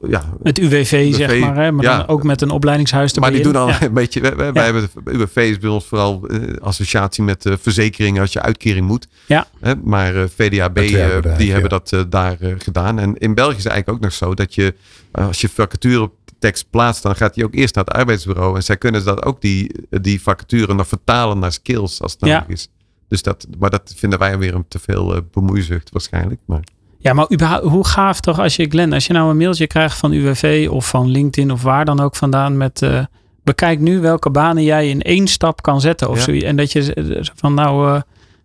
ja, 0.09 0.23
het- 0.43 0.59
UWV, 0.59 1.13
zeg 1.13 1.39
maar. 1.39 1.55
Hè, 1.55 1.71
maar 1.71 1.83
ja. 1.83 1.97
dan 1.97 2.07
ook 2.07 2.23
met 2.23 2.41
een 2.41 2.49
opleidingshuis 2.49 3.13
Maar 3.13 3.23
erbij 3.23 3.43
die 3.43 3.51
doen 3.51 3.61
al 3.61 3.67
Ja. 3.67 3.81
een 3.83 3.93
beetje. 3.93 4.21
Wij, 4.21 4.35
wij, 4.35 4.53
wij 4.53 4.63
hebben 4.63 4.89
de 5.03 5.11
UWV 5.11 5.35
is 5.35 5.57
bij 5.57 5.69
ons 5.69 5.85
vooral 5.85 6.27
associatie 6.61 7.23
met 7.23 7.45
eh, 7.45 7.53
verzekeringen 7.61 8.21
als 8.21 8.33
je 8.33 8.41
uitkering 8.41 8.87
moet. 8.87 9.07
Ja. 9.25 9.47
Hè, 9.59 9.73
maar 9.83 10.15
eh, 10.15 10.23
VDAB, 10.35 10.75
die 10.75 10.89
ja. 10.97 11.51
hebben 11.51 11.69
dat 11.69 12.05
daar 12.09 12.37
gedaan. 12.57 12.99
En 12.99 13.17
in 13.17 13.33
België 13.33 13.57
is 13.57 13.63
het 13.63 13.71
eigenlijk 13.73 13.97
ook 13.97 14.03
nog 14.09 14.13
zo 14.13 14.33
dat 14.33 14.55
je, 14.55 14.73
als 15.11 15.41
je 15.41 15.49
vacature 15.49 16.11
tekst 16.39 16.69
plaatst, 16.69 17.03
dan 17.03 17.15
gaat 17.15 17.33
die 17.33 17.45
ook 17.45 17.53
eerst 17.55 17.75
naar 17.75 17.83
het 17.83 17.93
arbeidsbureau. 17.93 18.55
En 18.55 18.63
zij 18.63 18.77
kunnen 18.77 19.05
dat 19.05 19.23
ook 19.25 19.41
die, 19.41 19.71
die 19.89 20.21
vacature 20.21 20.73
nog 20.73 20.87
vertalen 20.87 21.39
naar 21.39 21.51
skills 21.51 22.01
als 22.01 22.11
het 22.11 22.25
Ja. 22.25 22.39
nodig 22.39 22.47
is. 22.55 22.67
Dus 23.07 23.21
dat, 23.21 23.47
maar 23.59 23.69
dat 23.69 23.93
vinden 23.95 24.19
wij 24.19 24.37
weer 24.37 24.53
een 24.55 24.65
te 24.67 24.79
veel 24.79 25.15
eh, 25.15 25.21
bemoeizucht 25.31 25.89
waarschijnlijk. 25.91 26.39
Maar 26.45 26.63
Ja, 26.99 27.13
maar 27.13 27.31
überhaupt, 27.33 27.65
hoe 27.65 27.85
gaaf 27.87 28.19
toch 28.19 28.39
als 28.39 28.55
je, 28.55 28.65
Glenn, 28.69 28.93
als 28.93 29.07
je 29.07 29.13
nou 29.13 29.29
een 29.29 29.37
mailtje 29.37 29.67
krijgt 29.67 29.97
van 29.97 30.11
UWV 30.11 30.67
of 30.71 30.87
van 30.89 31.07
LinkedIn 31.09 31.51
of 31.51 31.61
waar 31.61 31.85
dan 31.85 31.99
ook 31.99 32.15
vandaan 32.15 32.57
met 32.57 32.81
eh, 32.81 33.05
bekijk 33.43 33.79
nu 33.79 33.99
welke 33.99 34.29
banen 34.29 34.63
jij 34.63 34.89
in 34.89 35.01
één 35.01 35.27
stap 35.27 35.61
kan 35.61 35.81
zetten 35.81 36.09
of 36.09 36.15
Ja. 36.17 36.21
zoiets. 36.23 36.45
En 36.45 36.55
dat 36.55 36.71
je 36.71 36.93
eh, 36.93 37.19
van 37.35 37.53
nou, 37.53 37.93
eh, 37.95 38.01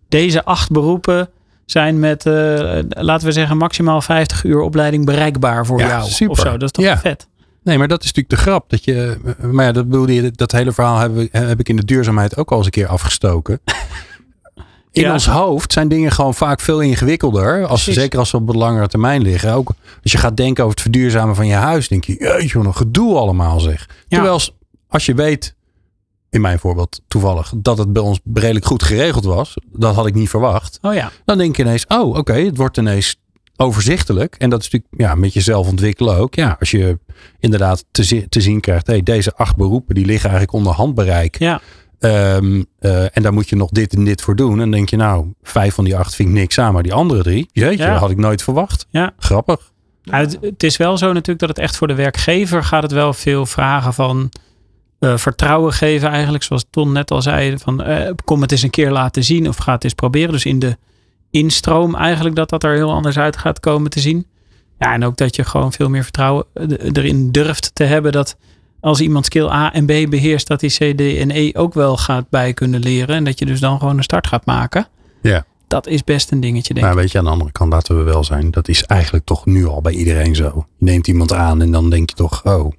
deze 0.09 0.43
acht 0.45 0.71
beroepen 0.71 1.29
zijn 1.65 1.99
met, 1.99 2.25
eh, 2.25 2.33
laten 2.89 3.27
we 3.27 3.31
zeggen, 3.31 3.57
maximaal 3.57 4.01
50 4.01 4.43
uur 4.43 4.59
opleiding 4.59 5.05
bereikbaar 5.05 5.65
voor 5.65 5.79
Ja, 5.79 5.87
jou. 5.87 6.09
super. 6.09 6.31
Of 6.31 6.39
zo, 6.39 6.51
dat 6.51 6.61
is 6.63 6.71
toch 6.71 6.85
Ja. 6.85 6.97
vet. 6.97 7.27
Nee, 7.63 7.77
maar 7.77 7.87
dat 7.87 8.03
is 8.03 8.05
natuurlijk 8.13 8.35
de 8.35 8.41
grap. 8.49 8.69
Dat 8.69 8.83
je, 8.83 9.17
maar 9.51 9.65
ja, 9.65 9.71
dat 9.71 9.89
bedoelde 9.89 10.13
je, 10.13 10.31
dat 10.31 10.51
hele 10.51 10.71
verhaal 10.71 10.99
heb, 10.99 11.17
ik- 11.17 11.31
heb 11.31 11.59
ik 11.59 11.69
in 11.69 11.75
de 11.75 11.85
duurzaamheid 11.85 12.37
ook 12.37 12.51
al 12.51 12.57
eens 12.57 12.65
een 12.65 12.71
keer 12.71 12.87
afgestoken. 12.87 13.59
In 14.93 15.01
Ja. 15.01 15.13
ons 15.13 15.25
hoofd 15.27 15.73
zijn 15.73 15.87
dingen 15.87 16.11
gewoon 16.11 16.33
vaak 16.33 16.59
veel 16.59 16.79
ingewikkelder. 16.79 17.65
Als, 17.67 17.83
Precies. 17.83 18.01
zeker 18.01 18.19
als 18.19 18.29
ze 18.29 18.35
op 18.37 18.49
een 18.49 18.57
langere 18.57 18.87
termijn 18.87 19.21
liggen. 19.21 19.53
Ook 19.53 19.67
als 20.03 20.11
je 20.11 20.17
gaat 20.17 20.37
denken 20.37 20.63
over 20.63 20.75
het 20.75 20.81
verduurzamen 20.83 21.35
van 21.35 21.47
je 21.47 21.53
huis. 21.53 21.87
Denk 21.87 22.03
je, 22.03 22.15
jeetje, 22.19 22.57
wat 22.57 22.67
een 22.67 22.75
gedoe 22.75 23.15
allemaal 23.17 23.59
zeg. 23.59 23.85
Ja. 23.89 23.95
Terwijl 24.07 24.33
als- 24.33 24.55
als 24.87 25.05
je 25.05 25.13
weet, 25.13 25.55
in 26.29 26.41
mijn 26.41 26.59
voorbeeld 26.59 27.01
toevallig, 27.07 27.53
dat 27.55 27.77
het 27.77 27.93
bij 27.93 28.01
ons 28.01 28.19
redelijk 28.33 28.65
goed 28.65 28.83
geregeld 28.83 29.25
was. 29.25 29.53
Dat 29.71 29.95
had 29.95 30.05
ik 30.07 30.13
niet 30.13 30.29
verwacht. 30.29 30.77
Oh 30.81 30.93
ja, 30.93 31.11
Dan 31.25 31.37
denk 31.37 31.55
je 31.55 31.63
ineens, 31.63 31.85
oh 31.87 32.15
oké, 32.17 32.33
het 32.33 32.57
wordt 32.57 32.77
ineens 32.77 33.15
overzichtelijk. 33.55 34.35
En 34.37 34.49
dat 34.49 34.59
is 34.61 34.69
natuurlijk 34.69 35.01
ja, 35.09 35.15
met 35.15 35.33
jezelf 35.33 35.67
ontwikkelen 35.67 36.17
ook. 36.17 36.35
Ja, 36.35 36.55
als 36.59 36.71
je 36.71 36.99
inderdaad 37.39 37.85
te, 37.91 38.25
te 38.29 38.41
zien 38.41 38.59
krijgt, 38.59 38.87
hey, 38.87 39.03
deze 39.03 39.35
acht 39.35 39.55
beroepen 39.55 39.95
die 39.95 40.05
liggen 40.05 40.29
eigenlijk 40.29 40.57
onder 40.57 40.73
handbereik. 40.73 41.39
ja. 41.39 41.61
Ehm, 42.03 42.63
eh, 42.79 43.03
en 43.03 43.21
daar 43.21 43.33
moet 43.33 43.49
je 43.49 43.55
nog 43.55 43.69
dit 43.69 43.93
en 43.93 44.03
dit 44.03 44.21
voor 44.21 44.35
doen. 44.35 44.51
En 44.51 44.57
dan 44.57 44.71
denk 44.71 44.89
je, 44.89 44.95
nou, 44.95 45.33
vijf 45.43 45.73
van 45.73 45.83
die 45.83 45.97
acht 45.97 46.15
vind 46.15 46.29
ik 46.29 46.35
niks 46.35 46.59
aan. 46.59 46.73
Maar 46.73 46.83
die 46.83 46.93
andere 46.93 47.23
drie, 47.23 47.49
jeetje, 47.51 47.83
Ja. 47.83 47.91
dat 47.91 47.99
had 47.99 48.09
ik 48.09 48.17
nooit 48.17 48.43
verwacht. 48.43 48.87
Ja. 48.89 49.13
Grappig. 49.17 49.71
Het, 50.03 50.37
het 50.41 50.63
is 50.63 50.77
wel 50.77 50.97
zo 50.97 51.07
natuurlijk 51.07 51.39
dat 51.39 51.49
het 51.49 51.57
echt 51.57 51.77
voor 51.77 51.87
de 51.87 51.95
werkgever 51.95 52.63
gaat 52.63 52.83
het 52.83 52.91
wel 52.91 53.13
veel 53.13 53.45
vragen 53.45 53.93
van 53.93 54.31
eh, 54.99 55.17
vertrouwen 55.17 55.73
geven 55.73 56.09
eigenlijk. 56.09 56.43
Zoals 56.43 56.65
Ton 56.69 56.91
net 56.91 57.11
al 57.11 57.21
zei, 57.21 57.57
van 57.57 57.83
eh, 57.83 58.11
kom 58.25 58.41
het 58.41 58.51
eens 58.51 58.61
een 58.61 58.69
keer 58.69 58.91
laten 58.91 59.23
zien 59.23 59.47
of 59.47 59.57
ga 59.57 59.73
het 59.73 59.83
eens 59.83 59.93
proberen. 59.93 60.31
Dus 60.31 60.45
in 60.45 60.59
de 60.59 60.77
instroom 61.31 61.95
eigenlijk 61.95 62.35
dat 62.35 62.49
dat 62.49 62.63
er 62.63 62.73
heel 62.73 62.91
anders 62.91 63.17
uit 63.17 63.37
gaat 63.37 63.59
komen 63.59 63.89
te 63.89 63.99
zien. 63.99 64.27
Ja, 64.79 64.93
en 64.93 65.05
ook 65.05 65.17
dat 65.17 65.35
je 65.35 65.43
gewoon 65.43 65.71
veel 65.73 65.89
meer 65.89 66.03
vertrouwen 66.03 66.45
erin 66.93 67.31
durft 67.31 67.75
te 67.75 67.83
hebben 67.83 68.11
dat 68.11 68.37
als 68.83 69.01
iemand 69.01 69.25
skill 69.25 69.47
A 69.47 69.73
en 69.73 69.85
B 69.85 70.09
beheerst, 70.09 70.47
dat 70.47 70.59
die 70.59 70.69
C, 70.69 70.97
D 70.97 71.01
en 71.01 71.31
E 71.31 71.51
ook 71.53 71.73
wel 71.73 71.97
gaat 71.97 72.29
bij 72.29 72.53
kunnen 72.53 72.79
leren. 72.79 73.15
En 73.15 73.23
dat 73.23 73.39
je 73.39 73.45
dus 73.45 73.59
dan 73.59 73.79
gewoon 73.79 73.97
een 73.97 74.03
start 74.03 74.27
gaat 74.27 74.45
maken. 74.45 74.87
Ja. 75.21 75.45
dat 75.67 75.87
is 75.87 76.03
best 76.03 76.31
een 76.31 76.39
dingetje, 76.39 76.73
denk 76.73 76.85
Maar 76.85 76.95
ik. 76.95 77.01
weet 77.01 77.11
je, 77.11 77.17
aan 77.17 77.23
de 77.23 77.29
andere 77.29 77.51
kant 77.51 77.71
laten 77.71 77.97
we 77.97 78.03
wel 78.03 78.23
zijn. 78.23 78.51
Dat 78.51 78.67
is 78.67 78.83
eigenlijk 78.83 79.25
toch 79.25 79.45
nu 79.45 79.65
al 79.65 79.81
bij 79.81 79.93
iedereen 79.93 80.35
zo. 80.35 80.65
Je 80.77 80.85
neemt 80.85 81.07
iemand 81.07 81.33
aan 81.33 81.61
en 81.61 81.71
dan 81.71 81.89
denk 81.89 82.09
je 82.09 82.15
toch, 82.15 82.43
oh. 82.45 82.71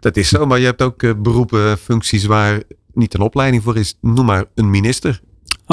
Dat 0.00 0.16
is 0.16 0.28
zo, 0.28 0.46
maar 0.46 0.58
je 0.58 0.64
hebt 0.64 0.82
ook 0.82 1.02
eh, 1.02 1.10
beroepen, 1.16 1.78
functies 1.78 2.24
waar 2.24 2.62
niet 2.92 3.14
een 3.14 3.20
opleiding 3.20 3.62
voor 3.62 3.76
is. 3.76 3.94
Noem 4.00 4.24
maar 4.26 4.44
een 4.54 4.70
minister. 4.70 5.20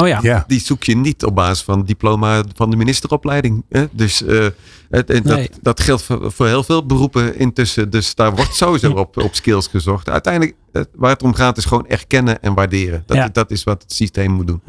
Oh 0.00 0.08
ja. 0.08 0.18
Ja. 0.22 0.44
Die 0.46 0.60
zoek 0.60 0.84
je 0.84 0.96
niet 0.96 1.24
op 1.24 1.34
basis 1.34 1.62
van 1.64 1.78
het 1.78 1.86
diploma 1.86 2.42
van 2.54 2.70
de 2.70 2.76
ministeropleiding. 2.76 3.64
Hè? 3.68 3.84
Dus 3.92 4.24
eh, 4.24 4.46
het, 4.90 5.10
en 5.10 5.22
Nee. 5.24 5.48
dat, 5.50 5.58
dat 5.62 5.80
geldt 5.80 6.02
voor, 6.02 6.32
voor 6.32 6.46
heel 6.46 6.62
veel 6.62 6.86
beroepen 6.86 7.38
intussen. 7.38 7.90
Dus 7.90 8.14
daar 8.14 8.34
wordt 8.34 8.54
sowieso 8.54 8.90
op, 9.04 9.16
op 9.16 9.34
skills 9.34 9.66
gezocht. 9.66 10.08
Uiteindelijk, 10.08 10.56
eh, 10.72 10.82
waar 10.96 11.10
het 11.10 11.22
om 11.22 11.34
gaat, 11.34 11.56
is 11.56 11.64
gewoon 11.64 11.86
erkennen 11.86 12.42
en 12.42 12.54
waarderen. 12.54 13.02
Dat, 13.06 13.16
Ja. 13.16 13.28
dat 13.32 13.50
is 13.50 13.64
wat 13.64 13.82
het 13.82 13.92
systeem 13.92 14.30
moet 14.30 14.46
doen. 14.46 14.62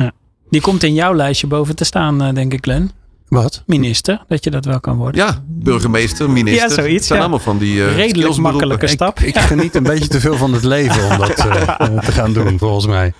Die 0.50 0.62
komt 0.62 0.84
in 0.84 0.94
jouw 0.94 1.14
lijstje 1.14 1.48
boven 1.48 1.76
te 1.76 1.84
staan, 1.84 2.22
eh, 2.22 2.34
denk 2.34 2.54
ik, 2.54 2.64
Glenn. 2.64 2.92
Wat? 3.28 3.64
Minister, 3.66 4.24
dat 4.28 4.44
je 4.44 4.50
dat 4.52 4.66
wel 4.66 4.80
kan 4.80 4.98
worden. 4.98 5.26
Ja, 5.26 5.44
burgemeester, 5.48 6.30
minister. 6.30 6.70
Ja, 6.70 6.74
zoiets, 6.74 6.94
Het 6.94 7.04
zijn 7.06 7.20
ja. 7.20 7.26
allemaal 7.26 7.44
van 7.44 7.58
die 7.58 7.86
eh 7.86 7.96
Redelijk 7.96 8.38
makkelijke 8.38 8.86
Ik, 8.86 8.92
stap. 8.92 9.20
ik 9.20 9.38
geniet 9.38 9.76
een 9.76 9.84
beetje 9.84 10.08
te 10.08 10.20
veel 10.20 10.36
van 10.36 10.54
het 10.54 10.64
leven 10.64 11.12
om 11.12 11.18
dat 11.18 11.36
te 12.06 12.12
gaan 12.12 12.34
doen, 12.34 12.58
volgens 12.60 12.86
mij. 12.88 13.14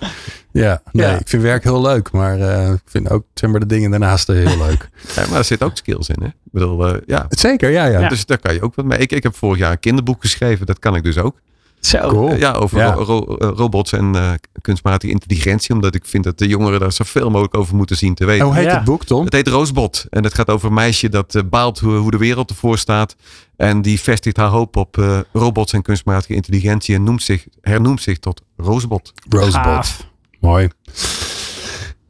Ja, 0.52 0.82
nee, 0.92 1.06
Ja. 1.06 1.18
ik 1.18 1.28
vind 1.28 1.42
werk 1.42 1.64
heel 1.64 1.80
leuk, 1.82 2.10
maar 2.12 2.40
eh, 2.40 2.70
ik 2.72 2.82
vind 2.86 3.10
ook 3.10 3.24
zeg 3.34 3.50
maar, 3.50 3.60
de 3.60 3.66
dingen 3.66 3.90
daarnaast 3.90 4.26
heel 4.26 4.56
leuk. 4.66 4.88
Ja, 5.16 5.24
maar 5.28 5.38
er 5.38 5.44
zitten 5.44 5.66
ook 5.66 5.76
skills 5.76 6.08
in. 6.08 6.16
Hè? 6.22 6.26
Ik 6.26 6.34
bedoel, 6.52 6.86
eh, 6.88 7.00
ja. 7.06 7.26
Zeker, 7.28 7.70
ja, 7.70 7.84
ja. 7.84 7.98
Ja. 8.00 8.08
Dus 8.08 8.26
daar 8.26 8.38
kan 8.38 8.54
je 8.54 8.62
ook 8.62 8.74
wat 8.74 8.84
mee. 8.84 8.98
Ik, 8.98 9.12
ik 9.12 9.22
heb 9.22 9.36
vorig 9.36 9.58
jaar 9.58 9.70
een 9.72 9.80
kinderboek 9.80 10.20
geschreven. 10.20 10.66
Dat 10.66 10.78
kan 10.78 10.94
ik 10.96 11.02
dus 11.04 11.18
ook. 11.18 11.40
Zo. 11.80 12.08
Cool. 12.08 12.34
Ja, 12.34 12.52
over 12.52 12.78
Ja. 12.78 12.92
ro- 12.92 13.02
ro- 13.04 13.36
eh, 13.36 13.48
robots 13.56 13.92
en 13.92 14.14
eh, 14.14 14.32
kunstmatige 14.60 15.12
intelligentie. 15.12 15.74
Omdat 15.74 15.94
ik 15.94 16.04
vind 16.04 16.24
dat 16.24 16.38
de 16.38 16.46
jongeren 16.46 16.80
daar 16.80 16.92
zoveel 16.92 17.30
mogelijk 17.30 17.54
over 17.56 17.76
moeten 17.76 17.96
zien 17.96 18.14
te 18.14 18.24
weten. 18.24 18.46
Hoe 18.46 18.54
heet 18.54 18.64
Ja. 18.64 18.74
het 18.74 18.84
boek, 18.84 19.04
Tom? 19.04 19.24
Het 19.24 19.32
heet 19.32 19.48
Roosbot. 19.48 20.06
En 20.10 20.24
het 20.24 20.34
gaat 20.34 20.48
over 20.48 20.68
een 20.68 20.74
meisje 20.74 21.08
dat 21.08 21.34
eh, 21.34 21.42
baalt 21.50 21.78
hoe, 21.78 21.94
hoe 21.96 22.10
de 22.10 22.16
wereld 22.16 22.50
ervoor 22.50 22.78
staat. 22.78 23.16
En 23.56 23.82
die 23.82 24.00
vestigt 24.00 24.36
haar 24.36 24.48
hoop 24.48 24.76
op 24.76 24.98
eh, 24.98 25.18
robots 25.32 25.72
en 25.72 25.82
kunstmatige 25.82 26.34
intelligentie. 26.34 26.94
En 26.94 27.04
noemt 27.04 27.22
zich, 27.22 27.46
hernoemt 27.60 28.02
zich 28.02 28.18
tot 28.18 28.42
Roosbot. 28.56 29.12
Rosebud. 29.28 30.08
Mooi. 30.40 30.68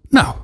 Nou, 0.09 0.35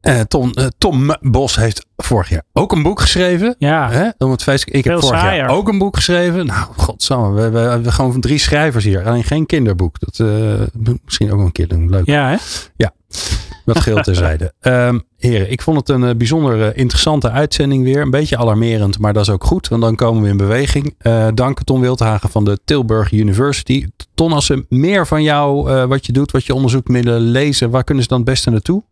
eh, 0.00 0.20
Tom, 0.20 0.52
eh, 0.52 0.66
Tom 0.78 1.16
Bos 1.20 1.56
heeft 1.56 1.86
vorig 1.96 2.28
jaar 2.28 2.42
ook 2.52 2.72
een 2.72 2.82
boek 2.82 3.00
geschreven. 3.00 3.54
Ja. 3.58 3.90
Hè? 3.90 4.08
Om 4.18 4.30
het 4.30 4.42
feest, 4.42 4.64
ik 4.66 4.84
heb 4.84 5.00
vorig 5.00 5.18
saaier. 5.18 5.36
jaar 5.36 5.48
ook 5.48 5.68
een 5.68 5.78
boek 5.78 5.96
geschreven. 5.96 6.46
Nou, 6.46 6.66
godsamme. 6.76 7.50
We, 7.50 7.80
we, 7.82 7.92
gewoon 7.92 8.20
drie 8.20 8.38
schrijvers 8.38 8.84
hier. 8.84 9.06
Alleen 9.06 9.24
geen 9.24 9.46
kinderboek. 9.46 10.00
Dat 10.00 10.18
eh, 10.20 10.96
misschien 11.04 11.30
ook 11.30 11.36
wel 11.36 11.46
een 11.46 11.52
keer 11.52 11.68
doen. 11.68 11.90
Leuk. 11.90 12.06
Ja, 12.06 12.28
hè? 12.28 12.86
Dat 13.64 13.80
geheel 13.80 14.02
terzijde. 14.02 14.54
Ehm 14.60 14.98
heren, 15.22 15.50
ik 15.50 15.62
vond 15.62 15.76
het 15.76 15.88
een 15.88 16.04
eh, 16.04 16.14
bijzonder 16.14 16.68
eh, 16.68 16.78
interessante 16.78 17.30
uitzending 17.30 17.84
weer. 17.84 18.00
Een 18.00 18.10
beetje 18.10 18.36
alarmerend, 18.36 18.98
maar 18.98 19.12
dat 19.12 19.22
is 19.22 19.30
ook 19.30 19.44
goed. 19.44 19.68
Want 19.68 19.82
dan 19.82 19.96
komen 19.96 20.22
we 20.22 20.28
in 20.28 20.36
beweging. 20.36 20.94
Eh 20.98 21.28
dank 21.34 21.62
Ton 21.62 21.80
Wildhagen 21.80 22.30
van 22.30 22.44
de 22.44 22.58
Tilburg 22.64 23.12
University. 23.12 23.86
Ton, 24.14 24.32
als 24.32 24.46
ze 24.46 24.64
meer 24.68 25.06
van 25.06 25.22
jou, 25.22 25.70
wat 25.86 26.06
je 26.06 26.12
doet, 26.12 26.30
wat 26.30 26.44
je 26.44 26.54
onderzoekt, 26.54 26.88
willen 26.88 27.20
lezen, 27.20 27.70
waar 27.70 27.84
kunnen 27.84 28.02
ze 28.02 28.08
dan 28.08 28.18
het 28.18 28.28
beste 28.28 28.50
naartoe? 28.50 28.82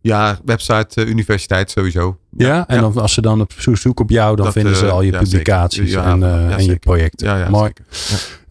Ja, 0.00 0.38
website 0.44 1.06
universiteit 1.06 1.70
sowieso. 1.70 2.18
Ja, 2.36 2.68
en 2.68 2.80
ja. 2.80 3.00
Als 3.00 3.12
ze 3.12 3.20
dan 3.20 3.40
op 3.40 3.52
zoek 3.56 3.76
zoeken 3.76 4.04
op 4.04 4.10
jou, 4.10 4.36
dan 4.36 4.44
Dat, 4.44 4.54
vinden 4.54 4.76
ze 4.76 4.90
al 4.90 5.02
je 5.02 5.12
ja, 5.12 5.18
publicaties 5.18 5.94
en, 5.94 6.22
en 6.52 6.64
je 6.64 6.76
projecten. 6.76 7.26
Ja, 7.26 7.38
ja, 7.38 7.48
Mooi. 7.50 7.72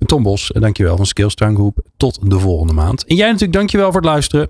Tom 0.06 0.24
Bos, 0.24 0.52
dankjewel 0.54 0.96
van 0.98 1.06
Skills 1.06 1.36
Tuingroep. 1.36 1.80
Tot 1.98 2.20
de 2.22 2.40
volgende 2.40 2.74
maand. 2.74 3.06
En 3.06 3.16
jij 3.16 3.28
natuurlijk 3.28 3.54
dankjewel 3.54 3.92
voor 3.92 4.02
het 4.02 4.10
luisteren. 4.10 4.50